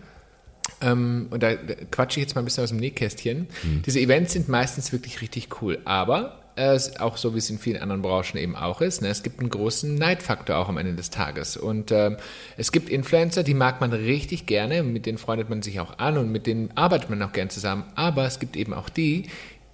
ähm, 0.81 1.27
und 1.29 1.43
da, 1.43 1.55
quatsche 1.55 2.19
ich 2.19 2.25
jetzt 2.25 2.35
mal 2.35 2.41
ein 2.41 2.45
bisschen 2.45 2.63
aus 2.63 2.69
dem 2.69 2.79
Nähkästchen. 2.79 3.47
Mhm. 3.63 3.81
Diese 3.85 3.99
Events 3.99 4.33
sind 4.33 4.47
meistens 4.47 4.91
wirklich 4.91 5.21
richtig 5.21 5.61
cool, 5.61 5.79
aber 5.85 6.48
äh, 6.59 6.77
auch 6.99 7.15
so 7.15 7.33
wie 7.33 7.37
es 7.37 7.49
in 7.49 7.57
vielen 7.57 7.81
anderen 7.81 8.01
Branchen 8.01 8.37
eben 8.37 8.55
auch 8.55 8.81
ist, 8.81 9.01
ne, 9.01 9.07
es 9.07 9.23
gibt 9.23 9.39
einen 9.39 9.49
großen 9.49 9.95
Neidfaktor 9.95 10.57
auch 10.57 10.67
am 10.67 10.77
Ende 10.77 10.93
des 10.93 11.09
Tages. 11.09 11.55
Und 11.55 11.91
ähm, 11.91 12.17
es 12.57 12.73
gibt 12.73 12.89
Influencer, 12.89 13.43
die 13.43 13.53
mag 13.53 13.79
man 13.79 13.93
richtig 13.93 14.45
gerne, 14.45 14.83
mit 14.83 15.05
denen 15.05 15.17
freundet 15.17 15.49
man 15.49 15.61
sich 15.61 15.79
auch 15.79 15.97
an 15.99 16.17
und 16.17 16.31
mit 16.31 16.47
denen 16.47 16.69
arbeitet 16.75 17.09
man 17.09 17.21
auch 17.23 17.31
gern 17.31 17.49
zusammen. 17.49 17.85
Aber 17.95 18.25
es 18.25 18.39
gibt 18.39 18.57
eben 18.57 18.73
auch 18.73 18.89
die, 18.89 19.27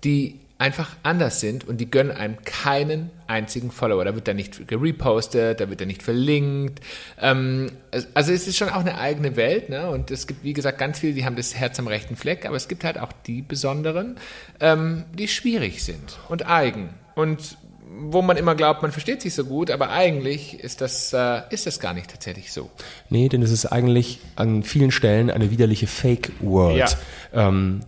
die 0.04 0.40
einfach 0.58 0.96
anders 1.04 1.42
sind 1.42 1.68
und 1.68 1.78
die 1.78 1.92
gönnen 1.92 2.16
einem 2.16 2.38
keinen 2.46 3.10
einzigen 3.28 3.72
Follower. 3.72 4.06
Da 4.06 4.16
wird 4.16 4.28
er 4.28 4.34
nicht 4.34 4.68
gerepostet, 4.68 5.60
da 5.60 5.70
wird 5.70 5.82
er 5.82 5.88
nicht 5.88 6.02
verlinkt. 6.02 6.80
Ähm, 7.20 7.72
also 8.14 8.32
es 8.32 8.48
ist 8.48 8.58
schon 8.58 8.70
auch 8.70 8.80
eine 8.80 8.98
eigene 8.98 9.36
Welt, 9.36 9.70
ne? 9.70 9.90
Und 9.90 10.12
es 10.12 10.28
gibt, 10.28 10.44
wie 10.44 10.54
gesagt, 10.54 10.78
ganz 10.78 11.00
viele, 11.00 11.14
die 11.14 11.26
haben 11.26 11.36
das 11.36 11.56
Herz 11.56 11.78
am 11.80 11.88
rechten 11.88 12.16
Fleck, 12.16 12.46
aber 12.46 12.56
es 12.56 12.70
gibt 12.70 12.86
halt 12.86 12.98
auch 12.98 13.12
die 13.26 13.42
besonderen, 13.42 14.18
ähm, 14.62 15.04
die 15.14 15.28
schwierig 15.28 15.84
sind 15.84 16.18
und 16.30 16.48
eigen. 16.48 16.90
Und 17.16 17.58
wo 17.98 18.22
man 18.22 18.38
immer 18.38 18.56
glaubt, 18.56 18.82
man 18.82 18.92
versteht 18.92 19.22
sich 19.22 19.34
so 19.34 19.46
gut, 19.46 19.72
aber 19.72 19.90
eigentlich 19.90 20.60
ist 20.60 20.82
das, 20.82 21.14
äh, 21.14 21.42
ist 21.50 21.66
das 21.66 21.80
gar 21.80 21.94
nicht 21.94 22.10
tatsächlich 22.10 22.52
so. 22.52 22.70
Nee, 23.10 23.30
denn 23.30 23.42
es 23.42 23.52
ist 23.52 23.66
eigentlich 23.66 24.20
an 24.36 24.64
vielen 24.64 24.92
Stellen 24.92 25.30
eine 25.30 25.52
widerliche 25.52 25.88
Fake-World. 25.88 26.98
Ja. 27.34 27.48
Ähm, 27.48 27.82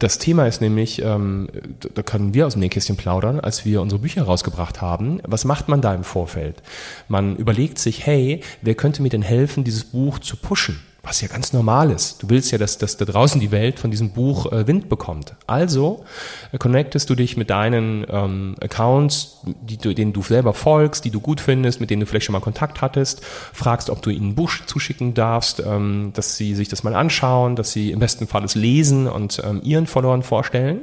das 0.00 0.16
Thema 0.16 0.46
ist 0.46 0.62
nämlich, 0.62 1.02
ähm, 1.02 1.48
da 1.94 2.02
können 2.02 2.32
wir 2.32 2.46
aus 2.46 2.54
dem 2.54 2.60
Nähkästchen 2.60 2.96
plaudern, 2.96 3.38
als 3.38 3.66
wir 3.66 3.82
unsere 3.82 4.00
Bücher 4.00 4.22
rausgebracht 4.22 4.80
haben. 4.80 5.20
Was 5.26 5.44
macht 5.44 5.68
man 5.68 5.82
da 5.82 5.94
im 5.94 6.04
Vorfeld? 6.04 6.62
Man 7.08 7.36
überlegt 7.36 7.78
sich, 7.78 8.06
hey, 8.06 8.40
wer 8.62 8.74
könnte 8.74 9.02
mir 9.02 9.10
denn 9.10 9.22
helfen, 9.22 9.62
dieses 9.62 9.84
Buch 9.84 10.18
zu 10.18 10.36
pushen? 10.36 10.80
Was 11.02 11.20
ja 11.20 11.28
ganz 11.28 11.52
normal 11.52 11.90
ist. 11.90 12.22
Du 12.22 12.28
willst 12.28 12.50
ja, 12.52 12.58
dass, 12.58 12.78
dass 12.78 12.96
da 12.96 13.04
draußen 13.04 13.40
die 13.40 13.50
Welt 13.50 13.78
von 13.78 13.90
diesem 13.90 14.10
Buch 14.10 14.52
äh, 14.52 14.66
Wind 14.66 14.88
bekommt. 14.88 15.34
Also 15.46 16.04
äh, 16.52 16.58
connectest 16.58 17.08
du 17.08 17.14
dich 17.14 17.36
mit 17.36 17.50
deinen 17.50 18.06
ähm, 18.08 18.56
Accounts, 18.60 19.38
die 19.44 19.78
du, 19.78 19.94
denen 19.94 20.12
du 20.12 20.22
selber 20.22 20.52
folgst, 20.52 21.04
die 21.04 21.10
du 21.10 21.20
gut 21.20 21.40
findest, 21.40 21.80
mit 21.80 21.90
denen 21.90 22.00
du 22.00 22.06
vielleicht 22.06 22.26
schon 22.26 22.34
mal 22.34 22.40
Kontakt 22.40 22.82
hattest, 22.82 23.24
fragst, 23.24 23.88
ob 23.88 24.02
du 24.02 24.10
ihnen 24.10 24.30
ein 24.30 24.34
Buch 24.34 24.50
zuschicken 24.66 25.14
darfst, 25.14 25.60
ähm, 25.60 26.12
dass 26.14 26.36
sie 26.36 26.54
sich 26.54 26.68
das 26.68 26.82
mal 26.82 26.94
anschauen, 26.94 27.56
dass 27.56 27.72
sie 27.72 27.92
im 27.92 28.00
besten 28.00 28.26
Fall 28.26 28.44
es 28.44 28.54
lesen 28.54 29.06
und 29.06 29.42
ähm, 29.44 29.60
ihren 29.62 29.86
Followern 29.86 30.22
vorstellen 30.22 30.80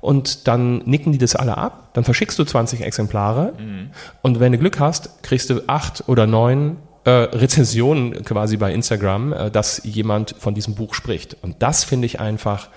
und 0.00 0.48
dann 0.48 0.78
nicken 0.78 1.12
die 1.12 1.18
das 1.18 1.36
alle 1.36 1.56
ab, 1.56 1.90
dann 1.92 2.04
verschickst 2.04 2.38
du 2.38 2.44
20 2.44 2.80
Exemplare 2.80 3.52
mhm. 3.58 3.90
und 4.22 4.40
wenn 4.40 4.52
du 4.52 4.58
Glück 4.58 4.80
hast, 4.80 5.22
kriegst 5.22 5.50
du 5.50 5.62
acht 5.68 6.04
oder 6.08 6.26
neun 6.26 6.78
äh, 7.04 7.10
Rezensionen 7.10 8.24
quasi 8.24 8.56
bei 8.56 8.72
Instagram, 8.72 9.32
äh, 9.32 9.50
dass 9.50 9.82
jemand 9.84 10.34
von 10.38 10.54
diesem 10.54 10.74
Buch 10.74 10.94
spricht. 10.94 11.36
Und 11.42 11.62
das 11.62 11.84
finde 11.84 12.06
ich 12.06 12.20
einfach, 12.20 12.68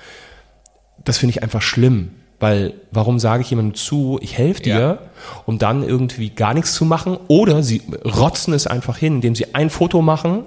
das 1.04 1.18
finde 1.18 1.32
ich 1.32 1.44
einfach 1.44 1.62
schlimm. 1.62 2.12
Weil 2.40 2.74
warum 2.92 3.18
sage 3.18 3.42
ich 3.42 3.50
jemandem 3.50 3.76
zu, 3.76 4.20
ich 4.22 4.38
helfe 4.38 4.62
dir, 4.62 4.80
ja. 4.80 4.98
um 5.46 5.58
dann 5.58 5.84
irgendwie 5.84 6.32
gar 6.32 6.54
nichts 6.54 6.74
zu 6.74 6.84
machen? 6.84 7.18
Oder 7.28 7.64
sie 7.64 7.82
rotzen 8.04 8.54
es 8.54 8.68
einfach 8.68 8.98
hin, 8.98 9.16
indem 9.16 9.36
sie 9.36 9.56
ein 9.56 9.70
Foto 9.70 10.02
machen, 10.02 10.44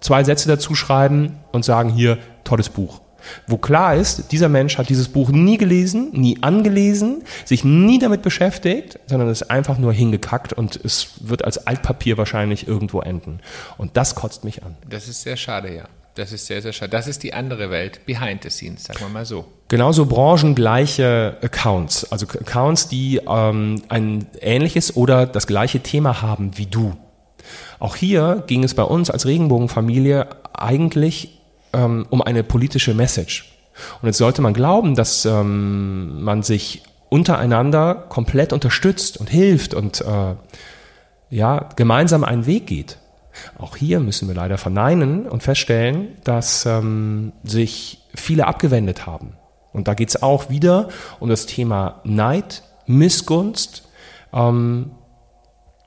zwei 0.00 0.24
Sätze 0.24 0.48
dazu 0.48 0.74
schreiben 0.74 1.38
und 1.52 1.64
sagen, 1.64 1.90
hier, 1.90 2.18
tolles 2.42 2.70
Buch 2.70 3.00
wo 3.46 3.58
klar 3.58 3.94
ist, 3.94 4.32
dieser 4.32 4.48
Mensch 4.48 4.78
hat 4.78 4.88
dieses 4.88 5.08
Buch 5.08 5.30
nie 5.30 5.58
gelesen, 5.58 6.10
nie 6.12 6.42
angelesen, 6.42 7.22
sich 7.44 7.64
nie 7.64 7.98
damit 7.98 8.22
beschäftigt, 8.22 8.98
sondern 9.06 9.28
ist 9.28 9.50
einfach 9.50 9.78
nur 9.78 9.92
hingekackt 9.92 10.52
und 10.52 10.76
es 10.76 11.12
wird 11.20 11.44
als 11.44 11.66
Altpapier 11.66 12.18
wahrscheinlich 12.18 12.68
irgendwo 12.68 13.00
enden. 13.00 13.40
Und 13.76 13.96
das 13.96 14.14
kotzt 14.14 14.44
mich 14.44 14.62
an. 14.62 14.76
Das 14.88 15.08
ist 15.08 15.22
sehr 15.22 15.36
schade, 15.36 15.74
ja. 15.74 15.84
Das 16.14 16.32
ist 16.32 16.46
sehr, 16.46 16.60
sehr 16.60 16.72
schade. 16.72 16.90
Das 16.90 17.06
ist 17.06 17.22
die 17.22 17.32
andere 17.32 17.70
Welt, 17.70 18.04
behind 18.04 18.42
the 18.42 18.50
scenes, 18.50 18.84
sagen 18.84 18.98
wir 19.00 19.08
mal 19.08 19.24
so. 19.24 19.44
Genauso 19.68 20.06
branchengleiche 20.06 21.36
Accounts, 21.42 22.10
also 22.10 22.26
Accounts, 22.26 22.88
die 22.88 23.20
ähm, 23.28 23.82
ein 23.88 24.26
ähnliches 24.40 24.96
oder 24.96 25.26
das 25.26 25.46
gleiche 25.46 25.80
Thema 25.80 26.20
haben 26.20 26.58
wie 26.58 26.66
du. 26.66 26.96
Auch 27.78 27.94
hier 27.94 28.42
ging 28.48 28.64
es 28.64 28.74
bei 28.74 28.82
uns 28.82 29.10
als 29.10 29.26
Regenbogenfamilie 29.26 30.26
eigentlich 30.52 31.37
ähm, 31.72 32.06
um 32.10 32.22
eine 32.22 32.42
politische 32.42 32.94
Message. 32.94 33.52
Und 34.02 34.06
jetzt 34.06 34.18
sollte 34.18 34.42
man 34.42 34.54
glauben, 34.54 34.94
dass 34.94 35.24
ähm, 35.24 36.22
man 36.22 36.42
sich 36.42 36.82
untereinander 37.08 37.94
komplett 37.94 38.52
unterstützt 38.52 39.18
und 39.18 39.30
hilft 39.30 39.74
und 39.74 40.00
äh, 40.00 40.34
ja, 41.30 41.68
gemeinsam 41.76 42.24
einen 42.24 42.46
Weg 42.46 42.66
geht. 42.66 42.98
Auch 43.58 43.76
hier 43.76 44.00
müssen 44.00 44.28
wir 44.28 44.34
leider 44.34 44.58
verneinen 44.58 45.28
und 45.28 45.42
feststellen, 45.42 46.16
dass 46.24 46.66
ähm, 46.66 47.32
sich 47.44 48.02
viele 48.14 48.46
abgewendet 48.46 49.06
haben. 49.06 49.34
Und 49.72 49.86
da 49.86 49.94
geht 49.94 50.08
es 50.08 50.22
auch 50.22 50.50
wieder 50.50 50.88
um 51.20 51.28
das 51.28 51.46
Thema 51.46 52.00
Neid, 52.04 52.62
Missgunst, 52.86 53.88
ähm, 54.32 54.90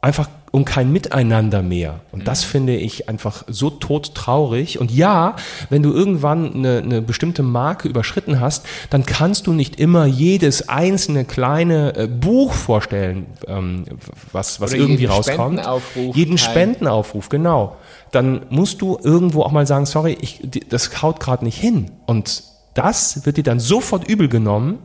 einfach 0.02 0.30
um 0.52 0.66
kein 0.66 0.92
Miteinander 0.92 1.62
mehr. 1.62 2.02
Und 2.12 2.28
das 2.28 2.44
mhm. 2.44 2.50
finde 2.50 2.76
ich 2.76 3.08
einfach 3.08 3.44
so 3.48 3.70
todtraurig. 3.70 4.80
Und 4.80 4.92
ja, 4.92 5.38
wenn 5.70 5.82
du 5.82 5.94
irgendwann 5.94 6.54
eine, 6.54 6.80
eine 6.80 7.02
bestimmte 7.02 7.42
Marke 7.42 7.88
überschritten 7.88 8.42
hast, 8.42 8.66
dann 8.90 9.06
kannst 9.06 9.48
du 9.48 9.54
nicht 9.54 9.80
immer 9.80 10.06
jedes 10.06 10.68
einzelne 10.68 11.24
kleine 11.24 11.96
äh, 11.96 12.08
Buch 12.08 12.54
vorstellen, 12.54 13.28
ähm, 13.48 13.86
was, 14.34 14.60
was 14.60 14.74
irgendwie 14.74 15.04
jeden 15.04 15.12
rauskommt. 15.12 15.60
Spendenaufruf 15.60 16.16
jeden 16.16 16.38
Spendenaufruf, 16.38 17.30
genau. 17.30 17.78
Dann 18.12 18.42
musst 18.50 18.82
du 18.82 19.00
irgendwo 19.02 19.44
auch 19.44 19.52
mal 19.52 19.66
sagen, 19.66 19.86
sorry, 19.86 20.18
ich, 20.20 20.42
das 20.68 21.02
haut 21.02 21.22
gerade 21.22 21.46
nicht 21.46 21.58
hin. 21.58 21.92
Und 22.06 22.44
das 22.74 23.26
wird 23.26 23.38
dir 23.38 23.44
dann 23.44 23.60
sofort 23.60 24.08
übel 24.08 24.28
genommen 24.28 24.80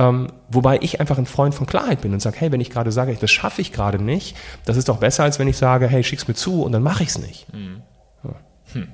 ähm, 0.00 0.28
wobei 0.48 0.78
ich 0.80 0.98
einfach 0.98 1.18
ein 1.18 1.26
Freund 1.26 1.54
von 1.54 1.66
Klarheit 1.66 2.00
bin 2.00 2.14
und 2.14 2.20
sage, 2.20 2.38
hey, 2.40 2.50
wenn 2.50 2.60
ich 2.62 2.70
gerade 2.70 2.90
sage, 2.90 3.14
das 3.20 3.30
schaffe 3.30 3.60
ich 3.60 3.70
gerade 3.70 4.02
nicht, 4.02 4.34
das 4.64 4.78
ist 4.78 4.88
doch 4.88 4.96
besser, 4.96 5.24
als 5.24 5.38
wenn 5.38 5.46
ich 5.46 5.58
sage, 5.58 5.88
hey, 5.88 6.02
schick's 6.02 6.26
mir 6.26 6.32
zu 6.32 6.62
und 6.62 6.72
dann 6.72 6.82
mache 6.82 7.02
ich 7.02 7.10
es 7.10 7.18
nicht. 7.18 7.52
Mhm. 7.52 7.82
Ja. 8.24 8.30
Hm. 8.72 8.88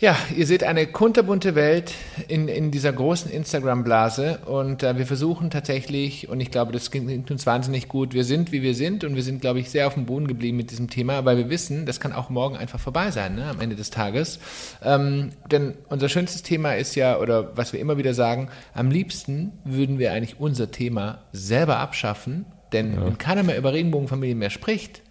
Ja, 0.00 0.16
ihr 0.34 0.46
seht 0.46 0.64
eine 0.64 0.86
kunterbunte 0.86 1.54
Welt 1.54 1.92
in, 2.26 2.48
in 2.48 2.70
dieser 2.70 2.90
großen 2.90 3.30
Instagram-Blase 3.30 4.38
und 4.46 4.82
äh, 4.82 4.96
wir 4.96 5.04
versuchen 5.04 5.50
tatsächlich, 5.50 6.26
und 6.30 6.40
ich 6.40 6.50
glaube, 6.50 6.72
das 6.72 6.90
klingt 6.90 7.30
uns 7.30 7.44
wahnsinnig 7.44 7.86
gut, 7.86 8.14
wir 8.14 8.24
sind, 8.24 8.50
wie 8.50 8.62
wir 8.62 8.74
sind 8.74 9.04
und 9.04 9.14
wir 9.14 9.22
sind, 9.22 9.42
glaube 9.42 9.60
ich, 9.60 9.68
sehr 9.68 9.86
auf 9.86 9.92
dem 9.92 10.06
Boden 10.06 10.26
geblieben 10.26 10.56
mit 10.56 10.70
diesem 10.70 10.88
Thema, 10.88 11.26
weil 11.26 11.36
wir 11.36 11.50
wissen, 11.50 11.84
das 11.84 12.00
kann 12.00 12.14
auch 12.14 12.30
morgen 12.30 12.56
einfach 12.56 12.80
vorbei 12.80 13.10
sein, 13.10 13.34
ne, 13.34 13.44
am 13.50 13.60
Ende 13.60 13.76
des 13.76 13.90
Tages. 13.90 14.38
Ähm, 14.82 15.32
denn 15.50 15.74
unser 15.90 16.08
schönstes 16.08 16.42
Thema 16.42 16.76
ist 16.76 16.94
ja, 16.94 17.18
oder 17.18 17.54
was 17.58 17.74
wir 17.74 17.80
immer 17.80 17.98
wieder 17.98 18.14
sagen, 18.14 18.48
am 18.72 18.90
liebsten 18.90 19.52
würden 19.64 19.98
wir 19.98 20.12
eigentlich 20.12 20.40
unser 20.40 20.70
Thema 20.70 21.24
selber 21.32 21.78
abschaffen, 21.78 22.46
denn 22.72 22.94
ja. 22.94 23.04
wenn 23.04 23.18
keiner 23.18 23.42
mehr 23.42 23.58
über 23.58 23.74
Regenbogenfamilie 23.74 24.34
mehr 24.34 24.48
spricht, 24.48 25.02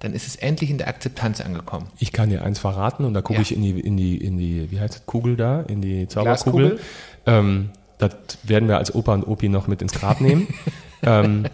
dann 0.00 0.14
ist 0.14 0.26
es 0.26 0.36
endlich 0.36 0.70
in 0.70 0.78
der 0.78 0.88
Akzeptanz 0.88 1.40
angekommen. 1.40 1.86
Ich 1.98 2.12
kann 2.12 2.30
dir 2.30 2.42
eins 2.42 2.58
verraten 2.58 3.04
und 3.04 3.14
da 3.14 3.20
gucke 3.22 3.38
ja. 3.38 3.42
ich 3.42 3.54
in 3.54 3.62
die, 3.62 3.78
in 3.78 3.96
die, 3.96 4.16
in 4.16 4.38
die, 4.38 4.70
wie 4.70 4.80
heißt 4.80 4.94
es, 4.94 5.06
Kugel 5.06 5.36
da, 5.36 5.60
in 5.60 5.82
die 5.82 6.08
Zauberkugel. 6.08 6.80
Ähm, 7.26 7.70
das 7.98 8.16
werden 8.42 8.68
wir 8.68 8.78
als 8.78 8.94
Opa 8.94 9.14
und 9.14 9.24
Opi 9.24 9.50
noch 9.50 9.68
mit 9.68 9.82
ins 9.82 9.92
Grab 9.92 10.22
nehmen. 10.22 10.48
ähm, 11.02 11.44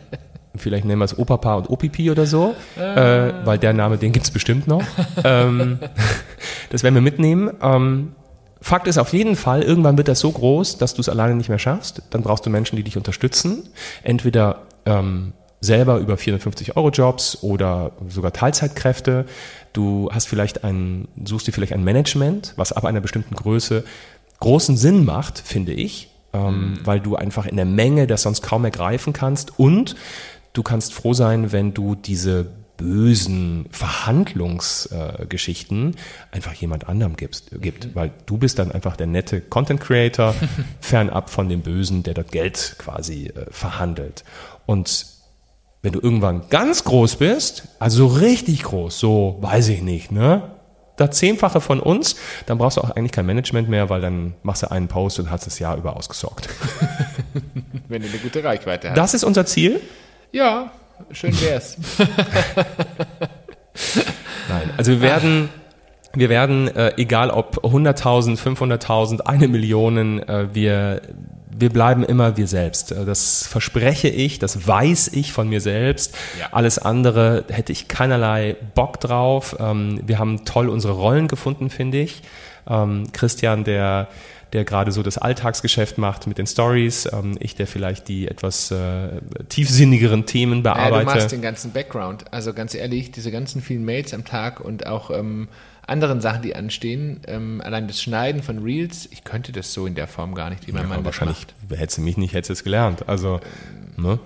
vielleicht 0.55 0.85
nennen 0.85 1.01
wir 1.01 1.05
es 1.05 1.19
Opapa 1.19 1.55
und 1.57 1.69
Opipi 1.69 2.11
oder 2.11 2.25
so, 2.25 2.55
ah. 2.79 3.27
äh, 3.27 3.47
weil 3.47 3.59
der 3.59 3.73
Name, 3.73 3.99
den 3.99 4.13
gibt's 4.13 4.31
bestimmt 4.31 4.69
noch. 4.69 4.85
ähm, 5.25 5.81
das 6.71 6.85
werden 6.85 6.95
wir 6.95 7.03
mitnehmen. 7.03 7.51
Ähm, 7.61 8.13
Fakt 8.61 8.87
ist 8.87 8.99
auf 8.99 9.13
jeden 9.13 9.37
Fall, 9.37 9.63
irgendwann 9.63 9.99
wird 9.99 10.09
das 10.09 10.21
so 10.21 10.31
groß, 10.31 10.79
dass 10.79 10.95
du 10.95 11.01
es 11.01 11.09
alleine 11.09 11.35
nicht 11.35 11.49
mehr 11.49 11.59
schaffst. 11.59 12.03
Dann 12.11 12.23
brauchst 12.23 12.47
du 12.47 12.51
Menschen, 12.51 12.77
die 12.77 12.83
dich 12.83 12.97
unterstützen. 12.97 13.69
Entweder 14.03 14.63
ähm, 14.87 15.35
selber 15.67 15.99
über 15.99 16.15
450-Euro-Jobs 16.15 17.43
oder 17.43 17.93
sogar 18.09 18.33
Teilzeitkräfte. 18.33 19.27
Du 19.73 20.09
hast 20.13 20.27
vielleicht 20.27 20.65
ein, 20.65 21.09
suchst 21.25 21.47
dir 21.47 21.53
vielleicht 21.53 21.75
ein 21.75 21.85
Management, 21.85 22.55
was 22.57 22.73
ab 22.73 22.85
einer 22.85 23.01
bestimmten 23.01 23.35
Größe 23.35 23.85
großen 24.41 24.77
Sinn 24.77 25.05
macht, 25.05 25.39
finde 25.39 25.73
ich, 25.73 26.11
ähm, 26.33 26.73
mhm. 26.73 26.81
weil 26.85 27.01
du 27.01 27.17
einfach 27.17 27.47
in 27.47 27.57
der 27.57 27.65
Menge 27.65 28.07
das 28.07 28.23
sonst 28.23 28.43
kaum 28.43 28.65
ergreifen 28.65 29.13
kannst 29.13 29.59
und 29.59 29.97
du 30.53 30.63
kannst 30.63 30.95
froh 30.95 31.13
sein, 31.13 31.51
wenn 31.53 31.75
du 31.75 31.95
diese 31.95 32.47
bösen 32.77 33.67
Verhandlungsgeschichten 33.71 35.95
äh, 35.95 35.97
einfach 36.33 36.53
jemand 36.55 36.89
anderem 36.89 37.17
gibst, 37.17 37.51
gibt, 37.61 37.87
mhm. 37.87 37.91
weil 37.95 38.11
du 38.27 38.39
bist 38.39 38.59
dann 38.59 38.73
einfach 38.73 38.97
der 38.97 39.07
nette 39.07 39.41
Content 39.41 39.81
Creator, 39.81 40.35
fernab 40.81 41.31
von 41.31 41.49
dem 41.49 41.63
Bösen, 41.63 42.03
der 42.03 42.15
das 42.15 42.27
Geld 42.29 42.75
quasi 42.79 43.29
äh, 43.29 43.47
verhandelt. 43.51 44.25
Und 44.67 45.16
wenn 45.87 45.93
du 45.93 46.01
irgendwann 46.01 46.49
ganz 46.51 46.83
groß 46.83 47.15
bist, 47.15 47.69
also 47.79 48.09
richtig 48.09 48.65
groß, 48.65 48.99
so 48.99 49.39
weiß 49.41 49.69
ich 49.69 49.83
nicht, 49.83 50.11
ne? 50.11 50.51
Das 50.97 51.11
Zehnfache 51.11 51.61
von 51.61 51.79
uns, 51.79 52.17
dann 52.47 52.59
brauchst 52.59 52.77
du 52.77 52.81
auch 52.81 52.91
eigentlich 52.91 53.13
kein 53.13 53.25
Management 53.25 53.69
mehr, 53.69 53.89
weil 53.89 54.01
dann 54.01 54.35
machst 54.43 54.65
du 54.65 54.71
einen 54.73 54.89
Post 54.89 55.21
und 55.21 55.31
hast 55.31 55.47
das 55.47 55.61
Jahr 55.61 55.77
über 55.77 55.95
ausgesorgt. 55.95 56.49
wenn 57.89 58.03
du 58.03 58.09
eine 58.09 58.19
gute 58.19 58.43
Reichweite 58.43 58.91
hast. 58.91 58.97
Das 58.97 59.15
ist 59.15 59.23
unser 59.23 59.47
Ziel? 59.47 59.81
Ja, 60.33 60.73
schön 61.13 61.41
wär's. 61.41 61.77
Nein, 64.49 64.71
also 64.77 64.91
wir 64.91 65.03
werden, 65.03 65.51
wir 66.15 66.29
werden, 66.29 66.67
äh, 66.75 66.95
egal 66.97 67.31
ob 67.31 67.65
100.000, 67.65 68.41
500.000, 68.41 69.21
eine 69.21 69.47
Million, 69.47 70.21
äh, 70.21 70.49
wir 70.53 71.03
wir 71.59 71.71
bleiben 71.71 72.05
immer 72.05 72.37
wir 72.37 72.47
selbst. 72.47 72.93
Äh, 72.93 73.05
das 73.05 73.47
verspreche 73.47 74.09
ich, 74.09 74.39
das 74.39 74.67
weiß 74.67 75.09
ich 75.09 75.33
von 75.33 75.49
mir 75.49 75.61
selbst. 75.61 76.15
Ja. 76.39 76.49
Alles 76.53 76.79
andere 76.79 77.45
hätte 77.49 77.73
ich 77.73 77.89
keinerlei 77.89 78.57
Bock 78.75 79.01
drauf. 79.01 79.57
Ähm, 79.59 80.01
wir 80.07 80.19
haben 80.19 80.45
toll 80.45 80.69
unsere 80.69 80.95
Rollen 80.95 81.29
gefunden, 81.29 81.71
finde 81.71 82.01
ich. 82.01 82.23
Ähm, 82.69 83.05
Christian, 83.13 83.65
der 83.65 84.09
der 84.53 84.65
gerade 84.65 84.93
so 84.93 85.03
das 85.03 85.19
Alltagsgeschäft 85.19 85.99
macht 85.99 86.27
mit 86.27 86.39
den 86.39 86.47
Stories, 86.47 87.09
ähm, 87.13 87.37
ich, 87.41 87.57
der 87.57 87.67
vielleicht 87.67 88.09
die 88.09 88.29
etwas 88.29 88.71
äh, 88.71 89.09
tiefsinnigeren 89.49 90.25
Themen 90.25 90.63
bearbeite. 90.63 90.95
Ja, 90.95 91.01
du 91.01 91.05
machst 91.05 91.33
den 91.33 91.43
ganzen 91.43 91.73
Background. 91.73 92.33
Also 92.33 92.55
ganz 92.55 92.75
ehrlich, 92.75 93.11
diese 93.11 93.31
ganzen 93.31 93.61
vielen 93.61 93.85
Mails 93.85 94.15
am 94.15 94.25
Tag 94.25 94.61
und 94.61 94.87
auch 94.87 95.11
ähm, 95.11 95.49
anderen 95.87 96.21
Sachen, 96.21 96.43
die 96.43 96.57
anstehen, 96.57 97.21
ähm, 97.27 97.61
allein 97.65 97.87
das 97.87 98.03
Schneiden 98.03 98.43
von 98.43 98.63
Reels, 98.63 99.09
ich 99.11 99.25
könnte 99.25 99.53
das 99.53 99.73
so 99.73 99.87
in 99.87 99.95
der 99.95 100.09
Form 100.09 100.35
gar 100.35 100.51
nicht, 100.51 100.67
wie 100.67 100.73
mein 100.73 100.83
ja, 100.83 100.89
Mann 100.89 101.05
wahrscheinlich 101.05 101.47
macht. 101.69 101.79
Hättest 101.79 101.99
du 101.99 102.03
mich 102.03 102.17
nicht, 102.17 102.35
hättest 102.35 102.51
du 102.51 102.53
es 102.55 102.65
gelernt. 102.65 103.09
Also, 103.09 103.41
ähm, 103.97 104.03
ne? 104.03 104.19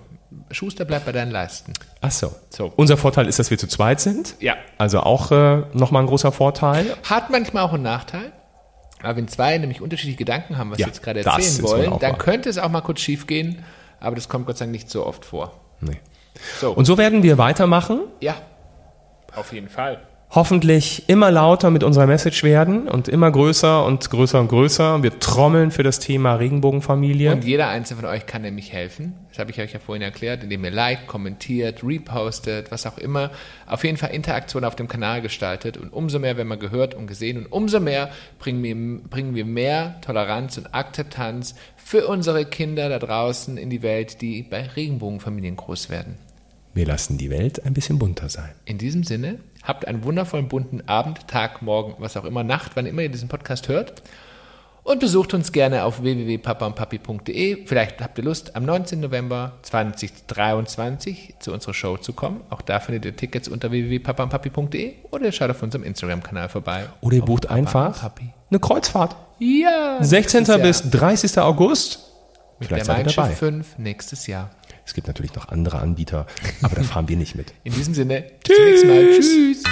Schuster 0.53 0.85
bleibt 0.85 1.07
bei 1.07 1.13
deinen 1.13 1.31
Leisten. 1.31 1.73
Ach 2.01 2.11
so. 2.11 2.33
so. 2.49 2.73
Unser 2.77 2.97
Vorteil 2.97 3.27
ist, 3.27 3.39
dass 3.39 3.51
wir 3.51 3.59
zu 3.59 3.67
zweit 3.67 4.01
sind. 4.01 4.37
Ja. 4.41 4.55
Also 4.79 5.01
auch 5.01 5.31
äh, 5.33 5.63
nochmal 5.73 6.03
ein 6.03 6.07
großer 6.07 6.33
Vorteil. 6.33 6.97
Hat 7.09 7.31
manchmal 7.31 7.65
auch 7.65 7.73
einen 7.73 7.83
Nachteil. 7.83 8.33
Aber 9.03 9.17
wenn 9.17 9.29
zwei 9.29 9.57
nämlich 9.59 9.81
unterschiedliche 9.81 10.19
Gedanken 10.19 10.59
haben, 10.59 10.71
was 10.71 10.79
ja, 10.79 10.87
sie 10.87 10.91
jetzt 10.91 11.03
gerade 11.03 11.25
erzählen 11.25 11.63
wollen, 11.63 11.99
dann 12.01 12.19
könnte 12.19 12.49
es 12.49 12.59
auch 12.59 12.69
mal 12.69 12.81
kurz 12.81 13.01
schief 13.01 13.27
gehen. 13.27 13.65
Aber 13.99 14.15
das 14.15 14.29
kommt 14.29 14.47
Gott 14.47 14.59
sei 14.59 14.67
Dank 14.67 14.73
nicht 14.73 14.91
so 14.91 15.07
oft 15.07 15.25
vor. 15.25 15.61
Nee. 15.81 16.01
So. 16.61 16.73
Und 16.73 16.85
so 16.85 16.97
werden 16.99 17.23
wir 17.23 17.39
weitermachen. 17.39 18.01
Ja, 18.21 18.37
auf 19.35 19.53
jeden 19.53 19.69
Fall 19.69 20.01
hoffentlich 20.31 21.09
immer 21.09 21.31
lauter 21.31 21.71
mit 21.71 21.83
unserer 21.83 22.07
Message 22.07 22.45
werden 22.45 22.87
und 22.89 23.09
immer 23.09 23.31
größer 23.31 23.85
und 23.85 24.09
größer 24.09 24.41
und 24.41 24.49
größer. 24.49 25.03
Wir 25.03 25.19
trommeln 25.19 25.73
für 25.73 25.83
das 25.83 25.99
Thema 25.99 26.35
Regenbogenfamilie. 26.35 27.33
Und 27.33 27.45
jeder 27.45 27.69
einzelne 27.69 28.03
von 28.03 28.11
euch 28.11 28.27
kann 28.27 28.43
nämlich 28.43 28.73
helfen. 28.73 29.15
Das 29.29 29.41
habe 29.41 29.51
ich 29.51 29.61
euch 29.61 29.73
ja 29.73 29.81
vorhin 29.81 30.03
erklärt, 30.03 30.45
indem 30.45 30.65
ihr 30.65 30.71
liked, 30.71 31.09
kommentiert, 31.09 31.83
repostet, 31.83 32.71
was 32.71 32.87
auch 32.87 32.97
immer. 32.97 33.33
Auf 33.67 33.83
jeden 33.83 33.97
Fall 33.97 34.11
Interaktion 34.11 34.65
auf 34.65 34.77
dem 34.77 34.87
Kanal 34.87 35.21
gestaltet. 35.21 35.77
Und 35.77 35.93
umso 35.93 36.21
mehr 36.21 36.37
werden 36.37 36.49
wir 36.49 36.59
gehört 36.59 36.95
und 36.95 37.09
gesehen 37.09 37.37
und 37.37 37.47
umso 37.47 37.81
mehr 37.81 38.11
bringen 38.39 38.63
wir, 38.63 39.09
bringen 39.09 39.35
wir 39.35 39.45
mehr 39.45 40.01
Toleranz 40.01 40.59
und 40.59 40.73
Akzeptanz 40.73 41.57
für 41.77 42.07
unsere 42.07 42.45
Kinder 42.45 42.89
da 42.89 43.01
draußen 43.01 43.57
in 43.57 43.69
die 43.69 43.83
Welt, 43.83 44.21
die 44.21 44.45
bei 44.45 44.63
Regenbogenfamilien 44.63 45.57
groß 45.57 45.91
werden. 45.91 46.19
Wir 46.73 46.87
lassen 46.87 47.19
die 47.19 47.31
Welt 47.31 47.67
ein 47.67 47.75
bisschen 47.75 47.99
bunter 47.99 48.29
sein. 48.29 48.51
In 48.65 48.79
diesem 48.79 49.03
Sinne, 49.03 49.41
habt 49.63 49.87
einen 49.87 50.05
wundervollen 50.05 50.49
bunten 50.49 50.89
Abend, 50.89 51.27
Tag, 51.29 51.63
Morgen, 51.63 51.95
was 51.99 52.17
auch 52.17 52.25
immer, 52.25 52.45
Nacht, 52.45 52.73
wann 52.75 52.87
immer 52.87 53.03
ihr 53.03 53.09
diesen 53.11 53.29
Podcast 53.29 53.69
hört. 53.69 54.03
Und 54.83 54.99
besucht 54.99 55.35
uns 55.35 55.53
gerne 55.53 55.85
auf 55.85 56.03
www.papaundpapi.de. 56.03 57.67
Vielleicht 57.67 58.01
habt 58.01 58.17
ihr 58.19 58.25
Lust, 58.25 58.57
am 58.57 58.65
19. 58.65 59.01
November 59.01 59.53
2023 59.63 61.35
zu 61.39 61.53
unserer 61.53 61.75
Show 61.75 61.97
zu 61.99 62.15
kommen. 62.15 62.41
Auch 62.49 62.63
da 62.63 62.81
findet 62.81 63.05
ihr 63.05 63.15
Tickets 63.15 63.47
unter 63.47 63.71
www.papaundpapi.de 63.71 64.95
oder 65.11 65.27
ihr 65.27 65.33
schaut 65.33 65.51
auf 65.51 65.63
unserem 65.63 65.85
Instagram-Kanal 65.85 66.49
vorbei. 66.49 66.87
Oder 67.03 67.17
ihr 67.17 67.25
bucht 67.25 67.51
einfach 67.51 68.11
eine 68.51 68.59
Kreuzfahrt. 68.59 69.17
Ja. 69.39 69.99
16. 70.01 70.45
bis 70.63 70.91
30. 70.91 71.39
August. 71.39 72.01
Mit 72.59 72.69
Vielleicht 72.69 72.89
der 72.89 72.95
Mein 72.97 73.09
Schiff 73.09 73.39
5 73.39 73.79
nächstes 73.79 74.27
Jahr. 74.27 74.51
Es 74.91 74.95
gibt 74.95 75.07
natürlich 75.07 75.37
noch 75.37 75.51
andere 75.51 75.79
Anbieter, 75.79 76.27
aber 76.63 76.75
da 76.75 76.83
fahren 76.83 77.09
wir 77.09 77.17
nicht 77.17 77.37
mit. 77.37 77.55
In 77.63 77.73
diesem 77.73 77.95
Sinne, 77.95 78.25
bis 78.45 78.57
zum 78.57 78.65
nächsten 78.65 78.89
Mal. 78.89 79.21
Tschüss. 79.21 79.63